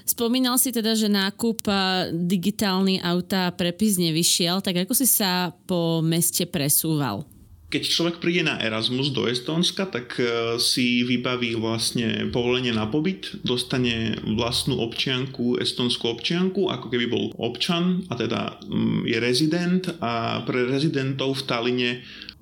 Spomínal 0.07 0.62
si 0.62 0.70
teda, 0.70 0.94
že 0.94 1.11
nákup 1.11 1.66
digitálny 2.14 3.03
auta 3.03 3.51
prepis 3.51 3.99
nevyšiel, 3.99 4.62
tak 4.62 4.87
ako 4.87 4.94
si 4.94 5.11
sa 5.11 5.51
po 5.66 5.99
meste 6.07 6.47
presúval? 6.47 7.34
Keď 7.72 7.83
človek 7.90 8.16
príde 8.22 8.46
na 8.46 8.61
Erasmus 8.61 9.11
do 9.11 9.27
Estónska, 9.27 9.90
tak 9.90 10.14
e, 10.20 10.57
si 10.62 11.03
vybaví 11.03 11.59
vlastne 11.59 12.31
povolenie 12.31 12.70
na 12.70 12.87
pobyt, 12.87 13.35
dostane 13.42 14.14
vlastnú 14.22 14.79
občianku, 14.79 15.59
estonskú 15.59 16.12
občianku, 16.12 16.70
ako 16.70 16.87
keby 16.92 17.07
bol 17.11 17.24
občan 17.40 18.07
a 18.12 18.14
teda 18.14 18.62
mm, 18.62 19.11
je 19.11 19.18
rezident 19.18 19.85
a 19.98 20.44
pre 20.46 20.70
rezidentov 20.70 21.40
v 21.40 21.46
Taline 21.50 21.90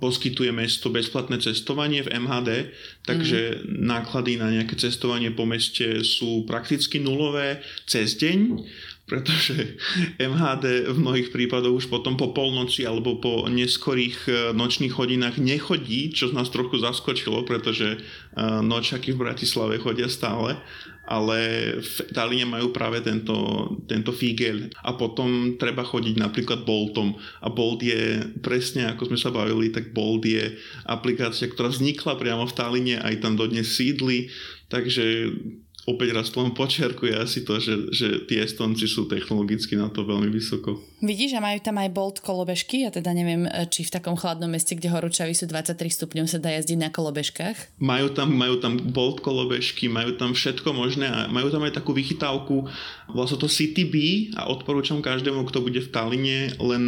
poskytuje 0.03 0.51
mesto 0.51 0.91
bezplatné 0.91 1.39
cestovanie 1.39 2.03
v 2.03 2.11
MHD, 2.19 2.75
takže 3.07 3.63
mm. 3.63 3.87
náklady 3.87 4.35
na 4.35 4.51
nejaké 4.51 4.75
cestovanie 4.75 5.31
po 5.31 5.47
meste 5.47 6.03
sú 6.03 6.43
prakticky 6.43 6.99
nulové 6.99 7.63
cez 7.87 8.19
deň 8.19 8.39
pretože 9.13 9.77
MHD 10.17 10.89
v 10.89 10.97
mnohých 10.97 11.29
prípadoch 11.29 11.85
už 11.85 11.93
potom 11.93 12.17
po 12.17 12.33
polnoci 12.33 12.89
alebo 12.89 13.21
po 13.21 13.45
neskorých 13.45 14.19
e, 14.25 14.33
nočných 14.57 14.97
hodinách 14.97 15.37
nechodí, 15.37 16.17
čo 16.17 16.33
nás 16.33 16.49
trochu 16.49 16.81
zaskočilo, 16.81 17.45
pretože 17.45 17.93
e, 17.93 17.99
nočaky 18.65 19.13
v 19.13 19.21
Bratislave 19.21 19.77
chodia 19.77 20.09
stále, 20.09 20.57
ale 21.05 21.39
v 21.85 21.97
Talíne 22.17 22.49
majú 22.49 22.73
práve 22.73 23.05
tento, 23.05 23.69
tento 23.85 24.17
fígel. 24.17 24.73
A 24.81 24.97
potom 24.97 25.61
treba 25.61 25.85
chodiť 25.85 26.17
napríklad 26.17 26.65
Boltom. 26.65 27.13
A 27.45 27.53
Bolt 27.53 27.85
je 27.85 28.33
presne 28.41 28.89
ako 28.89 29.13
sme 29.13 29.19
sa 29.21 29.29
bavili, 29.29 29.69
tak 29.69 29.93
Bolt 29.93 30.25
je 30.25 30.57
aplikácia, 30.89 31.53
ktorá 31.53 31.69
vznikla 31.69 32.17
priamo 32.17 32.49
v 32.49 32.57
Talíne, 32.57 32.97
aj 33.05 33.21
tam 33.21 33.37
dodnes 33.37 33.77
sídli, 33.77 34.33
takže 34.73 35.37
opäť 35.83 36.15
raz 36.15 36.31
to 36.31 36.39
len 36.39 36.55
počerkuje 36.55 37.11
asi 37.19 37.43
to, 37.43 37.59
že, 37.59 37.91
že 37.91 38.09
tí 38.31 38.39
Estonci 38.39 38.87
sú 38.87 39.11
technologicky 39.11 39.75
na 39.75 39.91
to 39.91 40.07
veľmi 40.07 40.31
vysoko. 40.31 40.79
Vidíš, 41.03 41.35
a 41.35 41.43
majú 41.43 41.59
tam 41.59 41.83
aj 41.83 41.91
Bolt 41.91 42.19
kolobežky? 42.23 42.87
Ja 42.87 42.95
teda 42.95 43.11
neviem, 43.11 43.51
či 43.67 43.83
v 43.83 43.91
takom 43.91 44.15
chladnom 44.15 44.47
meste, 44.47 44.79
kde 44.79 44.95
horúčavy 44.95 45.35
sú 45.35 45.51
23 45.51 45.75
stupňov, 45.75 46.31
sa 46.31 46.39
dá 46.39 46.55
jazdiť 46.55 46.79
na 46.79 46.91
kolobežkách? 46.95 47.83
Majú 47.83 48.15
tam, 48.15 48.31
majú 48.31 48.63
tam 48.63 48.79
Bolt 48.79 49.19
kolobežky, 49.27 49.91
majú 49.91 50.15
tam 50.15 50.39
všetko 50.39 50.71
možné 50.71 51.11
a 51.11 51.27
majú 51.27 51.51
tam 51.51 51.67
aj 51.67 51.83
takú 51.83 51.91
vychytávku, 51.91 52.71
vlastne 53.11 53.43
to 53.43 53.51
City 53.51 53.83
B 53.83 53.95
a 54.39 54.47
odporúčam 54.47 55.03
každému, 55.03 55.43
kto 55.51 55.67
bude 55.67 55.83
v 55.83 55.91
Taline, 55.91 56.55
len 56.63 56.85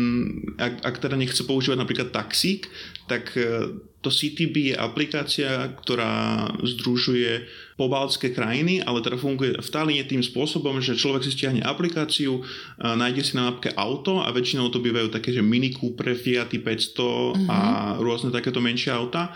ak, 0.54 0.86
ak 0.86 0.96
teda 1.02 1.18
nechce 1.18 1.42
používať 1.42 1.82
napríklad 1.82 2.14
taxík, 2.14 2.70
tak 3.10 3.34
e, 3.34 3.74
to 4.04 4.12
CityB 4.12 4.72
je 4.72 4.74
aplikácia, 4.76 5.72
ktorá 5.80 6.52
združuje 6.60 7.48
pobaltské 7.74 8.30
krajiny, 8.30 8.82
ale 8.82 9.02
teda 9.02 9.18
funguje 9.18 9.58
v 9.58 9.70
Talíne 9.70 10.06
tým 10.06 10.22
spôsobom, 10.22 10.78
že 10.78 10.94
človek 10.94 11.26
si 11.26 11.34
stiahne 11.34 11.62
aplikáciu, 11.62 12.42
nájde 12.78 13.22
si 13.26 13.32
na 13.34 13.50
mapke 13.50 13.74
auto 13.74 14.22
a 14.22 14.30
väčšinou 14.30 14.70
to 14.70 14.78
bývajú 14.78 15.10
také, 15.10 15.34
že 15.34 15.42
Mini 15.42 15.74
Cooper, 15.74 16.14
Fiat 16.14 16.54
500 16.54 16.62
mm-hmm. 16.62 17.46
a 17.50 17.58
mhm. 17.58 18.02
rôzne 18.02 18.30
takéto 18.30 18.62
menšie 18.62 18.94
auta 18.94 19.34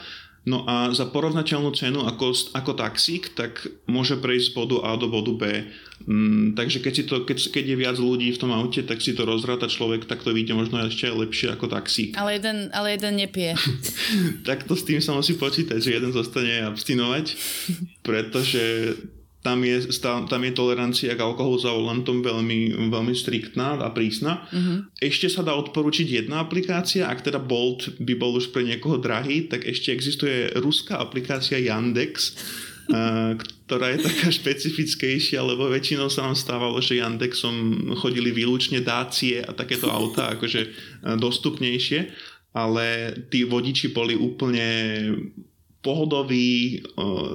No 0.49 0.65
a 0.65 0.89
za 0.97 1.05
porovnateľnú 1.05 1.77
cenu 1.77 2.09
ako, 2.09 2.57
ako 2.57 2.73
taxík, 2.73 3.37
tak 3.37 3.69
môže 3.85 4.17
prejsť 4.17 4.47
z 4.49 4.55
bodu 4.57 4.77
A 4.81 4.97
do 4.97 5.13
bodu 5.13 5.37
B. 5.37 5.69
Mm, 6.09 6.57
takže 6.57 6.81
keď, 6.81 6.93
si 6.97 7.05
to, 7.05 7.29
keď, 7.29 7.53
keď 7.53 7.65
je 7.69 7.77
viac 7.77 7.97
ľudí 8.01 8.33
v 8.33 8.41
tom 8.41 8.57
aute, 8.57 8.81
tak 8.81 9.05
si 9.05 9.13
to 9.13 9.29
rozráta 9.29 9.69
človek, 9.69 10.09
tak 10.09 10.25
to 10.25 10.33
vyjde 10.33 10.57
možno 10.57 10.81
ešte 10.89 11.13
lepšie 11.13 11.53
ako 11.53 11.69
taxík. 11.69 12.17
Ale 12.17 12.41
jeden, 12.41 12.73
ale 12.73 12.97
jeden 12.97 13.21
nepije. 13.21 13.53
tak 14.49 14.65
to 14.65 14.73
s 14.73 14.89
tým 14.89 15.05
sa 15.05 15.13
musí 15.13 15.37
počítať, 15.37 15.77
že 15.77 16.01
jeden 16.01 16.17
zostane 16.17 16.65
abstinovať, 16.65 17.37
pretože 18.01 18.97
tam 19.39 19.63
je, 19.63 19.79
tam 20.03 20.43
je 20.43 20.53
tolerancia 20.53 21.15
k 21.15 21.23
alkoholu 21.23 21.63
za 21.63 21.71
volantom 21.71 22.27
veľmi, 22.27 22.91
veľmi 22.91 23.15
striktná 23.15 23.79
a 23.79 23.89
prísna. 23.95 24.43
Uh-huh. 24.51 24.83
Ešte 24.99 25.31
sa 25.31 25.47
dá 25.47 25.55
odporučiť 25.55 26.27
jedna 26.27 26.43
aplikácia, 26.43 27.07
ak 27.07 27.23
teda 27.23 27.39
Bolt 27.39 28.03
by 28.03 28.15
bol 28.19 28.35
už 28.35 28.51
pre 28.51 28.67
niekoho 28.67 28.99
drahý, 28.99 29.47
tak 29.47 29.63
ešte 29.63 29.95
existuje 29.95 30.51
ruská 30.59 30.99
aplikácia 30.99 31.63
Yandex, 31.63 32.35
ktorá 33.69 33.95
je 33.95 34.11
taká 34.11 34.29
špecifickejšia, 34.33 35.39
lebo 35.39 35.71
väčšinou 35.71 36.11
sa 36.11 36.27
nám 36.27 36.35
stávalo, 36.35 36.83
že 36.83 36.99
Yandexom 36.99 37.93
chodili 37.95 38.35
výlučne 38.35 38.83
dácie 38.83 39.39
a 39.39 39.55
takéto 39.55 39.87
auta 39.87 40.29
akože 40.35 40.61
dostupnejšie, 41.15 42.11
ale 42.59 43.15
tí 43.31 43.47
vodiči 43.47 43.95
boli 43.95 44.19
úplne 44.19 44.67
pohodový, 45.79 46.83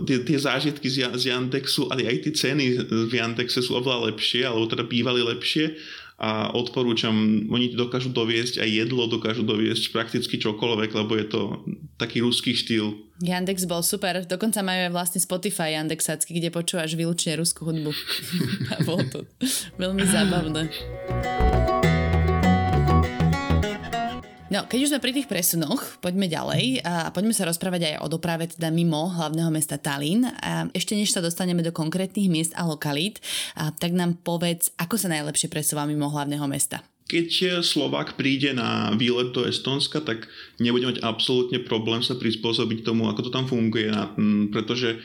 tie, 0.03 0.19
tie 0.27 0.37
zážitky 0.37 0.91
z, 0.91 1.07
z 1.15 1.31
Yandexu, 1.31 1.87
ale 1.87 2.03
aj 2.07 2.27
tie 2.27 2.33
ceny 2.35 2.65
v 3.07 3.13
Yandexe 3.15 3.63
sú 3.63 3.79
oveľa 3.79 4.11
lepšie, 4.11 4.43
alebo 4.43 4.67
teda 4.67 4.83
bývali 4.83 5.23
lepšie 5.23 5.79
a 6.23 6.53
odporúčam, 6.53 7.11
oni 7.49 7.73
dokážu 7.75 8.13
doviesť 8.13 8.63
aj 8.63 8.69
jedlo, 8.69 9.09
dokážu 9.09 9.43
doviesť 9.43 9.91
prakticky 9.91 10.39
čokoľvek, 10.39 10.89
lebo 10.93 11.19
je 11.19 11.27
to 11.27 11.41
taký 11.99 12.21
ruský 12.21 12.53
štýl. 12.55 12.95
Yandex 13.19 13.65
bol 13.65 13.83
super, 13.83 14.23
dokonca 14.23 14.63
majú 14.63 14.87
aj 14.87 14.93
vlastne 14.93 15.19
Spotify 15.19 15.75
Yandexacky, 15.75 16.37
kde 16.37 16.53
počúvaš 16.53 16.93
výlučne 16.93 17.35
ruskú 17.35 17.67
hudbu. 17.67 17.91
a 18.71 18.73
bolo 18.85 19.03
to 19.09 19.19
veľmi 19.75 20.05
zábavné. 20.07 20.71
No, 24.53 24.69
keď 24.69 24.85
už 24.85 24.89
sme 24.93 25.01
pri 25.01 25.17
tých 25.17 25.25
presunoch, 25.25 25.97
poďme 25.97 26.29
ďalej 26.29 26.85
a 26.85 27.09
poďme 27.09 27.33
sa 27.33 27.49
rozprávať 27.49 27.89
aj 27.89 27.95
o 28.05 28.07
doprave 28.13 28.45
teda 28.45 28.69
mimo 28.69 29.09
hlavného 29.09 29.49
mesta 29.49 29.81
Talín. 29.81 30.29
A 30.29 30.69
ešte 30.77 30.93
než 30.93 31.09
sa 31.09 31.25
dostaneme 31.25 31.65
do 31.65 31.73
konkrétnych 31.73 32.29
miest 32.29 32.53
a 32.53 32.61
lokalít, 32.61 33.17
a 33.57 33.73
tak 33.73 33.97
nám 33.97 34.13
povedz, 34.21 34.69
ako 34.77 34.93
sa 34.93 35.09
najlepšie 35.09 35.49
presúva 35.49 35.89
mimo 35.89 36.05
hlavného 36.05 36.45
mesta. 36.45 36.85
Keď 37.09 37.65
Slovák 37.65 38.13
príde 38.13 38.53
na 38.53 38.93
výlet 38.93 39.33
do 39.33 39.41
Estonska, 39.41 40.05
tak 40.05 40.29
nebude 40.61 40.85
mať 40.85 41.01
absolútne 41.01 41.57
problém 41.57 42.05
sa 42.05 42.13
prispôsobiť 42.13 42.85
tomu, 42.85 43.09
ako 43.09 43.25
to 43.25 43.31
tam 43.33 43.49
funguje, 43.49 43.89
pretože 44.53 45.01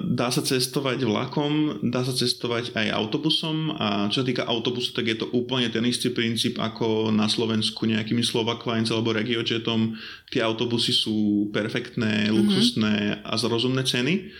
Dá 0.00 0.32
sa 0.32 0.40
cestovať 0.40 1.04
vlakom, 1.04 1.84
dá 1.84 2.00
sa 2.00 2.16
cestovať 2.16 2.72
aj 2.72 2.96
autobusom 2.96 3.76
a 3.76 4.08
čo 4.08 4.24
sa 4.24 4.26
týka 4.26 4.48
autobusu, 4.48 4.96
tak 4.96 5.12
je 5.12 5.20
to 5.20 5.28
úplne 5.36 5.68
ten 5.68 5.84
istý 5.84 6.08
princíp 6.08 6.56
ako 6.56 7.12
na 7.12 7.28
Slovensku 7.28 7.84
nejakými 7.84 8.24
Slovak 8.24 8.64
Lines 8.64 8.88
alebo 8.88 9.12
Regiojetom. 9.12 10.00
Tie 10.32 10.40
autobusy 10.40 10.96
sú 10.96 11.52
perfektné, 11.52 12.24
mm-hmm. 12.24 12.36
luxusné 12.40 12.94
a 13.20 13.36
za 13.36 13.52
rozumné 13.52 13.84
ceny. 13.84 14.32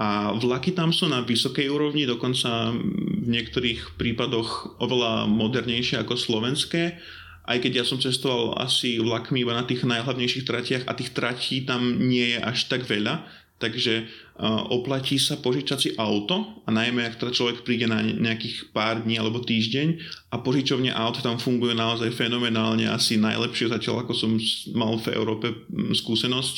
A 0.00 0.32
vlaky 0.40 0.72
tam 0.72 0.88
sú 0.88 1.04
na 1.04 1.20
vysokej 1.20 1.68
úrovni, 1.68 2.08
dokonca 2.08 2.72
v 2.72 3.28
niektorých 3.28 4.00
prípadoch 4.00 4.80
oveľa 4.80 5.28
modernejšie 5.28 6.00
ako 6.00 6.16
slovenské 6.16 6.96
aj 7.42 7.58
keď 7.58 7.82
ja 7.82 7.84
som 7.84 7.98
cestoval 7.98 8.54
asi 8.62 9.02
vlakmi 9.02 9.42
iba 9.42 9.50
na 9.50 9.66
tých 9.66 9.82
najhlavnejších 9.82 10.46
tratiach 10.46 10.84
a 10.86 10.94
tých 10.94 11.10
tratí 11.10 11.66
tam 11.66 11.98
nie 11.98 12.34
je 12.34 12.38
až 12.38 12.70
tak 12.70 12.86
veľa, 12.86 13.26
takže 13.62 14.10
oplatí 14.42 15.22
sa 15.22 15.38
požičať 15.38 15.78
si 15.78 15.90
auto 15.94 16.66
a 16.66 16.70
najmä 16.74 17.06
ak 17.06 17.22
teda 17.22 17.30
človek 17.30 17.62
príde 17.62 17.86
na 17.86 18.02
nejakých 18.02 18.74
pár 18.74 19.06
dní 19.06 19.22
alebo 19.22 19.38
týždeň 19.38 19.88
a 20.34 20.42
požičovne 20.42 20.90
aut 20.90 21.22
tam 21.22 21.38
fungujú 21.38 21.78
naozaj 21.78 22.10
fenomenálne, 22.10 22.90
asi 22.90 23.22
najlepšie 23.22 23.70
zatiaľ 23.70 24.02
ako 24.02 24.12
som 24.18 24.34
mal 24.74 24.98
v 24.98 25.14
Európe 25.14 25.46
skúsenosť 25.94 26.56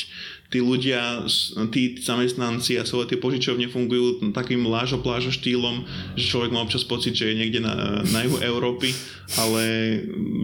tí 0.55 0.62
ľudia, 0.62 1.27
tí 1.75 1.99
zamestnanci 1.99 2.79
a 2.79 2.87
celé 2.87 3.11
tie 3.11 3.19
požičovne 3.19 3.67
fungujú 3.67 4.31
takým 4.31 4.62
lážo-plážo 4.71 5.35
štýlom, 5.35 5.83
že 6.14 6.31
človek 6.31 6.55
má 6.55 6.62
občas 6.62 6.87
pocit, 6.87 7.19
že 7.19 7.35
je 7.35 7.43
niekde 7.43 7.59
na, 7.59 8.07
na 8.14 8.23
juhu 8.23 8.38
Európy, 8.38 8.95
ale 9.35 9.62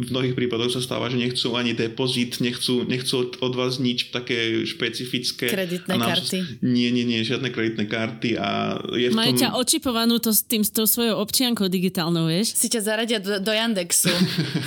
v 0.02 0.10
mnohých 0.10 0.34
prípadoch 0.34 0.74
sa 0.74 0.82
stáva, 0.82 1.06
že 1.06 1.22
nechcú 1.22 1.54
ani 1.54 1.78
depozit, 1.78 2.42
nechcú, 2.42 2.82
nechcú 2.82 3.30
od 3.38 3.54
vás 3.54 3.78
nič 3.78 4.10
také 4.10 4.66
špecifické. 4.66 5.46
Kreditné 5.46 5.94
karty. 5.94 6.38
Nie, 6.66 6.90
nie, 6.90 7.06
nie, 7.06 7.22
žiadne 7.22 7.54
kreditné 7.54 7.86
karty. 7.86 8.34
A 8.34 8.82
je 8.98 9.12
v 9.12 9.14
Majú 9.14 9.38
tom... 9.38 9.40
ťa 9.46 9.48
očipovanú 9.62 10.18
to, 10.18 10.34
s 10.34 10.42
tým, 10.42 10.66
s 10.66 10.74
tou 10.74 10.90
svojou 10.90 11.22
občiankou 11.22 11.70
digitálnou, 11.70 12.26
vieš? 12.26 12.58
Si 12.58 12.66
ťa 12.66 12.82
zaradia 12.82 13.22
do, 13.22 13.38
do 13.38 13.52
Yandexu. 13.54 14.10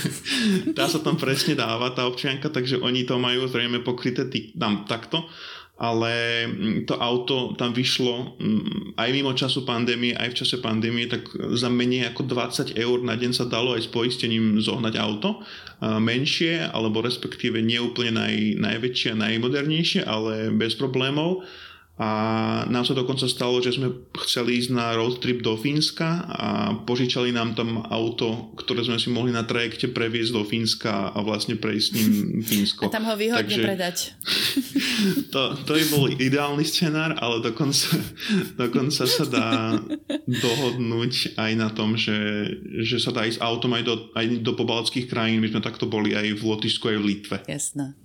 tá 0.77 0.87
sa 0.87 1.03
tam 1.03 1.19
presne 1.19 1.59
dáva, 1.59 1.91
tá 1.91 2.07
občianka, 2.07 2.47
takže 2.47 2.79
oni 2.79 3.03
to 3.03 3.19
majú 3.19 3.43
zrejme 3.51 3.83
pokryté 3.83 4.23
tý, 4.31 4.55
tam 4.55 4.87
takto 4.87 5.25
ale 5.73 6.45
mm, 6.47 6.85
to 6.85 6.95
auto 7.01 7.57
tam 7.57 7.73
vyšlo 7.73 8.37
mm, 8.37 8.93
aj 8.93 9.09
mimo 9.09 9.33
času 9.33 9.65
pandémie, 9.65 10.13
aj 10.13 10.29
v 10.31 10.37
čase 10.45 10.61
pandémie, 10.61 11.09
tak 11.09 11.25
za 11.57 11.67
menej 11.67 12.13
ako 12.13 12.29
20 12.29 12.77
eur 12.77 13.01
na 13.01 13.17
deň 13.17 13.31
sa 13.33 13.49
dalo 13.49 13.73
aj 13.73 13.83
s 13.83 13.89
poistením 13.89 14.61
zohnať 14.61 14.95
auto. 15.01 15.41
Menšie, 15.83 16.63
alebo 16.63 17.03
respektíve 17.03 17.59
nie 17.59 17.75
úplne 17.75 18.15
naj, 18.15 18.55
najväčšie 18.55 19.17
a 19.17 19.19
najmodernejšie, 19.19 20.01
ale 20.07 20.53
bez 20.55 20.79
problémov 20.79 21.43
a 21.93 22.09
nám 22.73 22.89
sa 22.89 22.97
dokonca 22.97 23.29
stalo, 23.29 23.61
že 23.61 23.77
sme 23.77 23.93
chceli 24.25 24.57
ísť 24.57 24.73
na 24.73 24.97
road 24.97 25.21
trip 25.21 25.45
do 25.45 25.53
Fínska 25.53 26.25
a 26.25 26.47
požičali 26.89 27.29
nám 27.29 27.53
tam 27.53 27.85
auto, 27.85 28.49
ktoré 28.57 28.81
sme 28.81 28.97
si 28.97 29.13
mohli 29.13 29.29
na 29.29 29.45
trajekte 29.45 29.93
previesť 29.93 30.33
do 30.33 30.41
Fínska 30.41 31.13
a 31.13 31.19
vlastne 31.21 31.53
prejsť 31.53 31.85
s 31.85 31.93
ním 31.93 32.11
Fínsko. 32.49 32.89
A 32.89 32.93
tam 32.97 33.05
ho 33.05 33.13
výhodne 33.13 33.45
Takže, 33.45 33.61
predať. 33.61 33.97
To, 35.33 35.57
to 35.65 35.73
by 35.73 35.83
bol 35.89 36.05
ideálny 36.09 36.61
scenár, 36.63 37.17
ale 37.17 37.41
dokonca, 37.41 37.97
dokonca 38.61 39.03
sa 39.03 39.25
dá 39.25 39.75
dohodnúť 40.29 41.37
aj 41.37 41.51
na 41.57 41.69
tom, 41.73 41.97
že, 41.97 42.47
že 42.85 43.01
sa 43.01 43.09
dá 43.09 43.25
ísť 43.25 43.41
autom 43.41 43.73
aj 43.73 43.83
do, 43.83 43.95
aj 44.13 44.25
do 44.45 44.53
pobaltských 44.53 45.09
krajín. 45.09 45.41
My 45.41 45.49
sme 45.49 45.65
takto 45.65 45.89
boli 45.89 46.13
aj 46.13 46.37
v 46.37 46.41
Lotyšsku, 46.41 46.85
aj 46.85 46.97
v 47.01 47.05
Litve. 47.05 47.37
Jasné. 47.49 47.97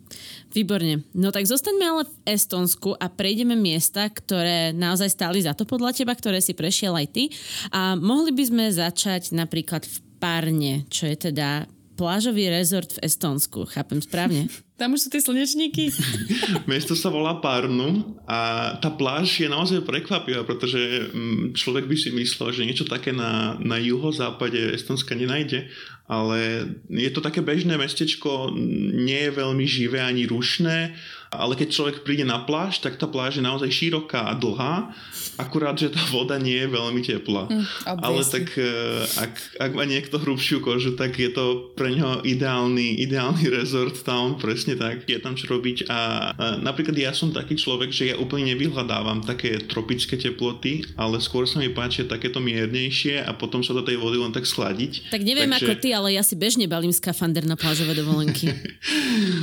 Výborne. 0.49 1.05
No 1.13 1.29
tak 1.29 1.45
zostaňme 1.45 1.85
ale 1.85 2.03
v 2.09 2.15
Estonsku 2.25 2.97
a 2.97 3.13
prejdeme 3.13 3.53
miesta, 3.53 4.09
ktoré 4.09 4.73
naozaj 4.73 5.13
stáli 5.13 5.45
za 5.45 5.53
to 5.53 5.69
podľa 5.69 5.93
teba, 5.93 6.17
ktoré 6.17 6.41
si 6.41 6.57
prešiel 6.57 6.97
aj 6.97 7.07
ty. 7.13 7.25
A 7.69 7.95
mohli 8.01 8.33
by 8.33 8.45
sme 8.49 8.65
začať 8.73 9.37
napríklad 9.37 9.85
v 9.85 9.97
Parne, 10.19 10.83
čo 10.91 11.07
je 11.07 11.31
teda 11.31 11.71
plážový 11.99 12.47
rezort 12.47 12.95
v 12.95 13.03
Estonsku. 13.03 13.67
Chápem 13.67 13.99
správne? 13.99 14.47
Tam 14.81 14.95
už 14.95 15.03
sú 15.03 15.09
tie 15.11 15.19
slnečníky. 15.19 15.91
Mesto 16.71 16.95
sa 16.95 17.11
volá 17.11 17.43
Parnu 17.43 18.15
a 18.31 18.73
tá 18.79 18.95
pláž 18.95 19.43
je 19.43 19.51
naozaj 19.51 19.83
prekvapivá, 19.83 20.47
pretože 20.47 20.79
mm, 21.11 21.59
človek 21.59 21.91
by 21.91 21.97
si 21.99 22.15
myslel, 22.15 22.55
že 22.55 22.63
niečo 22.63 22.87
také 22.87 23.11
na, 23.11 23.59
na 23.59 23.75
juhozápade 23.83 24.79
Estonska 24.79 25.19
nenájde, 25.19 25.67
ale 26.07 26.71
je 26.87 27.11
to 27.11 27.19
také 27.19 27.43
bežné 27.43 27.75
mestečko, 27.75 28.55
nie 28.95 29.29
je 29.29 29.35
veľmi 29.35 29.67
živé 29.67 29.99
ani 29.99 30.31
rušné 30.31 30.95
ale 31.29 31.55
keď 31.57 31.69
človek 31.71 31.97
príde 32.05 32.25
na 32.25 32.41
pláž, 32.43 32.81
tak 32.81 32.97
tá 32.97 33.05
pláž 33.05 33.41
je 33.41 33.45
naozaj 33.45 33.69
široká 33.69 34.29
a 34.29 34.35
dlhá, 34.35 34.93
akurát, 35.37 35.77
že 35.77 35.93
tá 35.93 36.01
voda 36.09 36.41
nie 36.41 36.57
je 36.57 36.69
veľmi 36.69 37.01
teplá. 37.05 37.47
Mm, 37.47 37.65
ale 37.85 38.21
tak 38.25 38.53
eh, 38.57 39.05
ak, 39.21 39.33
ak 39.61 39.71
má 39.77 39.85
niekto 39.85 40.17
hrubšiu 40.17 40.65
kožu, 40.65 40.97
tak 40.97 41.21
je 41.21 41.31
to 41.31 41.73
pre 41.77 41.93
neho 41.93 42.25
ideálny, 42.25 42.99
ideálny 43.05 43.47
resort 43.53 43.95
tam, 44.03 44.41
presne 44.41 44.75
tak, 44.75 45.05
je 45.05 45.19
tam 45.21 45.37
čo 45.37 45.53
robiť 45.53 45.87
a, 45.87 46.33
a 46.33 46.45
napríklad 46.59 46.97
ja 46.97 47.13
som 47.13 47.31
taký 47.31 47.55
človek, 47.61 47.93
že 47.93 48.13
ja 48.13 48.17
úplne 48.17 48.53
nevyhľadávam 48.57 49.23
také 49.23 49.61
tropické 49.69 50.17
teploty, 50.17 50.85
ale 50.97 51.21
skôr 51.21 51.45
sa 51.45 51.61
mi 51.61 51.71
páčia 51.71 52.09
takéto 52.09 52.41
miernejšie 52.41 53.21
a 53.23 53.37
potom 53.37 53.61
sa 53.61 53.77
do 53.77 53.85
tej 53.85 54.01
vody 54.01 54.17
len 54.17 54.33
tak 54.33 54.49
schladiť. 54.49 55.13
Tak 55.13 55.23
neviem 55.23 55.53
Takže... 55.53 55.65
ako 55.65 55.73
ty, 55.79 55.89
ale 55.93 56.09
ja 56.17 56.25
si 56.25 56.35
bežne 56.35 56.65
balím 56.67 56.95
skafander 56.95 57.45
na 57.45 57.55
plážové 57.55 57.93
dovolenky. 57.93 58.51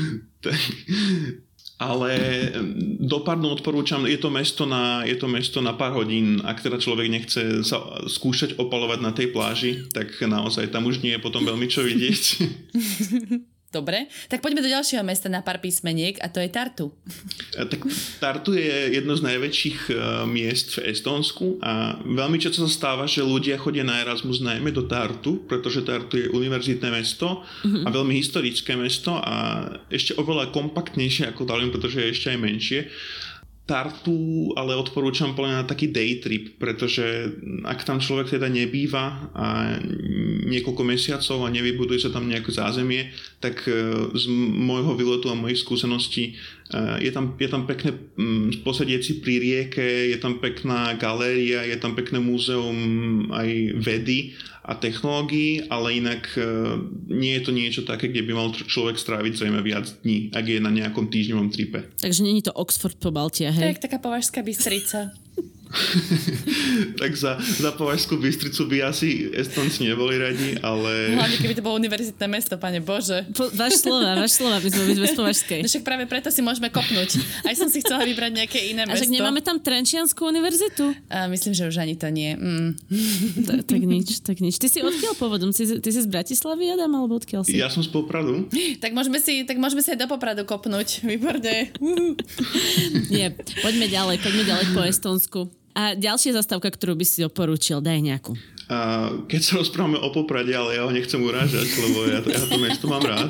tak, 0.45 0.59
ale 1.75 2.11
do 3.03 3.19
Parnu 3.19 3.51
odporúčam, 3.51 4.07
je 4.07 4.15
to, 4.15 4.31
mesto 4.31 4.63
na, 4.63 5.03
je 5.03 5.15
to 5.19 5.27
mesto 5.27 5.59
na 5.59 5.75
pár 5.75 5.99
hodín, 5.99 6.39
ak 6.43 6.63
teda 6.63 6.79
človek 6.79 7.07
nechce 7.11 7.67
sa 7.67 7.83
skúšať 8.07 8.55
opalovať 8.55 8.99
na 9.03 9.11
tej 9.11 9.35
pláži, 9.35 9.71
tak 9.91 10.15
naozaj 10.23 10.71
tam 10.71 10.87
už 10.87 11.03
nie 11.03 11.15
je 11.15 11.23
potom 11.23 11.43
veľmi 11.43 11.67
čo 11.67 11.83
vidieť. 11.83 12.23
Dobre, 13.73 14.07
tak 14.31 14.39
poďme 14.39 14.63
do 14.63 14.71
ďalšieho 14.71 15.03
mesta 15.03 15.27
na 15.27 15.43
pár 15.43 15.59
písmeniek 15.59 16.15
a 16.23 16.31
to 16.31 16.39
je 16.39 16.47
Tartu. 16.47 16.95
Tak 17.51 17.83
Tartu 18.23 18.55
je 18.55 18.95
jedno 18.95 19.19
z 19.19 19.25
najväčších 19.27 19.79
e, 19.91 19.93
miest 20.31 20.79
v 20.79 20.95
Estónsku 20.95 21.59
a 21.59 21.99
veľmi 21.99 22.39
často 22.39 22.63
sa 22.63 22.71
stáva, 22.71 23.03
že 23.03 23.25
ľudia 23.25 23.59
chodia 23.59 23.83
na 23.83 23.99
Erasmus 23.99 24.39
najmä 24.39 24.71
do 24.71 24.87
Tartu, 24.87 25.43
pretože 25.43 25.83
Tartu 25.83 26.15
je 26.15 26.31
univerzitné 26.31 26.87
mesto 26.87 27.43
mm-hmm. 27.43 27.83
a 27.83 27.89
veľmi 27.91 28.15
historické 28.15 28.79
mesto 28.79 29.19
a 29.19 29.67
ešte 29.91 30.15
oveľa 30.15 30.55
kompaktnejšie 30.55 31.27
ako 31.35 31.43
Tallinn, 31.43 31.75
pretože 31.75 31.99
je 31.99 32.13
ešte 32.15 32.31
aj 32.31 32.39
menšie. 32.39 32.79
Tartu 33.65 34.53
ale 34.53 34.77
odporúčam 34.77 35.33
podľa 35.33 35.61
na 35.61 35.65
taký 35.65 35.89
day 35.89 36.21
trip, 36.21 36.61
pretože 36.61 37.33
ak 37.65 37.81
tam 37.81 37.97
človek 37.97 38.37
teda 38.37 38.45
nebýva 38.45 39.33
a 39.33 39.81
niekoľko 40.45 40.85
mesiacov 40.85 41.41
a 41.41 41.49
nevybuduje 41.49 42.05
sa 42.05 42.13
tam 42.13 42.29
nejaké 42.29 42.53
zázemie, 42.53 43.09
tak 43.41 43.65
e, 43.65 43.73
z 44.13 44.29
môjho 44.29 44.93
výletu 44.93 45.33
a 45.33 45.35
mojich 45.35 45.65
skúseností 45.65 46.37
je 46.73 47.11
tam, 47.13 47.37
je 47.37 47.45
tam 47.45 47.69
pekné 47.69 47.93
mm, 47.93 48.65
posedieť 48.65 49.21
pri 49.21 49.35
rieke, 49.37 49.85
je 50.09 50.17
tam 50.17 50.41
pekná 50.41 50.97
galéria, 50.97 51.61
je 51.61 51.77
tam 51.77 51.93
pekné 51.93 52.17
múzeum 52.17 53.29
aj 53.29 53.49
vedy 53.77 54.33
a 54.65 54.73
technológií, 54.73 55.69
ale 55.69 56.01
inak 56.01 56.25
e, 56.33 56.41
nie 57.13 57.37
je 57.37 57.41
to 57.45 57.51
niečo 57.53 57.81
také, 57.85 58.09
kde 58.09 58.25
by 58.25 58.33
mal 58.33 58.49
človek 58.49 58.97
stráviť 58.97 59.37
zrejme 59.37 59.61
viac 59.61 59.85
dní, 60.01 60.33
ak 60.33 60.41
je 60.41 60.57
na 60.57 60.73
nejakom 60.73 61.05
týždňovom 61.05 61.53
tripe. 61.53 61.85
Takže 62.01 62.25
není 62.25 62.41
to 62.41 62.49
Oxford 62.49 62.97
po 62.97 63.13
Baltia, 63.13 63.53
hej? 63.53 63.77
Tak 63.77 63.85
taká 63.85 63.97
považská 64.01 64.41
Bystrica. 64.41 65.13
tak 67.01 67.11
za, 67.17 67.37
za 67.41 67.71
Považskú 67.75 68.15
Bystricu 68.17 68.69
by 68.69 68.89
asi 68.89 69.27
Estonci 69.33 69.83
neboli 69.83 70.15
radi, 70.15 70.55
ale... 70.61 71.17
Hlavne 71.17 71.37
keby 71.41 71.53
to 71.57 71.63
bolo 71.65 71.75
univerzitné 71.81 72.25
mesto, 72.29 72.55
pane 72.55 72.79
Bože. 72.79 73.27
Po, 73.35 73.49
váš 73.51 73.83
slova, 73.83 74.15
váš 74.15 74.39
slova, 74.39 74.61
my 74.61 74.69
sme 74.69 74.83
byť 74.93 74.99
bez 75.01 75.13
Považskej. 75.17 75.59
No 75.65 75.67
však 75.67 75.83
práve 75.83 76.03
preto 76.07 76.29
si 76.31 76.41
môžeme 76.45 76.71
kopnúť. 76.71 77.19
Aj 77.43 77.55
som 77.57 77.67
si 77.67 77.83
chcela 77.83 78.05
vybrať 78.07 78.31
nejaké 78.45 78.59
iné 78.71 78.87
mesto. 78.87 78.95
A 78.97 79.01
však 79.03 79.11
nemáme 79.11 79.41
tam 79.43 79.59
Trenčianskú 79.59 80.29
univerzitu? 80.29 80.95
A 81.11 81.27
myslím, 81.27 81.53
že 81.57 81.67
už 81.67 81.77
ani 81.81 81.95
to 81.99 82.07
nie. 82.13 82.37
Mm. 82.37 82.69
Ta, 83.43 83.53
tak 83.65 83.81
nič, 83.83 84.23
tak 84.23 84.37
nič. 84.39 84.55
Ty 84.61 84.67
si 84.71 84.79
odkiaľ 84.79 85.13
pôvodom? 85.19 85.51
Ty, 85.51 85.81
ty 85.81 85.89
si 85.91 85.99
z 85.99 86.07
Bratislavy, 86.07 86.71
Adam, 86.71 86.91
alebo 86.95 87.19
odkiaľ 87.19 87.43
si? 87.43 87.57
Ja 87.59 87.67
som 87.67 87.83
z 87.83 87.91
Popradu. 87.91 88.47
Tak 88.79 88.95
môžeme 88.95 89.19
si, 89.19 89.43
tak 89.43 89.57
môžeme 89.59 89.81
si 89.83 89.91
aj 89.91 89.99
do 89.99 90.07
Popradu 90.07 90.47
kopnúť. 90.47 91.03
Výborne. 91.03 91.73
Nie, 93.11 93.33
poďme 93.59 93.85
ďalej, 93.89 94.21
poďme 94.21 94.43
ďalej 94.45 94.65
po 94.71 94.81
Estonsku. 94.85 95.64
A 95.75 95.91
ďalšia 95.91 96.39
zastávka, 96.39 96.71
ktorú 96.71 96.95
by 96.95 97.05
si 97.05 97.19
doporučil, 97.19 97.83
daj 97.83 97.99
nejakú. 97.99 98.39
A 98.71 99.11
keď 99.27 99.41
sa 99.43 99.53
rozprávame 99.59 99.99
o 99.99 100.09
Poprade, 100.09 100.55
ale 100.55 100.79
ja 100.79 100.87
ho 100.87 100.91
nechcem 100.95 101.19
urážať, 101.19 101.67
lebo 101.77 102.07
ja, 102.07 102.19
ja 102.23 102.43
to 102.47 102.57
mesto 102.57 102.87
mám 102.87 103.03
rád. 103.03 103.29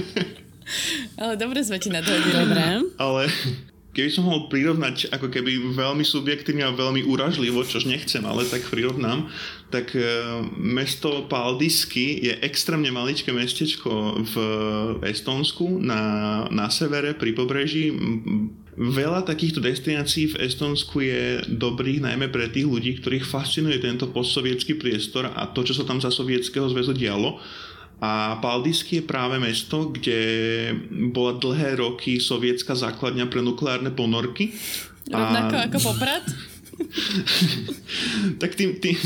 ale 1.24 1.34
dobre 1.40 1.64
sme 1.64 1.80
ti 1.80 1.88
na 1.88 2.04
to 2.04 2.12
Dobre. 2.12 2.92
Ale 3.00 3.22
keby 3.90 4.08
som 4.12 4.28
mohol 4.28 4.46
prirovnať 4.46 5.10
ako 5.10 5.32
keby 5.34 5.74
veľmi 5.74 6.06
subjektívne 6.06 6.62
a 6.62 6.76
veľmi 6.76 7.02
uražlivo, 7.10 7.66
čož 7.66 7.90
nechcem, 7.90 8.22
ale 8.22 8.46
tak 8.46 8.62
prirovnám, 8.70 9.26
tak 9.74 9.98
e, 9.98 10.02
mesto 10.54 11.26
Paldisky 11.26 12.22
je 12.22 12.38
extrémne 12.46 12.92
maličké 12.94 13.34
mestečko 13.34 14.22
v 14.22 14.34
Estónsku 15.10 15.82
na, 15.82 16.46
na 16.54 16.70
severe 16.70 17.18
pri 17.18 17.34
pobreží 17.34 17.90
Veľa 18.80 19.28
takýchto 19.28 19.60
destinácií 19.60 20.32
v 20.32 20.48
Estonsku 20.48 21.04
je 21.04 21.44
dobrých 21.52 22.00
najmä 22.00 22.32
pre 22.32 22.48
tých 22.48 22.64
ľudí, 22.64 22.96
ktorých 22.96 23.28
fascinuje 23.28 23.76
tento 23.76 24.08
postsovietský 24.08 24.80
priestor 24.80 25.28
a 25.28 25.52
to, 25.52 25.60
čo 25.68 25.76
sa 25.76 25.84
tam 25.84 26.00
za 26.00 26.08
sovietského 26.08 26.64
zväzu 26.72 26.96
dialo. 26.96 27.36
A 28.00 28.40
Paldisky 28.40 29.04
je 29.04 29.04
práve 29.04 29.36
mesto, 29.36 29.92
kde 29.92 30.16
bola 31.12 31.36
dlhé 31.36 31.76
roky 31.76 32.16
sovietská 32.16 32.72
základňa 32.72 33.28
pre 33.28 33.44
nukleárne 33.44 33.92
ponorky. 33.92 34.56
Rovnako 35.12 35.54
a... 35.60 35.64
ako 35.68 35.78
Poprad? 35.84 36.24
tak 38.40 38.56
tým, 38.56 38.80
tým, 38.80 38.96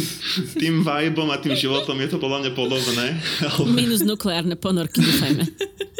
tým 0.54 0.74
vibom 0.86 1.26
a 1.34 1.42
tým 1.42 1.58
životom 1.58 1.98
je 1.98 2.14
to 2.14 2.22
podľa 2.22 2.46
mňa 2.46 2.52
podobné. 2.54 3.18
Ale... 3.42 3.66
Minus 3.74 4.06
nukleárne 4.06 4.54
ponorky, 4.54 5.02
dúfajme. 5.02 5.42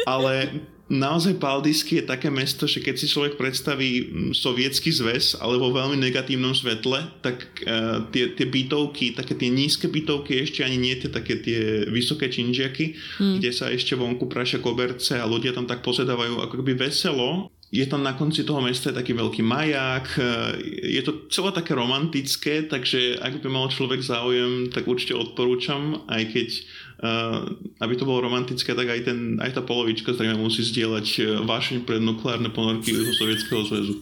ale 0.07 0.63
naozaj 0.85 1.41
Paldisky 1.41 2.01
je 2.01 2.05
také 2.05 2.29
mesto, 2.29 2.69
že 2.69 2.77
keď 2.77 2.95
si 2.97 3.09
človek 3.09 3.41
predstaví 3.41 4.05
mm, 4.05 4.31
sovietský 4.37 4.93
zväz, 4.93 5.41
ale 5.41 5.57
vo 5.57 5.73
veľmi 5.73 5.97
negatívnom 5.97 6.53
svetle, 6.53 7.09
tak 7.25 7.41
uh, 7.65 8.05
tie, 8.13 8.37
tie 8.37 8.45
bytovky, 8.45 9.17
také 9.17 9.33
tie 9.33 9.49
nízke 9.49 9.89
bytovky, 9.89 10.45
ešte 10.45 10.61
ani 10.61 10.77
nie 10.77 10.93
tie 10.93 11.09
také 11.09 11.41
tie 11.41 11.89
vysoké 11.89 12.29
činžiaky, 12.29 12.93
hmm. 13.17 13.41
kde 13.41 13.49
sa 13.49 13.73
ešte 13.73 13.97
vonku 13.97 14.29
prašia 14.29 14.61
koberce 14.61 15.17
a 15.17 15.25
ľudia 15.25 15.57
tam 15.57 15.65
tak 15.65 15.81
posedávajú 15.81 16.45
ako 16.45 16.61
keby 16.61 16.77
veselo. 16.77 17.49
Je 17.73 17.83
tam 17.89 18.05
na 18.05 18.13
konci 18.13 18.45
toho 18.45 18.61
mesta 18.61 18.93
taký 18.93 19.17
veľký 19.17 19.41
maják, 19.41 20.05
e, 20.15 20.23
je 20.95 21.01
to 21.01 21.27
celé 21.33 21.49
také 21.49 21.73
romantické, 21.73 22.63
takže 22.69 23.17
ak 23.19 23.41
by 23.41 23.49
mal 23.49 23.67
človek 23.67 23.99
záujem, 24.05 24.69
tak 24.69 24.85
určite 24.85 25.17
odporúčam, 25.17 26.05
aj 26.07 26.23
keď 26.29 26.47
aby 27.83 27.93
to 27.99 28.07
bolo 28.07 28.23
romantické, 28.23 28.71
tak 28.71 28.87
aj, 28.87 29.01
ten, 29.03 29.35
aj 29.43 29.59
tá 29.59 29.61
polovička 29.61 30.15
zrejme 30.15 30.39
musí 30.39 30.63
zdieľať 30.63 31.07
uh, 31.19 31.23
vášeň 31.43 31.83
pre 31.83 31.99
nukleárne 31.99 32.47
ponorky 32.55 32.95
zo 32.95 33.03
Sovietskeho 33.19 33.61
zväzu. 33.67 33.93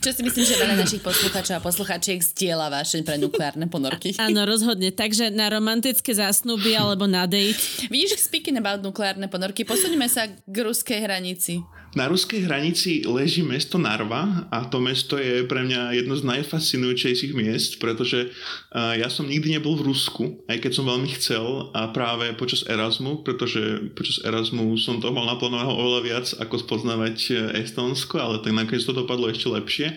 Čo 0.00 0.10
si 0.16 0.20
myslím, 0.24 0.44
že 0.48 0.56
veľa 0.56 0.76
našich 0.80 1.04
poslucháčov 1.04 1.60
a 1.60 1.64
poslucháčiek 1.64 2.16
zdieľa 2.16 2.72
vášeň 2.72 3.00
pre 3.04 3.16
nukleárne 3.20 3.68
ponorky. 3.68 4.16
Áno, 4.24 4.48
rozhodne. 4.48 4.88
Takže 4.88 5.28
na 5.28 5.52
romantické 5.52 6.16
zásnuby 6.16 6.72
alebo 6.72 7.04
na 7.04 7.28
date. 7.28 7.60
Vidíš, 7.92 8.16
speaking 8.24 8.56
about 8.56 8.80
nukleárne 8.80 9.28
ponorky, 9.28 9.68
posuňme 9.68 10.08
sa 10.08 10.32
k 10.32 10.56
ruskej 10.64 11.04
hranici. 11.04 11.60
Na 11.92 12.08
ruskej 12.08 12.48
hranici 12.48 13.04
leží 13.04 13.44
mesto 13.44 13.76
Narva 13.76 14.48
a 14.48 14.64
to 14.64 14.80
mesto 14.80 15.20
je 15.20 15.44
pre 15.44 15.60
mňa 15.60 15.92
jedno 15.92 16.16
z 16.16 16.24
najfascinujúcejších 16.24 17.36
miest, 17.36 17.76
pretože 17.84 18.32
uh, 18.32 18.96
ja 18.96 19.12
som 19.12 19.28
nikdy 19.28 19.60
nebol 19.60 19.76
v 19.76 19.92
Rusku, 19.92 20.40
aj 20.48 20.64
keď 20.64 20.72
som 20.72 20.88
veľmi 20.88 21.12
chcel 21.20 21.68
a 21.76 21.92
práve 21.92 22.32
počas 22.32 22.64
Erasmu, 22.64 23.20
pretože 23.20 23.92
počas 23.92 24.24
Erasmu 24.24 24.72
som 24.80 25.04
to 25.04 25.12
mal 25.12 25.28
naplánovaného 25.28 25.76
oveľa 25.76 26.00
viac 26.00 26.26
ako 26.40 26.64
spoznávať 26.64 27.16
e, 27.28 27.32
Estonsko, 27.60 28.16
ale 28.16 28.40
tak 28.40 28.56
nakoniec 28.56 28.88
to 28.88 28.96
dopadlo 28.96 29.28
ešte 29.28 29.52
lepšie. 29.52 29.92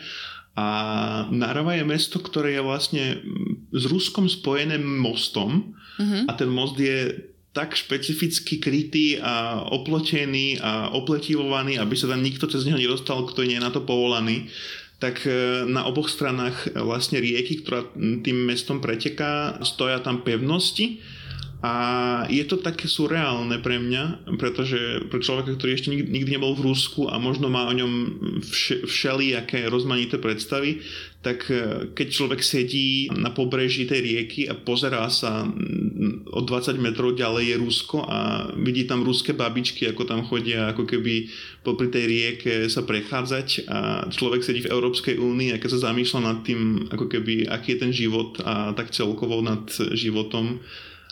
A 0.55 0.67
Narva 1.31 1.79
je 1.79 1.87
mesto, 1.87 2.19
ktoré 2.19 2.59
je 2.59 2.63
vlastne 2.63 3.03
s 3.71 3.83
Ruskom 3.87 4.27
spojené 4.27 4.79
mostom 4.79 5.75
uh-huh. 5.99 6.27
a 6.27 6.31
ten 6.35 6.47
most 6.51 6.75
je 6.79 7.34
tak 7.55 7.79
špecificky 7.79 8.59
krytý 8.59 9.15
a 9.23 9.63
oplotený 9.63 10.59
a 10.59 10.91
opletivovaný, 10.91 11.79
aby 11.79 11.95
sa 11.95 12.11
tam 12.11 12.19
nikto 12.19 12.51
cez 12.51 12.67
neho 12.67 12.75
nedostal, 12.75 13.23
kto 13.23 13.47
nie 13.47 13.55
je 13.55 13.63
na 13.63 13.71
to 13.71 13.79
povolaný 13.79 14.51
tak 14.99 15.27
e, 15.27 15.67
na 15.67 15.83
oboch 15.85 16.07
stranách 16.07 16.71
vlastne 16.79 17.19
rieky, 17.19 17.61
ktorá 17.63 17.83
tým 17.95 18.47
mestom 18.47 18.79
preteká, 18.79 19.59
stoja 19.61 19.99
tam 19.99 20.23
pevnosti. 20.23 21.03
A 21.65 21.73
je 22.29 22.45
to 22.45 22.61
také 22.61 22.85
surreálne 22.85 23.57
pre 23.57 23.81
mňa, 23.81 24.29
pretože 24.37 25.09
pre 25.09 25.17
človeka, 25.17 25.57
ktorý 25.57 25.73
ešte 25.73 25.89
nikdy 25.89 26.37
nebol 26.37 26.53
v 26.53 26.69
Rusku 26.69 27.09
a 27.09 27.17
možno 27.17 27.49
má 27.49 27.65
o 27.65 27.73
ňom 27.73 28.21
všelijaké 28.85 29.65
rozmanité 29.65 30.21
predstavy, 30.21 30.85
tak 31.25 31.49
e, 31.49 31.89
keď 31.97 32.07
človek 32.07 32.41
sedí 32.45 33.09
na 33.09 33.33
pobreží 33.33 33.89
tej 33.89 33.99
rieky 34.05 34.41
a 34.45 34.53
pozerá 34.53 35.09
sa 35.09 35.49
o 36.31 36.41
20 36.41 36.81
metrov 36.81 37.13
ďalej 37.13 37.53
je 37.53 37.55
Rusko 37.61 37.97
a 38.01 38.49
vidí 38.57 38.89
tam 38.89 39.05
ruské 39.05 39.37
babičky, 39.37 39.85
ako 39.85 40.09
tam 40.09 40.25
chodia 40.25 40.73
ako 40.73 40.89
keby 40.89 41.29
popri 41.61 41.93
tej 41.93 42.05
rieke 42.09 42.53
sa 42.65 42.81
prechádzať 42.81 43.69
a 43.69 43.79
človek 44.09 44.41
sedí 44.41 44.65
v 44.65 44.71
Európskej 44.73 45.21
únii 45.21 45.53
a 45.53 45.59
keď 45.61 45.77
sa 45.77 45.91
zamýšľa 45.91 46.21
nad 46.21 46.37
tým, 46.41 46.89
ako 46.89 47.05
keby, 47.05 47.45
aký 47.45 47.77
je 47.77 47.81
ten 47.81 47.93
život 47.93 48.41
a 48.41 48.73
tak 48.73 48.89
celkovo 48.89 49.41
nad 49.45 49.65
životom, 49.93 50.61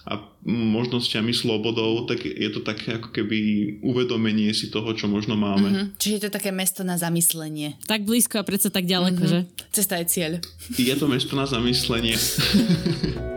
a 0.04 0.19
možnosťami, 0.43 1.32
slobodou, 1.32 2.04
tak 2.04 2.28
je 2.28 2.49
to 2.52 2.60
také 2.60 2.99
ako 2.99 3.15
keby 3.15 3.39
uvedomenie 3.80 4.52
si 4.52 4.67
toho, 4.67 4.91
čo 4.91 5.08
možno 5.08 5.39
máme. 5.39 5.67
Mm-hmm. 5.71 5.88
Čiže 5.95 6.15
je 6.19 6.23
to 6.28 6.36
také 6.36 6.52
mesto 6.52 6.84
na 6.84 6.99
zamyslenie. 6.99 7.80
Tak 7.88 8.04
blízko 8.04 8.43
a 8.43 8.43
predsa 8.43 8.67
tak 8.67 8.84
ďaleko, 8.84 9.23
mm-hmm. 9.23 9.47
že? 9.47 9.71
Cesta 9.71 9.95
je 10.04 10.06
cieľ. 10.12 10.32
Je 10.76 10.91
to 10.99 11.08
mesto 11.08 11.39
na 11.39 11.47
zamyslenie. 11.47 12.19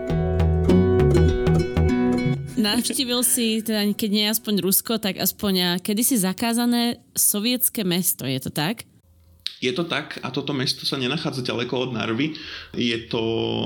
navštívil 2.74 3.22
si, 3.22 3.62
teda 3.62 3.86
keď 3.94 4.10
nie 4.10 4.26
aspoň 4.26 4.54
Rusko, 4.58 4.98
tak 4.98 5.22
aspoň 5.22 5.78
kedysi 5.84 6.18
zakázané 6.18 6.98
sovietské 7.14 7.86
mesto, 7.86 8.26
je 8.26 8.42
to 8.42 8.50
tak? 8.50 8.82
Je 9.56 9.72
to 9.72 9.88
tak 9.88 10.20
a 10.20 10.28
toto 10.28 10.52
mesto 10.52 10.84
sa 10.84 11.00
nenachádza 11.00 11.40
ďaleko 11.40 11.88
od 11.88 11.90
Narvy. 11.96 12.36
Je 12.76 13.08
to 13.08 13.22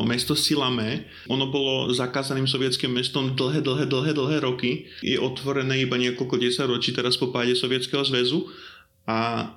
mesto 0.06 0.38
Silame. 0.38 1.10
Ono 1.26 1.50
bolo 1.50 1.90
zakázaným 1.90 2.46
sovietským 2.46 2.94
mestom 2.94 3.34
dlhé, 3.34 3.58
dlhé, 3.58 3.90
dlhé, 3.90 4.14
dlhé 4.14 4.38
roky. 4.38 4.86
Je 5.02 5.18
otvorené 5.18 5.82
iba 5.82 5.98
niekoľko 5.98 6.38
desaťročí 6.38 6.94
teraz 6.94 7.18
po 7.18 7.34
páde 7.34 7.58
Sovietskeho 7.58 8.06
zväzu 8.06 8.46
a 9.02 9.50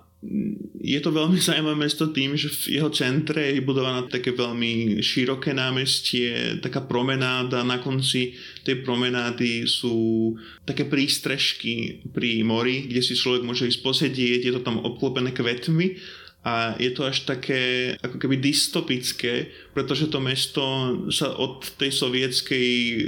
je 0.83 0.99
to 0.99 1.11
veľmi 1.11 1.39
zaujímavé 1.43 1.87
mesto 1.87 2.11
tým, 2.11 2.35
že 2.35 2.51
v 2.51 2.79
jeho 2.79 2.89
centre 2.91 3.55
je 3.55 3.61
budovaná 3.63 4.07
také 4.07 4.31
veľmi 4.31 4.99
široké 4.99 5.51
námestie, 5.55 6.59
taká 6.59 6.83
promenáda, 6.83 7.63
na 7.63 7.79
konci 7.79 8.35
tej 8.63 8.83
promenády 8.83 9.67
sú 9.67 10.33
také 10.63 10.87
prístrežky 10.87 12.03
pri 12.11 12.43
mori, 12.43 12.87
kde 12.87 13.01
si 13.03 13.15
človek 13.15 13.43
môže 13.43 13.67
ísť 13.67 13.81
posedieť, 13.83 14.41
je 14.47 14.53
to 14.55 14.61
tam 14.63 14.79
obklopené 14.83 15.31
kvetmi 15.35 15.99
a 16.43 16.75
je 16.75 16.91
to 16.91 17.07
až 17.07 17.23
také 17.23 17.95
ako 18.03 18.19
keby 18.19 18.35
dystopické, 18.35 19.47
pretože 19.73 20.07
to 20.07 20.21
mesto 20.21 20.61
sa 21.09 21.33
od 21.33 21.65
tej 21.81 21.89
sovietskej 21.89 22.67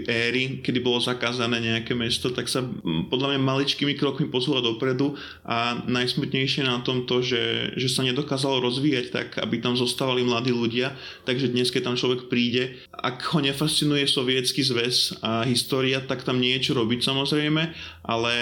éry, 0.09 0.43
kedy 0.65 0.81
bolo 0.81 0.97
zakázané 0.97 1.61
nejaké 1.61 1.93
mesto, 1.93 2.33
tak 2.33 2.49
sa 2.49 2.65
podľa 3.09 3.37
mňa 3.37 3.39
maličkými 3.39 3.93
krokmi 3.93 4.27
posúva 4.27 4.65
dopredu 4.65 5.13
a 5.45 5.77
najsmutnejšie 5.85 6.65
na 6.65 6.81
tom 6.81 7.05
to, 7.05 7.21
že, 7.21 7.77
že 7.77 7.87
sa 7.87 8.01
nedokázalo 8.01 8.59
rozvíjať 8.65 9.05
tak, 9.13 9.27
aby 9.37 9.61
tam 9.61 9.77
zostávali 9.77 10.25
mladí 10.25 10.49
ľudia, 10.49 10.97
takže 11.29 11.53
dnes, 11.53 11.69
keď 11.69 11.93
tam 11.93 11.95
človek 11.95 12.27
príde, 12.27 12.81
ak 12.91 13.21
ho 13.31 13.39
nefascinuje 13.45 14.09
sovietský 14.09 14.65
zväz 14.65 15.21
a 15.21 15.45
história, 15.45 16.01
tak 16.01 16.25
tam 16.25 16.41
nie 16.41 16.57
je 16.57 16.71
čo 16.71 16.73
robiť 16.73 17.05
samozrejme, 17.05 17.63
ale 18.09 18.33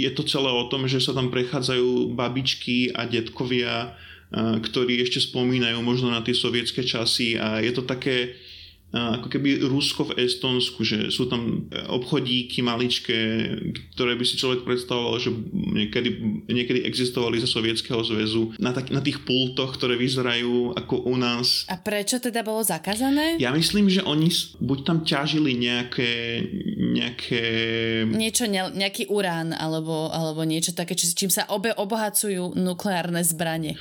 je 0.00 0.10
to 0.16 0.24
celé 0.24 0.48
o 0.48 0.64
tom, 0.72 0.88
že 0.88 1.04
sa 1.04 1.12
tam 1.12 1.28
prechádzajú 1.28 2.16
babičky 2.16 2.96
a 2.96 3.04
detkovia 3.04 3.92
ktorí 4.34 5.02
ešte 5.02 5.18
spomínajú 5.30 5.82
možno 5.82 6.14
na 6.14 6.22
tie 6.22 6.34
sovietské 6.34 6.86
časy. 6.86 7.34
A 7.34 7.58
je 7.58 7.74
to 7.74 7.82
také 7.82 8.38
ako 8.90 9.30
keby 9.30 9.62
Rusko 9.70 10.10
v 10.10 10.26
Estonsku, 10.26 10.82
že 10.82 11.14
sú 11.14 11.30
tam 11.30 11.70
obchodíky 11.70 12.58
maličké, 12.58 13.18
ktoré 13.94 14.18
by 14.18 14.24
si 14.26 14.34
človek 14.34 14.66
predstavoval, 14.66 15.22
že 15.22 15.30
niekedy, 15.54 16.10
niekedy 16.50 16.82
existovali 16.82 17.38
zo 17.38 17.46
Sovietskeho 17.46 18.02
zväzu 18.02 18.58
na, 18.58 18.74
tak, 18.74 18.90
na 18.90 18.98
tých 18.98 19.22
pultoch, 19.22 19.78
ktoré 19.78 19.94
vyzerajú 19.94 20.74
ako 20.74 21.06
u 21.06 21.14
nás. 21.14 21.70
A 21.70 21.78
prečo 21.78 22.18
teda 22.18 22.42
bolo 22.42 22.66
zakázané? 22.66 23.38
Ja 23.38 23.54
myslím, 23.54 23.86
že 23.86 24.02
oni 24.02 24.26
buď 24.58 24.78
tam 24.82 24.98
ťažili 25.06 25.54
nejaké, 25.54 26.42
nejaké... 26.74 27.42
Niečo, 28.10 28.50
ne, 28.50 28.74
nejaký 28.74 29.06
urán 29.06 29.54
alebo, 29.54 30.10
alebo 30.10 30.42
niečo 30.42 30.74
také, 30.74 30.98
čím 30.98 31.30
sa 31.30 31.46
obe 31.46 31.70
obohacujú 31.70 32.58
nukleárne 32.58 33.22
zbranie. 33.22 33.78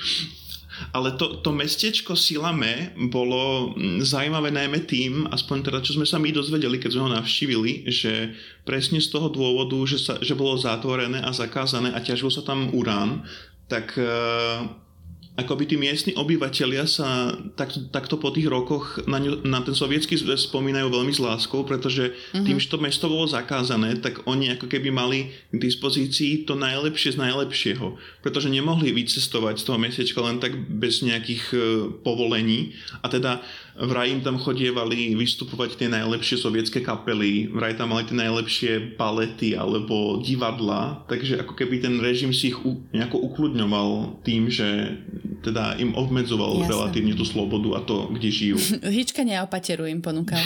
Ale 0.96 1.16
to, 1.20 1.40
to 1.44 1.52
mestečko 1.52 2.16
Silame 2.16 2.96
bolo 3.12 3.74
mm, 3.76 4.02
zaujímavé 4.04 4.50
najmä 4.50 4.84
tým, 4.88 5.28
aspoň 5.30 5.58
teda 5.70 5.80
čo 5.84 5.96
sme 6.00 6.08
sa 6.08 6.18
my 6.18 6.32
dozvedeli, 6.32 6.82
keď 6.82 6.90
sme 6.96 7.06
ho 7.06 7.16
navštívili, 7.20 7.88
že 7.92 8.34
presne 8.64 9.04
z 9.04 9.10
toho 9.12 9.30
dôvodu, 9.30 9.78
že, 9.86 10.00
sa, 10.00 10.14
že 10.20 10.34
bolo 10.38 10.58
zatvorené 10.58 11.22
a 11.22 11.32
zakázané 11.36 11.92
a 11.94 12.04
ťažil 12.04 12.32
sa 12.34 12.42
tam 12.42 12.72
urán, 12.72 13.24
tak 13.70 13.94
uh, 14.02 14.66
akoby 15.40 15.64
tí 15.72 15.76
miestni 15.80 16.12
obyvateľia 16.20 16.84
sa 16.84 17.32
takto, 17.56 17.88
takto 17.88 18.16
po 18.20 18.36
tých 18.36 18.52
rokoch 18.52 19.00
na, 19.08 19.24
ňu, 19.24 19.48
na 19.48 19.64
ten 19.64 19.72
sovietský 19.72 20.20
zväz 20.20 20.52
spomínajú 20.52 20.92
veľmi 20.92 21.14
s 21.16 21.24
láskou, 21.24 21.64
pretože 21.64 22.12
uh-huh. 22.12 22.44
tým, 22.44 22.60
že 22.60 22.68
to 22.68 22.78
mesto 22.78 23.08
bolo 23.08 23.24
zakázané, 23.24 23.96
tak 24.04 24.28
oni 24.28 24.52
ako 24.60 24.68
keby 24.68 24.92
mali 24.92 25.32
k 25.50 25.58
dispozícii 25.58 26.44
to 26.44 26.60
najlepšie 26.60 27.16
z 27.16 27.22
najlepšieho, 27.24 27.96
pretože 28.20 28.52
nemohli 28.52 28.92
vycestovať 28.92 29.56
z 29.62 29.64
toho 29.64 29.78
mestečka 29.80 30.20
len 30.20 30.44
tak 30.44 30.54
bez 30.56 31.00
nejakých 31.00 31.44
uh, 31.56 31.62
povolení 32.04 32.76
a 33.00 33.08
teda 33.08 33.40
vraj 33.76 34.10
im 34.10 34.22
tam 34.26 34.42
chodievali 34.42 35.14
vystupovať 35.14 35.76
tie 35.80 35.88
najlepšie 35.92 36.42
sovietské 36.42 36.80
kapely, 36.82 37.52
vraj 37.52 37.78
tam 37.78 37.94
mali 37.94 38.08
tie 38.08 38.18
najlepšie 38.18 38.72
palety 38.98 39.54
alebo 39.54 40.20
divadla, 40.24 41.06
takže 41.06 41.44
ako 41.44 41.54
keby 41.54 41.84
ten 41.84 42.02
režim 42.02 42.34
si 42.34 42.50
ich 42.50 42.60
u, 42.64 42.82
nejako 42.96 43.22
ukludňoval 43.30 44.22
tým, 44.26 44.50
že 44.50 44.98
teda 45.40 45.80
im 45.80 45.96
obmedzoval 45.96 46.64
Jasne. 46.64 46.72
relatívne 46.72 47.14
tú 47.16 47.24
slobodu 47.24 47.80
a 47.80 47.82
to, 47.84 48.12
kde 48.12 48.30
žijú. 48.30 48.58
Hička 49.00 49.24
neopateru 49.24 49.88
im 49.88 50.04
ponúkal. 50.04 50.42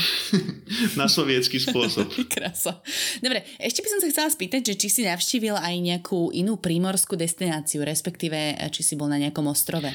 Na 0.99 1.09
sovietský 1.09 1.57
spôsob. 1.57 2.09
Krása. 2.33 2.81
Dobre, 3.19 3.45
ešte 3.57 3.81
by 3.81 3.89
som 3.89 3.99
sa 4.01 4.07
chcela 4.13 4.29
spýtať, 4.29 4.61
že 4.61 4.73
či 4.77 4.87
si 4.89 5.01
navštívil 5.05 5.57
aj 5.57 5.75
nejakú 5.81 6.29
inú 6.33 6.61
prímorskú 6.61 7.17
destináciu, 7.17 7.81
respektíve 7.81 8.53
či 8.69 8.81
si 8.85 8.93
bol 8.93 9.09
na 9.09 9.17
nejakom 9.17 9.49
ostrove. 9.49 9.89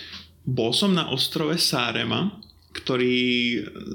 Bol 0.49 0.73
som 0.73 0.91
na 0.97 1.13
ostrove 1.13 1.61
Sárema, 1.61 2.41
ktorý 2.79 3.19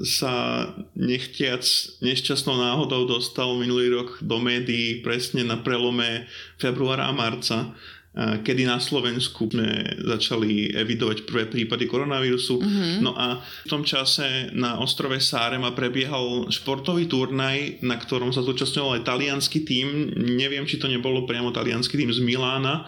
sa 0.04 0.68
nechtiac 0.92 1.64
nešťastnou 2.04 2.60
náhodou 2.60 3.08
dostal 3.08 3.56
minulý 3.56 3.96
rok 3.96 4.20
do 4.20 4.36
médií 4.36 5.00
presne 5.00 5.40
na 5.40 5.56
prelome 5.56 6.28
februára 6.60 7.08
a 7.08 7.16
marca, 7.16 7.72
kedy 8.14 8.62
na 8.62 8.78
Slovensku 8.78 9.50
sme 9.50 9.98
začali 10.06 10.70
evidovať 10.70 11.26
prvé 11.26 11.50
prípady 11.50 11.90
koronavírusu. 11.90 12.62
Mm-hmm. 12.62 13.02
No 13.02 13.18
a 13.18 13.42
v 13.42 13.68
tom 13.68 13.82
čase 13.82 14.54
na 14.54 14.78
ostrove 14.78 15.18
Sárema 15.18 15.74
prebiehal 15.74 16.46
športový 16.46 17.10
turnaj, 17.10 17.82
na 17.82 17.98
ktorom 17.98 18.30
sa 18.30 18.46
zúčastňoval 18.46 19.02
aj 19.02 19.06
talianský 19.10 19.66
tím. 19.66 20.14
Neviem, 20.14 20.62
či 20.62 20.78
to 20.78 20.86
nebolo 20.86 21.26
priamo 21.26 21.50
talianský 21.50 21.98
tým 21.98 22.14
z 22.14 22.22
Milána, 22.22 22.86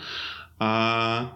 a 0.56 0.72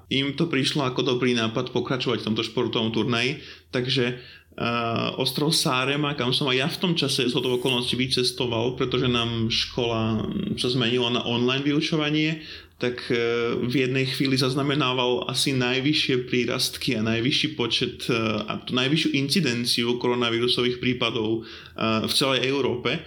im 0.08 0.32
to 0.32 0.48
prišlo 0.48 0.80
ako 0.80 1.04
dobrý 1.04 1.36
nápad 1.36 1.76
pokračovať 1.76 2.24
v 2.24 2.26
tomto 2.32 2.40
športovom 2.40 2.88
turnaji, 2.88 3.44
takže 3.68 4.16
uh, 4.56 5.14
ostrov 5.20 5.54
Sárema, 5.54 6.18
kam 6.18 6.34
som 6.34 6.50
aj 6.50 6.56
ja 6.56 6.68
v 6.70 6.80
tom 6.80 6.92
čase 6.98 7.28
z 7.28 7.34
toho 7.34 7.60
okolností 7.60 7.94
vycestoval, 7.94 8.74
pretože 8.74 9.06
nám 9.06 9.52
škola 9.52 10.26
sa 10.58 10.68
zmenila 10.70 11.12
na 11.14 11.22
online 11.22 11.62
vyučovanie, 11.62 12.42
tak 12.80 13.04
uh, 13.12 13.60
v 13.60 13.86
jednej 13.86 14.08
chvíli 14.10 14.40
zaznamenával 14.40 15.28
asi 15.28 15.52
najvyššie 15.54 16.26
prírastky 16.26 16.96
a 16.96 17.06
najvyšší 17.06 17.48
počet 17.54 18.08
uh, 18.10 18.48
a 18.48 18.58
najvyššiu 18.64 19.10
incidenciu 19.14 20.00
koronavírusových 20.00 20.80
prípadov 20.80 21.46
v 21.80 22.12
celej 22.12 22.44
Európe 22.44 23.00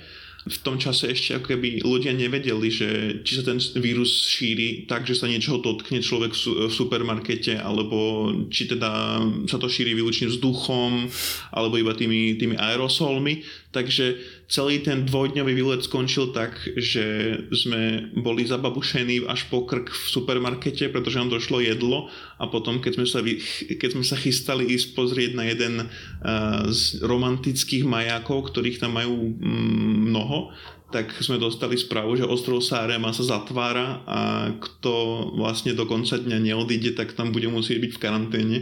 v 0.44 0.58
tom 0.60 0.76
čase 0.76 1.08
ešte 1.08 1.40
ako 1.40 1.56
keby 1.56 1.80
ľudia 1.88 2.12
nevedeli, 2.12 2.68
že 2.68 2.90
či 3.24 3.40
sa 3.40 3.44
ten 3.48 3.64
vírus 3.80 4.28
šíri 4.28 4.84
tak, 4.92 5.08
že 5.08 5.16
sa 5.16 5.32
niečoho 5.32 5.64
dotkne 5.64 6.04
človek 6.04 6.36
v 6.36 6.68
supermarkete, 6.68 7.56
alebo 7.56 8.28
či 8.52 8.68
teda 8.68 9.24
sa 9.48 9.56
to 9.56 9.72
šíri 9.72 9.96
výlučne 9.96 10.28
vzduchom, 10.28 11.08
alebo 11.56 11.80
iba 11.80 11.96
tými, 11.96 12.36
tými 12.36 12.60
aerosolmi. 12.60 13.44
Takže 13.72 14.06
celý 14.54 14.86
ten 14.86 15.10
dvojdňový 15.10 15.54
výlet 15.58 15.82
skončil 15.82 16.30
tak, 16.30 16.54
že 16.78 17.36
sme 17.50 18.14
boli 18.14 18.46
zababušení 18.46 19.26
až 19.26 19.50
po 19.50 19.66
krk 19.66 19.90
v 19.90 20.06
supermarkete, 20.14 20.94
pretože 20.94 21.18
nám 21.18 21.34
došlo 21.34 21.58
jedlo 21.58 22.14
a 22.38 22.46
potom, 22.46 22.78
keď 22.78 23.02
sme 23.02 23.08
sa, 23.10 23.26
keď 23.66 23.90
sme 23.98 24.06
sa 24.06 24.14
chystali 24.14 24.70
ísť 24.70 24.94
pozrieť 24.94 25.32
na 25.34 25.50
jeden 25.50 25.90
uh, 25.90 26.70
z 26.70 27.02
romantických 27.02 27.82
majákov, 27.82 28.54
ktorých 28.54 28.78
tam 28.78 28.94
majú 28.94 29.34
mm, 29.34 30.14
mnoho, 30.14 30.54
tak 30.94 31.10
sme 31.26 31.42
dostali 31.42 31.74
správu, 31.74 32.22
že 32.22 32.30
ostrov 32.30 32.62
Sárema 32.62 33.10
sa 33.10 33.26
zatvára 33.26 34.06
a 34.06 34.54
kto 34.54 34.94
vlastne 35.34 35.74
do 35.74 35.90
konca 35.90 36.22
dňa 36.22 36.54
neodíde, 36.54 36.94
tak 36.94 37.18
tam 37.18 37.34
bude 37.34 37.50
musieť 37.50 37.82
byť 37.82 37.92
v 37.98 38.02
karanténe. 38.06 38.58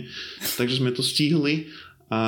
Takže 0.56 0.80
sme 0.80 0.95
to 0.95 1.04
stihli 1.04 1.67
a 2.08 2.23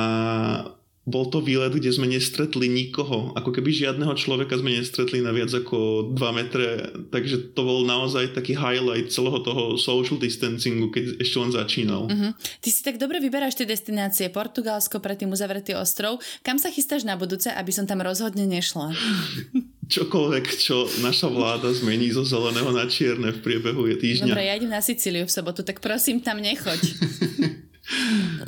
bol 1.04 1.28
to 1.28 1.44
výlet, 1.44 1.76
kde 1.76 1.92
sme 1.92 2.08
nestretli 2.08 2.64
nikoho. 2.64 3.36
Ako 3.36 3.52
keby 3.52 3.68
žiadneho 3.68 4.16
človeka 4.16 4.56
sme 4.56 4.72
nestretli 4.72 5.20
na 5.20 5.36
viac 5.36 5.52
ako 5.52 6.10
2 6.16 6.38
metre. 6.40 6.96
Takže 7.12 7.52
to 7.52 7.60
bol 7.60 7.84
naozaj 7.84 8.32
taký 8.32 8.56
highlight 8.56 9.12
celého 9.12 9.44
toho 9.44 9.76
social 9.76 10.16
distancingu, 10.16 10.88
keď 10.88 11.20
ešte 11.20 11.36
len 11.36 11.50
začínal. 11.52 12.08
Uh-huh. 12.08 12.32
Ty 12.34 12.68
si 12.72 12.80
tak 12.80 12.96
dobre 12.96 13.20
vyberáš 13.20 13.60
tie 13.60 13.68
destinácie. 13.68 14.32
Portugalsko, 14.32 15.04
predtým 15.04 15.28
uzavretý 15.28 15.76
ostrov. 15.76 16.24
Kam 16.40 16.56
sa 16.56 16.72
chystáš 16.72 17.04
na 17.04 17.20
budúce, 17.20 17.52
aby 17.52 17.68
som 17.68 17.84
tam 17.84 18.00
rozhodne 18.00 18.48
nešla? 18.48 18.96
Čokoľvek, 19.94 20.44
čo 20.56 20.88
naša 21.04 21.28
vláda 21.28 21.68
zmení 21.76 22.08
zo 22.16 22.24
zeleného 22.24 22.72
na 22.72 22.88
čierne 22.88 23.36
v 23.36 23.44
priebehu 23.44 23.84
je 23.92 24.00
týždňa. 24.00 24.32
Dobre, 24.32 24.48
ja 24.48 24.56
idem 24.56 24.72
na 24.72 24.80
Sicíliu 24.80 25.28
v 25.28 25.32
sobotu, 25.36 25.60
tak 25.60 25.84
prosím 25.84 26.24
tam 26.24 26.40
nechoď. 26.40 26.80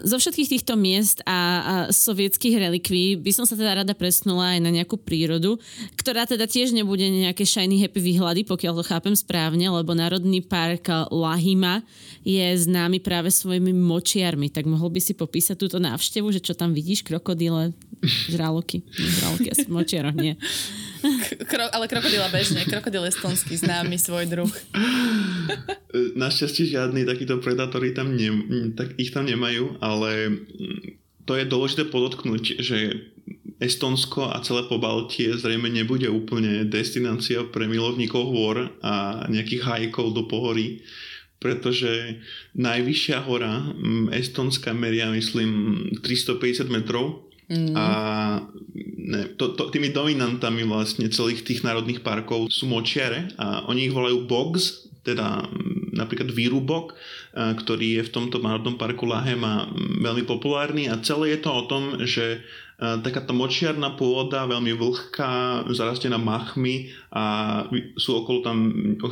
Zo 0.07 0.17
všetkých 0.21 0.59
týchto 0.59 0.75
miest 0.79 1.25
a, 1.27 1.33
a 1.33 1.75
sovietských 1.91 2.57
relikví 2.57 3.19
by 3.19 3.33
som 3.35 3.45
sa 3.49 3.59
teda 3.59 3.83
rada 3.83 3.95
presnula 3.97 4.57
aj 4.57 4.61
na 4.63 4.71
nejakú 4.71 5.01
prírodu, 5.01 5.59
ktorá 5.99 6.29
teda 6.29 6.47
tiež 6.47 6.77
nebude 6.77 7.07
nejaké 7.07 7.43
shiny 7.43 7.81
happy 7.83 8.01
výhľady, 8.01 8.47
pokiaľ 8.47 8.73
to 8.81 8.85
chápem 8.87 9.15
správne, 9.17 9.67
lebo 9.67 9.97
Národný 9.97 10.45
park 10.45 11.11
Lahima 11.11 11.83
je 12.27 12.45
známy 12.57 13.03
práve 13.03 13.31
svojimi 13.31 13.73
močiarmi. 13.75 14.51
Tak 14.53 14.67
mohol 14.67 14.93
by 14.93 15.01
si 15.03 15.13
popísať 15.15 15.57
túto 15.57 15.79
návštevu, 15.83 16.31
že 16.31 16.45
čo 16.45 16.55
tam 16.55 16.75
vidíš? 16.77 17.07
Krokodíle, 17.07 17.73
žraloky. 18.05 18.83
Žraloky 18.93 19.47
asi 19.51 19.67
močiaroch, 19.71 20.17
nie. 20.17 20.35
Kro, 21.47 21.71
ale 21.71 21.87
krokodila 21.87 22.27
bežne, 22.33 22.67
krokodil 22.67 23.07
estonský, 23.07 23.55
známy 23.55 23.95
svoj 23.95 24.27
druh. 24.27 24.53
Našťastie 25.95 26.67
žiadny 26.67 27.07
takýto 27.07 27.39
predátory 27.39 27.95
tam 27.95 28.19
ne, 28.19 28.75
tak 28.75 28.99
ich 28.99 29.15
tam 29.15 29.31
nemajú, 29.47 29.79
ale 29.79 30.43
to 31.23 31.39
je 31.39 31.47
dôležité 31.47 31.87
podotknúť, 31.87 32.59
že 32.59 32.79
Estonsko 33.63 34.29
a 34.29 34.43
celé 34.43 34.67
Pobaltie 34.69 35.33
zrejme 35.33 35.71
nebude 35.71 36.11
úplne 36.11 36.67
destinácia 36.67 37.47
pre 37.47 37.71
milovníkov 37.71 38.23
hôr 38.27 38.57
a 38.83 39.25
nejakých 39.31 39.63
hajkov 39.65 40.13
do 40.13 40.27
pohorí 40.27 40.83
pretože 41.37 42.17
najvyššia 42.57 43.19
hora 43.29 43.71
Estonska 44.17 44.73
meria, 44.73 45.13
myslím, 45.13 45.85
350 46.01 46.73
metrov 46.73 47.29
mm. 47.53 47.77
a 47.77 47.87
ne, 48.97 49.23
to, 49.37 49.53
to, 49.53 49.69
tými 49.69 49.93
dominantami 49.93 50.65
vlastne 50.65 51.13
celých 51.13 51.45
tých 51.45 51.61
národných 51.61 52.01
parkov 52.01 52.49
sú 52.49 52.65
močiare 52.67 53.31
a 53.37 53.69
oni 53.69 53.93
ich 53.93 53.95
volajú 53.95 54.25
bogs, 54.25 54.89
teda 55.05 55.45
napríklad 55.97 56.31
výrubok, 56.31 56.93
ktorý 57.35 58.01
je 58.01 58.07
v 58.07 58.13
tomto 58.13 58.39
národnom 58.39 58.77
parku 58.77 59.09
Lahema 59.09 59.67
veľmi 60.01 60.29
populárny 60.29 60.93
a 60.93 61.01
celé 61.01 61.35
je 61.35 61.41
to 61.43 61.51
o 61.51 61.63
tom, 61.65 61.83
že 62.05 62.45
takáto 62.77 63.33
močiarná 63.33 63.97
pôda, 63.97 64.45
veľmi 64.45 64.77
vlhká, 64.77 65.65
zarastená 65.73 66.21
machmi 66.21 66.93
a 67.09 67.65
sú 67.97 68.21
okolo, 68.21 68.45
tam, 68.45 68.59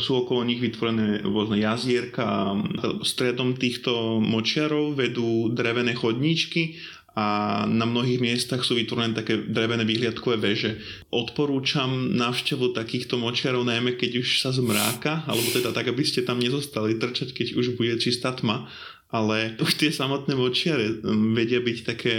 sú 0.04 0.20
okolo 0.20 0.44
nich 0.44 0.60
vytvorené 0.60 1.24
rôzne 1.24 1.64
jazierka. 1.64 2.52
Stredom 3.00 3.56
týchto 3.56 4.20
močiarov 4.20 5.00
vedú 5.00 5.48
drevené 5.48 5.96
chodníčky 5.96 6.76
a 7.14 7.62
na 7.70 7.86
mnohých 7.86 8.18
miestach 8.18 8.66
sú 8.66 8.74
vytvorené 8.74 9.14
také 9.14 9.38
drevené 9.38 9.86
výhliadkové 9.86 10.34
veže. 10.34 10.82
Odporúčam 11.14 12.10
návštevu 12.10 12.74
takýchto 12.74 13.22
močiarov, 13.22 13.62
najmä 13.62 13.94
keď 13.94 14.18
už 14.18 14.42
sa 14.42 14.50
zmráka, 14.50 15.22
alebo 15.30 15.46
teda 15.54 15.70
tak, 15.70 15.94
aby 15.94 16.02
ste 16.02 16.26
tam 16.26 16.42
nezostali 16.42 16.98
trčať, 16.98 17.30
keď 17.30 17.46
už 17.54 17.78
bude 17.78 17.94
čistá 18.02 18.34
tma 18.34 18.66
ale 19.14 19.54
už 19.62 19.78
tie 19.78 19.94
samotné 19.94 20.34
močiare 20.34 20.98
um, 21.06 21.38
vedia 21.38 21.62
byť 21.62 21.78
také 21.86 22.16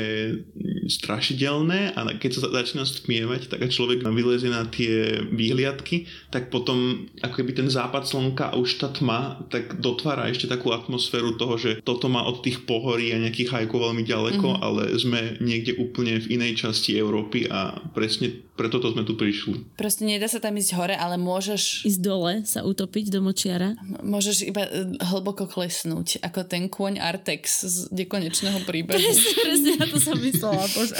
strašidelné 0.87 1.91
a 1.91 2.07
keď 2.15 2.31
sa 2.39 2.55
začína 2.55 2.87
stmievať, 2.87 3.51
tak 3.51 3.65
a 3.65 3.67
človek 3.67 4.07
vylezie 4.07 4.47
na 4.47 4.63
tie 4.63 5.19
výhliadky, 5.27 6.07
tak 6.31 6.47
potom 6.47 7.09
ako 7.19 7.43
keby 7.43 7.51
ten 7.51 7.67
západ 7.67 8.07
slnka 8.07 8.53
a 8.53 8.55
už 8.55 8.79
tá 8.79 8.87
tma 8.93 9.43
tak 9.51 9.83
dotvára 9.83 10.31
ešte 10.31 10.47
takú 10.47 10.71
atmosféru 10.71 11.35
toho, 11.35 11.59
že 11.59 11.83
toto 11.83 12.07
má 12.07 12.23
od 12.23 12.39
tých 12.39 12.63
pohorí 12.63 13.11
a 13.11 13.19
nejakých 13.19 13.51
hajkov 13.51 13.91
veľmi 13.91 14.07
ďaleko, 14.07 14.47
mm-hmm. 14.47 14.63
ale 14.63 14.95
sme 14.95 15.35
niekde 15.43 15.75
úplne 15.75 16.21
v 16.23 16.39
inej 16.39 16.63
časti 16.63 16.95
Európy 16.95 17.49
a 17.51 17.75
presne 17.91 18.45
preto 18.55 18.79
to 18.79 18.95
sme 18.95 19.03
tu 19.03 19.19
prišli. 19.19 19.75
Proste 19.75 20.07
nedá 20.07 20.31
sa 20.31 20.39
tam 20.39 20.55
ísť 20.55 20.79
hore, 20.79 20.95
ale 20.95 21.19
môžeš... 21.19 21.83
Ísť 21.83 21.99
dole, 21.99 22.47
sa 22.47 22.63
utopiť 22.63 23.11
do 23.11 23.19
močiara. 23.19 23.75
Môžeš 23.99 24.47
iba 24.47 24.63
e, 24.63 24.95
hlboko 25.11 25.43
klesnúť, 25.43 26.23
ako 26.23 26.47
ten 26.47 26.71
kôň 26.71 26.84
Artex 26.93 27.65
z 27.65 27.77
nekonečného 27.89 28.61
príbehu. 28.69 29.01
Presne, 29.01 29.31
presne, 29.41 29.71
na 29.81 29.85
to 29.89 29.97
som 29.97 30.17
myslela, 30.21 30.65
bože. 30.77 30.97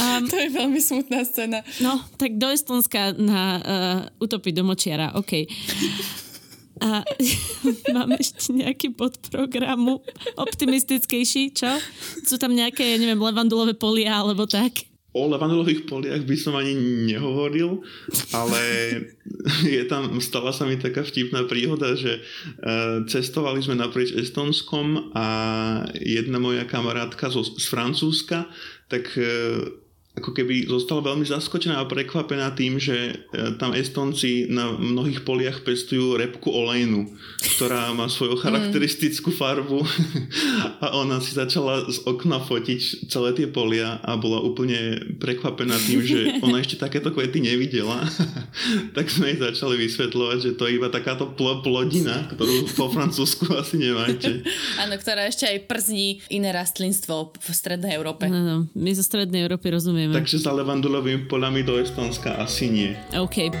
Um, 0.00 0.24
to 0.26 0.36
je 0.36 0.48
veľmi 0.48 0.80
smutná 0.80 1.22
scéna. 1.28 1.60
No, 1.84 2.00
tak 2.16 2.40
do 2.40 2.48
Estonska 2.48 3.12
na 3.14 3.42
uh, 3.60 4.24
utopiť 4.24 4.52
do 4.56 4.64
močiara, 4.64 5.12
OK. 5.16 5.44
A 6.80 7.04
mám 7.96 8.10
ešte 8.16 8.54
nejaký 8.56 8.96
podprogramu 8.96 10.00
optimistickejší, 10.38 11.52
čo? 11.52 11.70
Sú 12.24 12.40
tam 12.40 12.56
nejaké, 12.56 12.96
neviem, 12.96 13.18
levandulové 13.18 13.76
polia 13.76 14.16
alebo 14.24 14.48
tak? 14.48 14.87
O 15.16 15.24
levandulových 15.24 15.88
poliach 15.88 16.20
by 16.28 16.36
som 16.36 16.52
ani 16.52 16.76
nehovoril, 17.08 17.80
ale 18.36 18.60
je 19.64 19.82
tam, 19.88 20.20
stala 20.20 20.52
sa 20.52 20.68
mi 20.68 20.76
taká 20.76 21.00
vtipná 21.00 21.48
príhoda, 21.48 21.96
že 21.96 22.20
uh, 22.20 23.08
cestovali 23.08 23.64
sme 23.64 23.80
naprieč 23.80 24.12
Estonskom 24.12 25.16
a 25.16 25.26
jedna 25.96 26.36
moja 26.36 26.68
kamarátka 26.68 27.32
zo, 27.32 27.40
z 27.40 27.66
Francúzska, 27.72 28.52
tak 28.92 29.08
uh, 29.16 29.87
ako 30.18 30.34
keby 30.34 30.66
zostala 30.66 31.14
veľmi 31.14 31.24
zaskočená 31.24 31.78
a 31.78 31.88
prekvapená 31.88 32.52
tým, 32.52 32.76
že 32.82 33.14
e, 33.32 33.54
tam 33.56 33.72
Estonci 33.72 34.50
na 34.50 34.74
mnohých 34.74 35.22
poliach 35.22 35.62
pestujú 35.62 36.18
repku 36.18 36.50
olejnu, 36.50 37.06
ktorá 37.56 37.94
má 37.94 38.10
svoju 38.10 38.38
mm. 38.38 38.42
charakteristickú 38.42 39.30
farbu 39.30 39.80
a 40.84 40.98
ona 40.98 41.22
si 41.22 41.38
začala 41.38 41.86
z 41.86 42.02
okna 42.04 42.42
fotiť 42.42 43.10
celé 43.10 43.34
tie 43.38 43.46
polia 43.46 44.02
a 44.02 44.18
bola 44.18 44.42
úplne 44.42 44.98
prekvapená 45.22 45.78
tým, 45.86 46.02
že 46.02 46.18
ona 46.42 46.58
ešte 46.58 46.78
takéto 46.78 47.14
kvety 47.14 47.38
nevidela. 47.42 48.02
tak 48.96 49.08
sme 49.08 49.34
jej 49.34 49.38
začali 49.38 49.78
vysvetľovať, 49.78 50.38
že 50.42 50.50
to 50.58 50.66
je 50.66 50.76
iba 50.76 50.90
takáto 50.90 51.30
pl- 51.34 51.60
plodina, 51.62 52.26
ktorú 52.32 52.74
po 52.74 52.90
Francúzsku 52.90 53.50
asi 53.60 53.78
nemáte. 53.78 54.42
Áno, 54.80 54.94
ktorá 54.98 55.28
ešte 55.28 55.46
aj 55.46 55.68
przní 55.68 56.24
iné 56.32 56.50
rastlinstvo 56.50 57.36
v 57.36 57.48
Strednej 57.52 57.94
Európe. 57.94 58.26
No, 58.26 58.40
no, 58.40 58.56
my 58.72 58.90
zo 58.96 59.04
Strednej 59.04 59.44
Európy 59.44 59.70
rozumieme 59.72 60.07
Samozrejme. 60.08 60.24
Takže 60.24 60.38
za 60.40 60.52
levandulovými 60.56 61.22
polami 61.28 61.60
do 61.60 61.76
Estonska 61.76 62.40
asi 62.40 62.72
nie. 62.72 62.90
OK. 63.12 63.52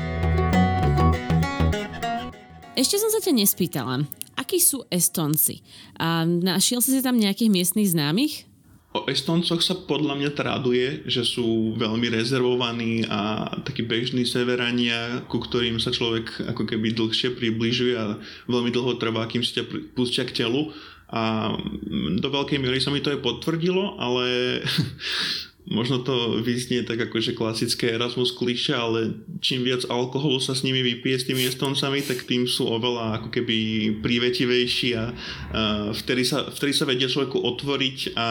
Ešte 2.72 2.96
som 2.96 3.10
sa 3.12 3.20
ťa 3.20 3.36
nespýtala. 3.36 4.08
Akí 4.38 4.56
sú 4.62 4.86
Estonci? 4.88 5.60
A 6.00 6.24
našiel 6.24 6.80
si 6.80 6.96
tam 7.04 7.20
nejakých 7.20 7.52
miestnych 7.52 7.92
známych? 7.92 8.48
O 8.96 9.04
Estoncoch 9.04 9.60
sa 9.60 9.76
podľa 9.76 10.16
mňa 10.16 10.30
traduje, 10.32 11.04
že 11.04 11.20
sú 11.20 11.76
veľmi 11.76 12.08
rezervovaní 12.08 13.04
a 13.04 13.52
takí 13.60 13.84
bežní 13.84 14.24
severania, 14.24 15.20
ku 15.28 15.44
ktorým 15.44 15.76
sa 15.76 15.92
človek 15.92 16.48
ako 16.48 16.64
keby 16.64 16.96
dlhšie 16.96 17.36
približuje 17.36 17.92
a 17.92 18.16
veľmi 18.48 18.72
dlho 18.72 18.96
trvá, 18.96 19.28
kým 19.28 19.44
si 19.44 19.60
ťa 19.60 19.92
pustia 19.92 20.24
k 20.24 20.40
telu. 20.40 20.72
A 21.12 21.52
do 22.16 22.28
veľkej 22.32 22.56
miery 22.56 22.80
sa 22.80 22.88
mi 22.88 23.04
to 23.04 23.12
aj 23.12 23.20
potvrdilo, 23.20 24.00
ale 24.00 24.24
možno 25.68 26.00
to 26.00 26.40
vyznie 26.40 26.80
tak 26.82 26.96
ako, 26.96 27.20
že 27.20 27.36
klasické 27.36 27.92
Erasmus 27.92 28.32
kliše, 28.32 28.72
ale 28.72 29.20
čím 29.44 29.62
viac 29.62 29.84
alkoholu 29.84 30.40
sa 30.40 30.56
s 30.56 30.64
nimi 30.64 30.80
vypije 30.80 31.16
s 31.20 31.28
tými 31.28 31.44
estoncami, 31.44 32.00
tak 32.00 32.24
tým 32.24 32.48
sú 32.48 32.66
oveľa 32.72 33.20
ako 33.22 33.28
keby 33.28 33.56
prívetivejší 34.00 34.88
a, 34.96 35.04
a 35.04 35.04
vtedy, 35.92 36.24
sa, 36.24 36.48
vtedy 36.48 36.72
sa 36.72 36.88
vedia 36.88 37.06
človeku 37.06 37.36
otvoriť 37.36 38.16
a 38.16 38.28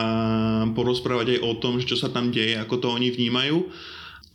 porozprávať 0.73 1.37
aj 1.37 1.39
o 1.45 1.51
tom, 1.61 1.77
čo 1.77 1.93
sa 1.93 2.09
tam 2.09 2.33
deje, 2.33 2.57
ako 2.57 2.75
to 2.81 2.87
oni 2.89 3.13
vnímajú. 3.13 3.69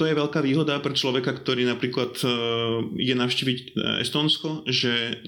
To 0.01 0.09
je 0.09 0.19
veľká 0.19 0.41
výhoda 0.41 0.81
pre 0.81 0.97
človeka, 0.97 1.37
ktorý 1.37 1.69
napríklad 1.69 2.17
e, 2.25 2.27
je 2.97 3.15
navštíviť 3.15 3.59
e, 3.61 3.67
Estonsko, 4.01 4.65
že 4.65 5.21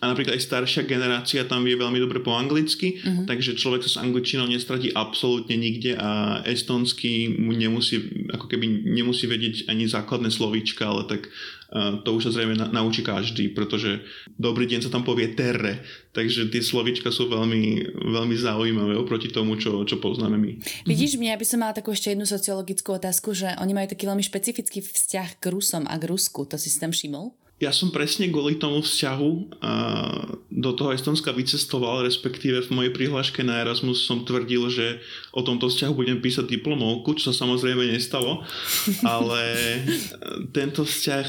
a 0.00 0.08
napríklad 0.08 0.40
aj 0.40 0.42
staršia 0.48 0.88
generácia 0.88 1.44
tam 1.44 1.60
vie 1.60 1.76
veľmi 1.76 2.00
dobre 2.00 2.24
po 2.24 2.32
anglicky, 2.32 2.96
uh-huh. 2.96 3.28
takže 3.28 3.52
človek 3.52 3.84
sa 3.84 3.90
s 3.96 4.00
angličtinou 4.00 4.48
nestratí 4.48 4.88
absolútne 4.96 5.60
nikde 5.60 5.92
a 6.00 6.40
estonsky 6.48 7.28
mu 7.28 7.52
nemusí, 7.52 8.00
ako 8.32 8.48
keby 8.48 8.88
nemusí 8.88 9.28
vedieť 9.28 9.68
ani 9.68 9.84
základné 9.84 10.32
slovíčka, 10.32 10.88
ale 10.88 11.04
tak 11.04 11.28
uh, 11.28 12.00
to 12.00 12.16
už 12.16 12.32
sa 12.32 12.40
zrejme 12.40 12.56
na, 12.56 12.72
naučí 12.72 13.04
každý, 13.04 13.52
pretože 13.52 14.00
dobrý 14.40 14.64
deň 14.72 14.88
sa 14.88 14.90
tam 14.90 15.04
povie 15.04 15.36
terre, 15.36 15.84
takže 16.16 16.48
tie 16.48 16.64
slovíčka 16.64 17.12
sú 17.12 17.28
veľmi, 17.28 17.92
veľmi 17.92 18.36
zaujímavé 18.40 18.96
oproti 18.96 19.28
tomu, 19.28 19.60
čo, 19.60 19.84
čo 19.84 20.00
poznáme 20.00 20.40
my. 20.40 20.50
Vidíš, 20.88 21.20
mňa 21.20 21.36
by 21.36 21.44
som 21.44 21.60
mala 21.60 21.76
takú 21.76 21.92
ešte 21.92 22.16
jednu 22.16 22.24
sociologickú 22.24 22.96
otázku, 22.96 23.36
že 23.36 23.52
oni 23.60 23.76
majú 23.76 23.92
taký 23.92 24.08
veľmi 24.08 24.24
špecifický 24.24 24.80
vzťah 24.80 25.36
k 25.36 25.44
Rusom 25.52 25.84
a 25.84 25.94
k 26.00 26.08
Rusku, 26.08 26.48
to 26.48 26.56
si 26.56 26.72
si 26.72 26.80
tam 26.80 26.96
všimol? 26.96 27.36
Ja 27.60 27.76
som 27.76 27.92
presne 27.92 28.32
kvôli 28.32 28.56
tomu 28.56 28.80
vzťahu 28.80 29.30
do 30.48 30.70
toho 30.72 30.96
Estonska 30.96 31.28
vycestoval, 31.36 32.08
respektíve 32.08 32.64
v 32.64 32.72
mojej 32.72 32.92
prihláške 32.96 33.44
na 33.44 33.60
Erasmus 33.60 34.08
som 34.08 34.24
tvrdil, 34.24 34.72
že 34.72 35.04
o 35.36 35.44
tomto 35.44 35.68
vzťahu 35.68 35.92
budem 35.92 36.18
písať 36.24 36.48
diplomovku, 36.48 37.20
čo 37.20 37.30
sa 37.30 37.44
samozrejme 37.44 37.92
nestalo, 37.92 38.40
ale 39.04 39.44
tento 40.56 40.88
vzťah 40.88 41.26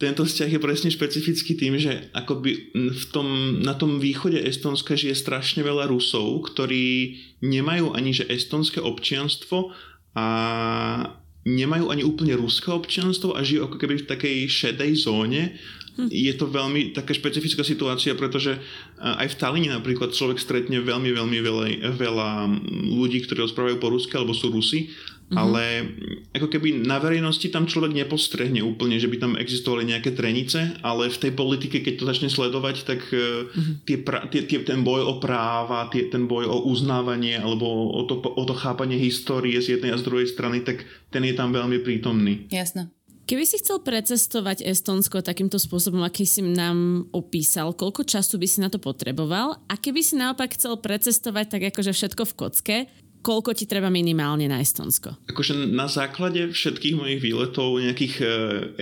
tento 0.00 0.24
vzťah 0.24 0.50
je 0.56 0.60
presne 0.60 0.88
špecifický 0.88 1.52
tým, 1.52 1.76
že 1.76 2.08
akoby 2.16 2.72
v 2.72 3.04
tom, 3.12 3.60
na 3.60 3.76
tom 3.76 4.00
východe 4.00 4.40
Estonska 4.40 4.96
žije 4.96 5.12
strašne 5.12 5.60
veľa 5.60 5.86
Rusov, 5.92 6.48
ktorí 6.48 7.20
nemajú 7.44 7.92
ani 7.92 8.16
že 8.16 8.24
estonské 8.32 8.80
občianstvo 8.80 9.68
a 10.16 10.26
nemajú 11.42 11.90
ani 11.90 12.06
úplne 12.06 12.38
ruské 12.38 12.70
občianstvo 12.70 13.34
a 13.34 13.42
žijú 13.42 13.66
ako 13.66 13.76
keby 13.78 14.02
v 14.02 14.08
takej 14.08 14.36
šedej 14.46 14.92
zóne. 15.02 15.42
Hm. 15.92 16.08
Je 16.08 16.32
to 16.32 16.48
veľmi 16.48 16.96
taká 16.96 17.12
špecifická 17.12 17.60
situácia, 17.60 18.16
pretože 18.16 18.56
aj 18.96 19.28
v 19.28 19.38
Taline 19.38 19.70
napríklad 19.76 20.16
človek 20.16 20.40
stretne 20.40 20.80
veľmi, 20.80 21.12
veľmi 21.12 21.38
veľa, 21.42 21.64
veľa 21.92 22.28
ľudí, 22.96 23.20
ktorí 23.28 23.44
rozprávajú 23.44 23.76
po 23.76 23.92
rusky 23.92 24.16
alebo 24.16 24.32
sú 24.32 24.48
Rusi, 24.48 24.88
mm-hmm. 25.32 25.40
ale 25.40 25.62
ako 26.36 26.52
keby 26.52 26.84
na 26.84 27.00
verejnosti 27.00 27.48
tam 27.48 27.64
človek 27.64 27.96
nepostrehne 27.96 28.60
úplne, 28.60 29.00
že 29.00 29.08
by 29.08 29.16
tam 29.16 29.32
existovali 29.40 29.88
nejaké 29.88 30.12
trenice, 30.12 30.76
ale 30.84 31.08
v 31.08 31.18
tej 31.18 31.32
politike, 31.32 31.80
keď 31.80 31.94
to 31.96 32.04
začne 32.04 32.28
sledovať, 32.28 32.84
tak 32.84 33.00
mm-hmm. 33.08 33.74
tie, 33.88 33.96
pra, 34.04 34.28
tie, 34.28 34.44
tie, 34.44 34.60
ten 34.60 34.84
boj 34.84 35.00
o 35.08 35.14
práva, 35.16 35.88
tie, 35.88 36.12
ten 36.12 36.28
boj 36.28 36.44
o 36.52 36.68
uznávanie 36.68 37.40
alebo 37.40 37.64
o 37.96 38.04
to, 38.04 38.20
o 38.20 38.44
to 38.44 38.52
chápanie 38.52 39.00
histórie 39.00 39.56
z 39.56 39.80
jednej 39.80 39.96
a 39.96 40.00
z 40.00 40.04
druhej 40.04 40.28
strany, 40.28 40.60
tak 40.60 40.84
ten 41.08 41.24
je 41.24 41.32
tam 41.32 41.56
veľmi 41.56 41.80
prítomný. 41.80 42.44
Jasné. 42.52 42.92
Keby 43.22 43.46
si 43.46 43.62
chcel 43.62 43.78
precestovať 43.78 44.66
Estonsko 44.66 45.22
takýmto 45.22 45.54
spôsobom, 45.54 46.02
aký 46.02 46.26
si 46.26 46.42
nám 46.42 47.06
opísal, 47.14 47.70
koľko 47.70 48.02
času 48.02 48.34
by 48.34 48.48
si 48.50 48.58
na 48.58 48.66
to 48.66 48.82
potreboval? 48.82 49.62
A 49.70 49.78
keby 49.78 50.02
si 50.02 50.18
naopak 50.18 50.58
chcel 50.58 50.74
precestovať 50.74 51.46
tak 51.54 51.62
akože 51.70 51.94
všetko 51.94 52.22
v 52.28 52.34
kocke, 52.34 52.76
koľko 53.22 53.54
ti 53.54 53.70
treba 53.70 53.88
minimálne 53.88 54.50
na 54.50 54.58
Estonsko? 54.58 55.16
Akože 55.30 55.54
na 55.70 55.86
základe 55.86 56.50
všetkých 56.50 56.98
mojich 56.98 57.20
výletov, 57.22 57.78
nejakých 57.78 58.14
e, 58.18 58.24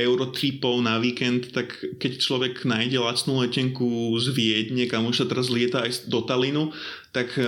eurotripov 0.01 0.80
na 0.80 0.97
víkend, 0.97 1.53
tak 1.53 1.76
keď 2.01 2.12
človek 2.18 2.64
nájde 2.64 2.99
lacnú 2.99 3.45
letenku 3.45 4.16
z 4.16 4.32
Viedne, 4.32 4.88
kam 4.88 5.07
už 5.07 5.22
sa 5.22 5.26
teraz 5.28 5.53
lieta 5.53 5.84
aj 5.84 6.09
do 6.09 6.24
Talinu, 6.24 6.72
tak 7.11 7.34
e, 7.34 7.43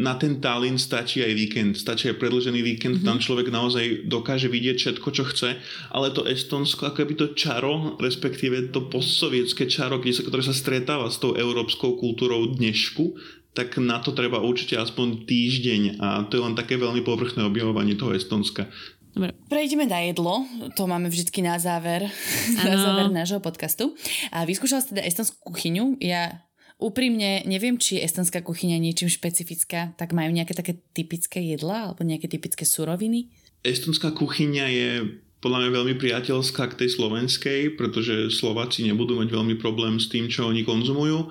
na 0.00 0.16
ten 0.16 0.40
Talin 0.40 0.80
stačí 0.80 1.20
aj 1.20 1.32
víkend, 1.36 1.72
stačí 1.76 2.08
aj 2.08 2.16
predlžený 2.16 2.60
víkend, 2.64 3.00
mm-hmm. 3.00 3.08
tam 3.08 3.20
človek 3.20 3.52
naozaj 3.52 4.08
dokáže 4.08 4.48
vidieť 4.48 4.76
všetko, 4.80 5.08
čo 5.12 5.24
chce, 5.28 5.60
ale 5.92 6.08
to 6.10 6.24
Estonsko, 6.24 6.88
ako 6.88 7.04
by 7.04 7.14
to 7.14 7.26
čaro, 7.36 8.00
respektíve 8.00 8.72
to 8.72 8.88
postsovietské 8.88 9.68
čaro, 9.68 10.00
ktoré 10.00 10.42
sa 10.42 10.56
stretáva 10.56 11.12
s 11.12 11.20
tou 11.20 11.36
európskou 11.36 12.00
kultúrou 12.00 12.48
dnešku, 12.56 13.12
tak 13.56 13.76
na 13.80 13.98
to 13.98 14.14
treba 14.14 14.38
určite 14.38 14.78
aspoň 14.78 15.26
týždeň 15.26 15.82
a 15.98 16.28
to 16.30 16.38
je 16.38 16.44
len 16.44 16.54
také 16.54 16.78
veľmi 16.78 17.02
povrchné 17.02 17.42
objavovanie 17.42 17.98
toho 17.98 18.14
Estonska. 18.14 18.70
Dobre. 19.18 19.34
Prejdeme 19.50 19.88
na 19.88 20.04
jedlo, 20.06 20.46
to 20.78 20.86
máme 20.86 21.10
vždycky 21.10 21.42
na 21.42 21.58
záver, 21.58 22.06
ano. 22.06 22.68
na 22.70 22.76
záver 22.78 23.06
nášho 23.10 23.40
podcastu. 23.42 23.98
A 24.30 24.46
vyskúšala 24.46 24.84
si 24.84 24.94
teda 24.94 25.02
estonskú 25.02 25.50
kuchyňu. 25.50 25.98
Ja 25.98 26.46
úprimne 26.78 27.42
neviem, 27.42 27.80
či 27.82 27.98
je 27.98 28.06
estonská 28.06 28.46
kuchyňa 28.46 28.78
niečím 28.78 29.10
špecifická, 29.10 29.98
tak 29.98 30.14
majú 30.14 30.30
nejaké 30.30 30.54
také 30.54 30.78
typické 30.94 31.42
jedla 31.42 31.90
alebo 31.90 32.06
nejaké 32.06 32.30
typické 32.30 32.62
suroviny? 32.62 33.32
Estonská 33.66 34.14
kuchyňa 34.14 34.64
je 34.70 34.90
podľa 35.38 35.66
mňa 35.66 35.70
veľmi 35.70 35.94
priateľská 35.98 36.74
k 36.74 36.78
tej 36.84 36.98
slovenskej, 36.98 37.60
pretože 37.78 38.34
Slováci 38.34 38.86
nebudú 38.86 39.18
mať 39.18 39.30
veľmi 39.30 39.54
problém 39.58 39.98
s 39.98 40.10
tým, 40.10 40.26
čo 40.26 40.50
oni 40.50 40.66
konzumujú 40.66 41.30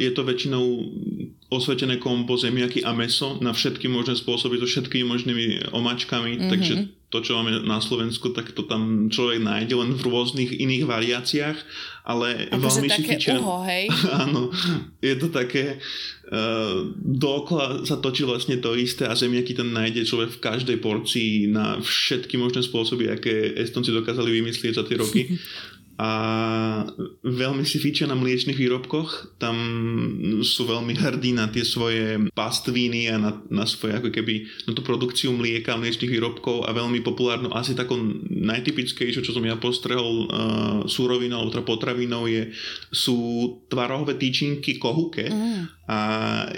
je 0.00 0.10
to 0.16 0.24
väčšinou 0.24 0.64
osvetené 1.52 2.00
kombo 2.00 2.40
zemiaky 2.40 2.80
a 2.88 2.96
meso 2.96 3.36
na 3.44 3.52
všetky 3.52 3.84
možné 3.84 4.16
spôsoby, 4.16 4.56
so 4.56 4.64
všetkými 4.64 5.04
možnými 5.04 5.46
omačkami, 5.76 6.40
mm-hmm. 6.40 6.50
takže 6.50 6.74
to, 7.12 7.20
čo 7.20 7.36
máme 7.36 7.68
na 7.68 7.76
Slovensku, 7.76 8.32
tak 8.32 8.56
to 8.56 8.64
tam 8.64 9.12
človek 9.12 9.44
nájde 9.44 9.76
len 9.76 9.92
v 9.92 10.00
rôznych 10.08 10.48
iných 10.56 10.88
variáciách, 10.88 11.58
ale 12.08 12.48
Ako 12.48 12.64
veľmi 12.64 12.88
si 12.88 13.04
také 13.04 13.36
uho, 13.36 13.60
hej? 13.68 13.92
Áno, 14.24 14.48
je 15.04 15.14
to 15.20 15.28
také, 15.28 15.76
uh, 16.32 16.88
dookola 16.96 17.84
sa 17.84 18.00
točí 18.00 18.24
vlastne 18.24 18.56
to 18.64 18.72
isté 18.72 19.04
a 19.04 19.12
zemiaky 19.12 19.52
tam 19.52 19.76
nájde 19.76 20.08
človek 20.08 20.40
v 20.40 20.42
každej 20.42 20.76
porcii 20.80 21.52
na 21.52 21.76
všetky 21.84 22.40
možné 22.40 22.64
spôsoby, 22.64 23.12
aké 23.12 23.60
Estonci 23.60 23.92
dokázali 23.92 24.32
vymyslieť 24.32 24.80
za 24.80 24.84
tie 24.88 24.96
roky. 24.96 25.22
a 26.02 26.10
veľmi 27.22 27.62
si 27.62 27.78
fíčia 27.78 28.10
na 28.10 28.18
mliečných 28.18 28.58
výrobkoch. 28.58 29.38
Tam 29.38 29.54
sú 30.42 30.66
veľmi 30.66 30.98
hrdí 30.98 31.30
na 31.30 31.46
tie 31.46 31.62
svoje 31.62 32.18
pastvíny 32.34 33.06
a 33.06 33.22
na, 33.22 33.30
na 33.46 33.62
svoje 33.70 34.02
ako 34.02 34.10
keby 34.10 34.66
na 34.66 34.74
tú 34.74 34.82
produkciu 34.82 35.30
mlieka, 35.30 35.78
mliečných 35.78 36.10
výrobkov 36.10 36.66
a 36.66 36.74
veľmi 36.74 37.06
populárno 37.06 37.54
asi 37.54 37.78
takou 37.78 38.02
najtypickejšou, 38.26 39.22
čo 39.22 39.30
som 39.30 39.46
ja 39.46 39.54
postrehol 39.54 40.26
uh, 40.26 40.26
súrovinou 40.90 41.38
alebo 41.38 41.54
teda 41.54 41.70
potravinou 41.70 42.26
je, 42.26 42.50
sú 42.90 43.18
tvarohové 43.70 44.18
tyčinky 44.18 44.82
kohuke 44.82 45.30
mm. 45.30 45.86
a 45.86 45.98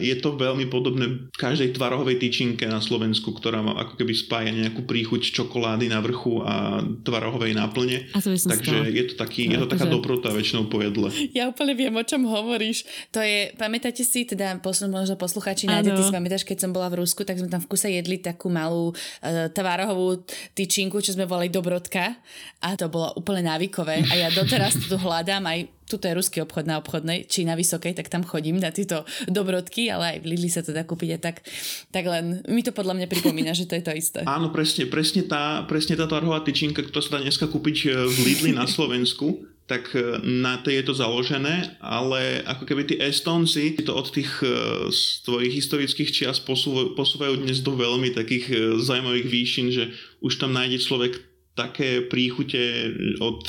je 0.01 0.17
to 0.25 0.41
veľmi 0.41 0.73
podobné 0.73 1.29
každej 1.37 1.77
tvarohovej 1.77 2.17
tyčinke 2.17 2.65
na 2.65 2.81
Slovensku, 2.81 3.37
ktorá 3.37 3.61
má 3.61 3.77
ako 3.77 4.01
keby 4.01 4.13
spája 4.17 4.57
nejakú 4.57 4.89
príchuť 4.89 5.37
čokolády 5.37 5.93
na 5.93 6.01
vrchu 6.01 6.41
a 6.41 6.81
tvarohovej 7.05 7.53
náplne. 7.53 8.09
A 8.17 8.25
to 8.25 8.33
Takže 8.33 8.89
je 8.89 9.05
to 9.13 9.15
taký, 9.35 9.51
no, 9.51 9.53
je 9.59 9.59
to 9.67 9.73
taká 9.75 9.87
že... 9.91 9.93
dobrota 9.93 10.29
väčšinou 10.31 10.71
po 10.71 10.79
jedle. 10.79 11.11
Ja 11.35 11.51
úplne 11.51 11.75
viem, 11.75 11.91
o 11.91 12.05
čom 12.07 12.23
hovoríš. 12.31 12.87
To 13.11 13.19
je, 13.19 13.51
pamätáte 13.59 14.07
si, 14.07 14.23
teda 14.23 14.63
možno 14.63 15.19
posluchači 15.19 15.67
nájdete 15.67 16.07
si 16.07 16.15
pamätáš, 16.15 16.47
keď 16.47 16.63
som 16.63 16.71
bola 16.71 16.87
v 16.95 17.03
Rusku, 17.03 17.27
tak 17.27 17.43
sme 17.43 17.51
tam 17.51 17.59
v 17.59 17.67
kuse 17.67 17.91
jedli 17.91 18.23
takú 18.23 18.47
malú 18.47 18.95
uh, 18.95 19.51
tvárohovú 19.51 20.23
tyčinku, 20.55 21.03
čo 21.03 21.19
sme 21.19 21.27
volali 21.27 21.51
Dobrodka 21.51 22.15
a 22.63 22.79
to 22.79 22.87
bolo 22.87 23.11
úplne 23.19 23.51
návykové 23.51 24.07
a 24.07 24.15
ja 24.15 24.29
doteraz 24.31 24.79
tu 24.87 24.95
hľadám 24.95 25.43
aj 25.51 25.59
tuto 25.85 26.09
je 26.09 26.17
ruský 26.17 26.41
obchod 26.41 26.65
na 26.65 26.81
obchodnej, 26.81 27.29
či 27.29 27.45
na 27.45 27.55
vysokej, 27.55 27.93
tak 27.93 28.09
tam 28.09 28.25
chodím 28.25 28.57
na 28.57 28.73
tieto 28.73 29.05
dobrodky, 29.29 29.93
ale 29.93 30.17
aj 30.17 30.19
v 30.25 30.29
Lidli 30.33 30.49
sa 30.49 30.65
to 30.65 30.73
dá 30.73 30.83
kúpiť 30.85 31.11
a 31.17 31.19
tak, 31.21 31.45
tak 31.93 32.05
len 32.09 32.41
mi 32.49 32.65
to 32.65 32.73
podľa 32.73 32.97
mňa 32.97 33.07
pripomína, 33.09 33.53
že 33.53 33.69
to 33.69 33.77
je 33.77 33.85
to 33.85 33.93
isté. 33.93 34.21
Áno, 34.37 34.49
presne, 34.49 34.89
presne 34.89 35.29
tá, 35.29 35.63
presne 35.69 35.95
tá 35.97 36.09
tvarhová 36.09 36.41
tyčinka, 36.41 36.81
ktorá 36.81 37.03
sa 37.05 37.21
dá 37.21 37.25
dneska 37.25 37.47
kúpiť 37.49 37.77
e, 37.85 37.89
v 38.09 38.17
Lidli 38.25 38.53
na 38.57 38.65
Slovensku, 38.65 39.45
tak 39.69 39.93
e, 39.93 40.21
na 40.25 40.61
tej 40.61 40.81
je 40.81 40.85
to 40.89 40.95
založené, 40.97 41.77
ale 41.85 42.41
ako 42.49 42.65
keby 42.65 42.89
tí 42.89 42.97
Estonci 42.97 43.77
to 43.85 43.93
od 43.93 44.09
tých 44.09 44.41
e, 44.41 44.89
svojich 44.89 45.53
historických 45.53 46.11
čias 46.13 46.41
posúvajú, 46.41 46.97
posúvajú 46.97 47.45
dnes 47.45 47.61
do 47.61 47.77
veľmi 47.77 48.17
takých 48.17 48.77
zaujímavých 48.81 49.29
výšin, 49.29 49.69
že 49.69 49.93
už 50.25 50.41
tam 50.41 50.57
nájde 50.57 50.81
človek 50.81 51.34
také 51.55 52.03
príchute 52.03 52.91
od 53.23 53.47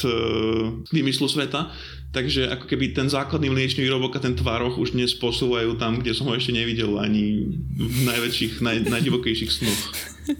vymyslu 0.94 1.26
sveta, 1.26 1.74
Takže 2.16 2.48
ako 2.48 2.72
keby 2.72 2.96
ten 2.96 3.12
základný 3.12 3.52
mliečný 3.52 3.84
výrobok 3.84 4.16
a 4.16 4.24
ten 4.24 4.40
tvároch 4.40 4.80
už 4.80 4.96
dnes 4.96 5.12
posúvajú 5.20 5.76
tam, 5.76 6.00
kde 6.00 6.16
som 6.16 6.32
ho 6.32 6.34
ešte 6.40 6.56
nevidel 6.56 6.96
ani 6.96 7.44
v 7.76 8.00
najväčších, 8.08 8.64
naj, 8.64 8.88
najdivokejších 8.88 9.52
snoch. 9.52 9.82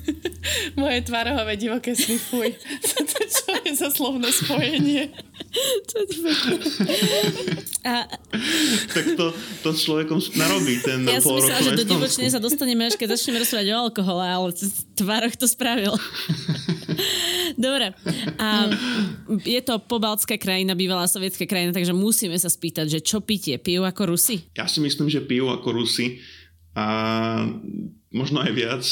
Moje 0.80 1.04
tvarohové 1.04 1.60
divoké 1.60 1.92
sny, 1.92 2.16
fuj. 2.16 2.56
To 3.12 3.22
čo 3.28 3.52
je 3.64 3.72
za 3.76 3.90
slovné 3.92 4.32
spojenie? 4.32 5.12
Čo 5.92 6.00
ti 6.08 6.20
a... 7.86 8.08
Tak 8.92 9.06
to, 9.16 9.26
to 9.64 9.70
s 9.72 9.80
človekom 9.88 10.20
narobí 10.36 10.80
ten 10.84 11.04
Ja 11.06 11.20
som 11.20 11.38
myslela, 11.38 11.64
že 11.64 11.80
do 11.80 11.86
divočne 11.86 12.28
sa 12.32 12.40
dostaneme, 12.40 12.88
až 12.88 12.96
keď 12.96 13.20
začneme 13.20 13.44
rozprávať 13.44 13.68
o 13.72 13.78
alkohole, 13.78 14.24
ale 14.26 14.52
tvároch 14.96 15.36
to 15.36 15.48
spravil. 15.48 15.96
Dobre. 17.56 17.96
A 18.40 18.70
je 19.44 19.62
to 19.64 19.80
pobaltská 19.80 20.36
krajina, 20.36 20.76
bývalá 20.76 21.08
sovietská 21.08 21.48
krajina, 21.48 21.72
takže 21.72 21.96
musíme 21.96 22.36
sa 22.36 22.52
spýtať, 22.52 23.00
že 23.00 23.00
čo 23.02 23.24
pitie? 23.24 23.56
Pijú 23.58 23.88
ako 23.88 24.16
Rusi? 24.16 24.44
Ja 24.56 24.68
si 24.68 24.84
myslím, 24.84 25.08
že 25.08 25.24
pijú 25.24 25.48
ako 25.48 25.82
Rusi. 25.82 26.20
A 26.76 27.48
možno 28.16 28.40
aj 28.40 28.52
viac, 28.56 28.84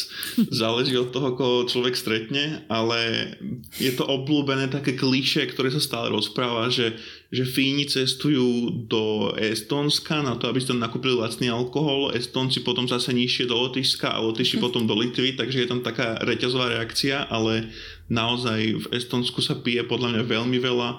záleží 0.52 1.00
od 1.00 1.16
toho, 1.16 1.36
koho 1.40 1.64
človek 1.64 1.96
stretne, 1.96 2.68
ale 2.68 3.32
je 3.80 3.96
to 3.96 4.04
obľúbené 4.04 4.68
také 4.68 5.00
kliše, 5.00 5.48
ktoré 5.48 5.72
sa 5.72 5.80
stále 5.80 6.12
rozpráva, 6.12 6.68
že, 6.68 7.00
že 7.32 7.48
Fíni 7.48 7.88
cestujú 7.88 8.84
do 8.92 9.32
Estonska 9.40 10.20
na 10.20 10.36
to, 10.36 10.52
aby 10.52 10.60
ste 10.60 10.76
tam 10.76 10.84
nakúpili 10.84 11.16
lacný 11.16 11.48
alkohol, 11.48 12.12
Estonci 12.12 12.60
potom 12.68 12.84
zase 12.84 13.16
nižšie 13.16 13.48
do 13.48 13.56
Lotyšska 13.56 14.12
a 14.12 14.20
Lotyši 14.20 14.60
potom 14.60 14.84
do 14.84 14.94
Litvy, 14.96 15.40
takže 15.40 15.64
je 15.64 15.72
tam 15.72 15.80
taká 15.80 16.20
reťazová 16.20 16.76
reakcia, 16.76 17.24
ale 17.32 17.72
naozaj 18.14 18.60
v 18.78 18.86
Estonsku 18.94 19.42
sa 19.42 19.58
pije 19.58 19.82
podľa 19.90 20.14
mňa 20.14 20.24
veľmi 20.30 20.58
veľa. 20.62 20.90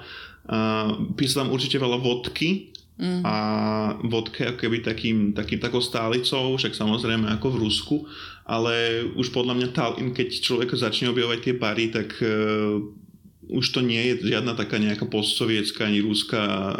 Uh, 0.44 1.14
pije 1.14 1.30
sa 1.30 1.46
tam 1.46 1.54
určite 1.54 1.78
veľa 1.78 2.02
vodky, 2.02 2.74
Mm. 2.94 3.26
A 3.26 3.34
vodka 4.06 4.54
ako 4.54 4.58
keby 4.62 4.78
takým, 4.86 5.34
takým 5.34 5.58
takou 5.58 5.82
stálicou, 5.82 6.54
však 6.54 6.78
samozrejme 6.78 7.26
ako 7.26 7.58
v 7.58 7.60
Rusku, 7.66 7.96
ale 8.46 9.02
už 9.18 9.34
podľa 9.34 9.58
mňa 9.58 9.68
tá, 9.74 9.90
keď 9.98 10.28
človek 10.38 10.70
začne 10.78 11.10
objavovať 11.10 11.40
tie 11.42 11.54
bary, 11.58 11.90
tak 11.90 12.14
uh, 12.22 12.78
už 13.50 13.66
to 13.74 13.80
nie 13.82 14.14
je 14.14 14.30
žiadna 14.30 14.54
taká 14.54 14.78
nejaká 14.78 15.10
postsovietská 15.10 15.90
ani 15.90 16.00
ruská, 16.00 16.72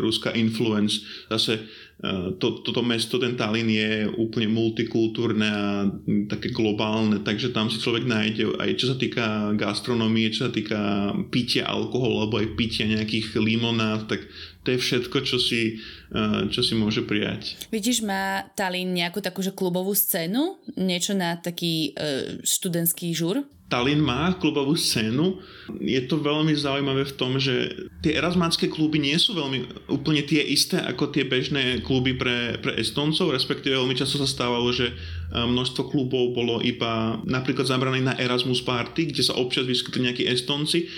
ruská 0.00 0.32
influence. 0.34 1.04
Zase 1.28 1.68
to, 2.38 2.62
toto 2.62 2.78
mesto, 2.86 3.18
ten 3.18 3.34
Tallinn 3.34 3.66
je 3.66 4.06
úplne 4.06 4.46
multikultúrne 4.54 5.48
a 5.50 5.90
také 6.30 6.54
globálne, 6.54 7.26
takže 7.26 7.50
tam 7.50 7.66
si 7.66 7.82
človek 7.82 8.06
nájde 8.06 8.54
aj 8.54 8.70
čo 8.78 8.86
sa 8.94 8.96
týka 8.96 9.50
gastronomie, 9.58 10.30
čo 10.30 10.46
sa 10.46 10.52
týka 10.54 10.78
pitia 11.34 11.66
alkoholu 11.66 12.22
alebo 12.22 12.38
aj 12.38 12.54
pitia 12.54 12.86
nejakých 12.86 13.34
limonád, 13.42 14.06
tak 14.06 14.30
to 14.68 14.76
je 14.76 14.84
všetko, 14.84 15.24
čo 15.24 15.40
si, 15.40 15.80
čo 16.52 16.60
si 16.60 16.76
môže 16.76 17.00
prijať. 17.08 17.56
Vidíš, 17.72 18.04
má 18.04 18.44
Tallinn 18.52 18.92
nejakú 18.92 19.24
takú 19.24 19.40
že 19.40 19.56
klubovú 19.56 19.96
scénu? 19.96 20.60
Niečo 20.76 21.16
na 21.16 21.40
taký 21.40 21.96
uh, 21.96 22.36
študentský 22.44 23.16
žur? 23.16 23.48
Tallinn 23.72 24.04
má 24.04 24.36
klubovú 24.36 24.76
scénu. 24.76 25.40
Je 25.80 26.00
to 26.04 26.20
veľmi 26.20 26.52
zaujímavé 26.52 27.08
v 27.08 27.16
tom, 27.16 27.40
že 27.40 27.72
tie 28.04 28.16
erasmánske 28.16 28.68
kluby 28.68 29.00
nie 29.00 29.16
sú 29.16 29.36
veľmi 29.36 29.88
úplne 29.88 30.20
tie 30.24 30.40
isté 30.40 30.80
ako 30.84 31.12
tie 31.16 31.24
bežné 31.24 31.80
kluby 31.84 32.16
pre, 32.16 32.60
pre 32.60 32.76
Estoncov, 32.76 33.32
respektíve 33.32 33.76
veľmi 33.76 33.96
často 33.96 34.20
sa 34.20 34.28
stávalo, 34.28 34.72
že 34.72 34.92
množstvo 35.32 35.92
klubov 35.92 36.32
bolo 36.32 36.64
iba 36.64 37.20
napríklad 37.28 37.68
zabrané 37.68 38.00
na 38.00 38.16
Erasmus 38.16 38.64
Party, 38.64 39.12
kde 39.12 39.20
sa 39.20 39.36
občas 39.36 39.68
vyskytli 39.68 40.08
nejakí 40.08 40.24
Estonci 40.24 40.88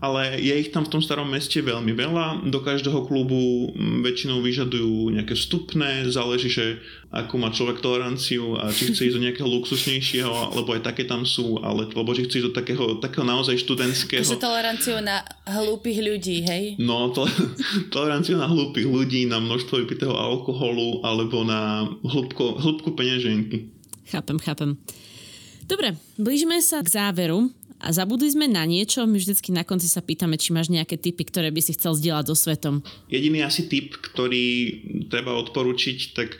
ale 0.00 0.40
je 0.40 0.54
ich 0.56 0.72
tam 0.72 0.88
v 0.88 0.96
tom 0.96 1.02
starom 1.04 1.28
meste 1.28 1.60
veľmi 1.60 1.92
veľa. 1.92 2.48
Do 2.48 2.64
každého 2.64 3.04
klubu 3.04 3.68
mm, 3.76 4.00
väčšinou 4.00 4.40
vyžadujú 4.40 5.12
nejaké 5.12 5.36
vstupné, 5.36 6.08
záleží, 6.08 6.48
že 6.48 6.80
ako 7.12 7.36
má 7.36 7.52
človek 7.52 7.84
toleranciu 7.84 8.56
a 8.56 8.72
či 8.72 8.88
chce 8.88 9.12
ísť 9.12 9.16
do 9.20 9.24
nejakého 9.28 9.44
luxusnejšieho, 9.44 10.56
alebo 10.56 10.72
aj 10.72 10.88
také 10.88 11.04
tam 11.04 11.28
sú, 11.28 11.60
ale, 11.60 11.84
alebo 11.92 12.16
či 12.16 12.24
chce 12.24 12.40
ísť 12.40 12.46
do 12.48 12.56
takého, 12.56 12.84
takého 12.96 13.28
naozaj 13.28 13.60
študentského. 13.60 14.24
Takže 14.24 14.40
toleranciu 14.40 15.04
na 15.04 15.20
hlúpych 15.44 16.00
ľudí, 16.00 16.48
hej? 16.48 16.80
No, 16.80 17.12
to, 17.12 17.28
toleranciu 17.94 18.40
na 18.40 18.48
hlúpych 18.48 18.88
ľudí, 18.88 19.28
na 19.28 19.36
množstvo 19.36 19.84
vypitého 19.84 20.16
alkoholu, 20.16 21.04
alebo 21.04 21.44
na 21.44 21.84
hĺbko, 22.00 22.56
hĺbku 22.56 22.96
peňaženky. 22.96 23.68
Chápem, 24.08 24.40
chápem. 24.40 24.80
Dobre, 25.68 25.94
blížime 26.18 26.58
sa 26.64 26.82
k 26.82 26.88
záveru 26.88 27.52
a 27.80 27.88
zabudli 27.96 28.28
sme 28.28 28.44
na 28.44 28.68
niečo, 28.68 29.08
my 29.08 29.16
vždycky 29.16 29.56
na 29.56 29.64
konci 29.64 29.88
sa 29.88 30.04
pýtame, 30.04 30.36
či 30.36 30.52
máš 30.52 30.68
nejaké 30.68 31.00
typy, 31.00 31.24
ktoré 31.24 31.48
by 31.48 31.64
si 31.64 31.72
chcel 31.72 31.96
zdieľať 31.96 32.24
so 32.28 32.36
svetom. 32.36 32.84
Jediný 33.08 33.40
asi 33.40 33.64
typ, 33.72 33.96
ktorý 33.96 34.44
treba 35.08 35.32
odporučiť, 35.40 35.98
tak 36.12 36.36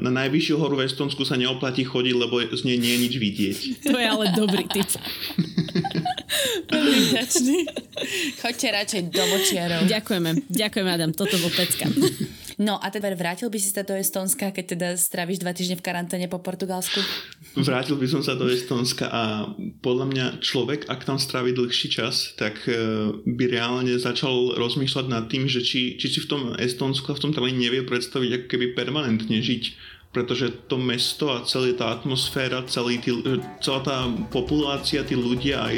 na 0.00 0.10
najvyššiu 0.14 0.54
horu 0.62 0.78
v 0.78 0.86
Estonsku 0.86 1.26
sa 1.26 1.34
neoplatí 1.34 1.82
chodiť, 1.82 2.14
lebo 2.14 2.38
z 2.38 2.62
nej 2.62 2.78
nie 2.78 2.92
je 2.94 3.00
nič 3.02 3.14
vidieť. 3.18 3.56
To 3.90 3.98
je 3.98 4.06
ale 4.06 4.26
dobrý 4.38 4.64
typ. 4.70 4.86
Veľmi 6.70 6.98
vďačný. 7.10 7.58
Choďte 8.38 8.68
radšej 8.70 9.02
do 9.10 9.22
močiarov. 9.26 9.80
Ďakujeme, 9.90 10.30
ďakujeme 10.46 10.90
Adam, 10.94 11.10
toto 11.10 11.34
bol 11.42 11.50
pecka. 11.50 11.90
No 12.60 12.76
a 12.76 12.92
teda 12.92 13.08
vrátil 13.16 13.48
by 13.48 13.56
si 13.56 13.72
sa 13.72 13.80
do 13.80 13.96
Estonska, 13.96 14.52
keď 14.52 14.64
teda 14.76 14.88
stráviš 15.00 15.40
dva 15.40 15.56
týždne 15.56 15.80
v 15.80 15.84
karanténe 15.84 16.28
po 16.28 16.44
Portugalsku? 16.44 17.00
Vrátil 17.56 17.96
by 17.96 18.04
som 18.04 18.20
sa 18.20 18.36
do 18.36 18.44
Estonska 18.52 19.08
a 19.08 19.48
podľa 19.80 20.06
mňa 20.12 20.26
človek, 20.44 20.84
ak 20.84 21.08
tam 21.08 21.16
strávi 21.16 21.56
dlhší 21.56 21.88
čas, 21.88 22.36
tak 22.36 22.60
e, 22.68 22.76
by 23.16 23.44
reálne 23.48 23.96
začal 23.96 24.60
rozmýšľať 24.60 25.06
nad 25.08 25.32
tým, 25.32 25.48
že 25.48 25.64
či, 25.64 25.96
či 25.96 26.12
si 26.12 26.20
v 26.20 26.28
tom 26.28 26.42
Estonsku 26.52 27.08
a 27.08 27.16
v 27.16 27.22
tom 27.24 27.32
Tallinn 27.32 27.56
nevie 27.56 27.80
predstaviť 27.80 28.44
ako 28.44 28.46
keby 28.52 28.76
permanentne 28.76 29.39
žiť 29.42 29.64
pretože 30.10 30.66
to 30.66 30.74
mesto 30.74 31.30
a 31.30 31.46
celá 31.46 31.70
tá 31.70 31.94
atmosféra, 31.94 32.66
celý 32.66 32.98
tý, 32.98 33.14
e, 33.14 33.38
celá 33.62 33.78
tá 33.78 34.10
populácia, 34.34 35.06
tí 35.06 35.14
ľudia 35.14 35.62
aj 35.62 35.76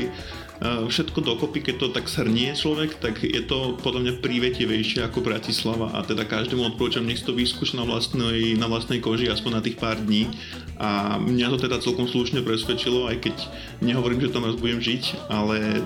všetko 0.62 1.26
dokopy, 1.26 1.58
keď 1.58 1.74
to 1.78 1.86
tak 1.90 2.06
shrnie 2.06 2.54
človek, 2.54 3.02
tak 3.02 3.18
je 3.26 3.42
to 3.42 3.74
podľa 3.82 4.00
mňa 4.06 4.12
prívetivejšie 4.22 5.02
ako 5.02 5.24
Bratislava 5.26 5.90
a 5.90 6.06
teda 6.06 6.22
každému 6.22 6.74
odporúčam, 6.74 7.02
nech 7.02 7.18
to 7.26 7.34
vyskúša 7.34 7.82
na 7.82 7.84
vlastnej, 7.86 8.54
na 8.54 8.70
vlastnej 8.70 9.02
koži 9.02 9.26
aspoň 9.26 9.50
na 9.58 9.62
tých 9.64 9.76
pár 9.82 9.98
dní 9.98 10.30
a 10.78 11.18
mňa 11.18 11.50
to 11.50 11.66
teda 11.66 11.82
celkom 11.82 12.06
slušne 12.06 12.46
presvedčilo, 12.46 13.10
aj 13.10 13.26
keď 13.26 13.36
nehovorím, 13.82 14.22
že 14.22 14.30
tam 14.30 14.46
raz 14.46 14.54
budem 14.54 14.78
žiť, 14.78 15.26
ale 15.26 15.82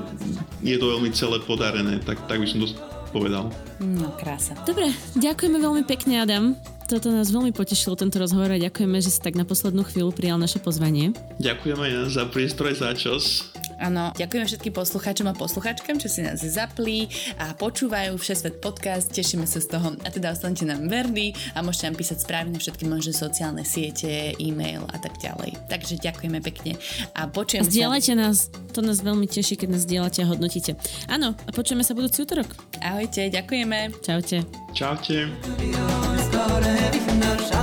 je 0.60 0.76
to 0.76 0.92
veľmi 0.92 1.08
celé 1.16 1.40
podarené, 1.40 1.96
tak, 2.04 2.20
tak 2.28 2.36
by 2.36 2.44
som 2.44 2.60
to 2.60 2.76
povedal. 3.16 3.48
No, 3.80 4.12
krása. 4.20 4.52
Dobre, 4.68 4.92
ďakujeme 5.16 5.56
veľmi 5.56 5.88
pekne, 5.88 6.20
Adam. 6.20 6.75
Toto 6.86 7.10
nás 7.10 7.34
veľmi 7.34 7.50
potešilo, 7.50 7.98
tento 7.98 8.22
rozhovor 8.22 8.46
a 8.54 8.62
ďakujeme, 8.62 9.02
že 9.02 9.10
si 9.10 9.18
tak 9.18 9.34
na 9.34 9.42
poslednú 9.42 9.82
chvíľu 9.82 10.14
prijal 10.14 10.38
naše 10.38 10.62
pozvanie. 10.62 11.10
Ďakujeme 11.42 11.82
ja 11.82 12.06
za 12.06 12.30
priestor 12.30 12.70
aj 12.70 12.76
za 12.78 12.90
čas. 12.94 13.22
Áno, 13.82 14.14
ďakujeme 14.14 14.46
všetkým 14.46 14.70
poslucháčom 14.70 15.26
a 15.28 15.34
poslucháčkam, 15.34 15.98
čo 16.00 16.08
si 16.08 16.22
nás 16.22 16.40
zaplí 16.40 17.10
a 17.42 17.52
počúvajú 17.58 18.16
Všesvet 18.16 18.62
podcast, 18.62 19.10
tešíme 19.12 19.44
sa 19.44 19.58
z 19.58 19.76
toho 19.76 19.98
a 20.00 20.08
teda 20.08 20.32
ostanete 20.32 20.64
nám 20.64 20.86
verní 20.86 21.34
a 21.52 21.60
môžete 21.60 21.90
nám 21.90 21.96
písať 21.98 22.18
správne 22.22 22.56
všetky 22.56 22.88
možné 22.88 23.12
sociálne 23.12 23.66
siete, 23.66 24.32
e-mail 24.38 24.86
a 24.88 24.96
tak 24.96 25.18
ďalej. 25.20 25.58
Takže 25.68 26.00
ďakujeme 26.00 26.38
pekne 26.40 26.78
a 27.18 27.28
počujeme 27.28 27.66
Zdieľajte 27.66 28.12
sa... 28.14 28.20
nás, 28.30 28.36
to 28.72 28.80
nás 28.80 29.02
veľmi 29.02 29.26
teší, 29.26 29.58
keď 29.58 29.68
nás 29.74 29.82
zdieľate 29.84 30.22
a 30.24 30.30
hodnotíte. 30.30 30.78
Áno, 31.10 31.34
a 31.34 31.50
počujeme 31.50 31.82
sa 31.82 31.98
budúci 31.98 32.22
útorok. 32.24 32.48
Ahojte, 32.78 33.26
ďakujeme. 33.28 33.92
Čaute. 34.06 34.46
Čaute. 34.72 36.05
ahora 36.56 36.72
adivinar 36.88 37.55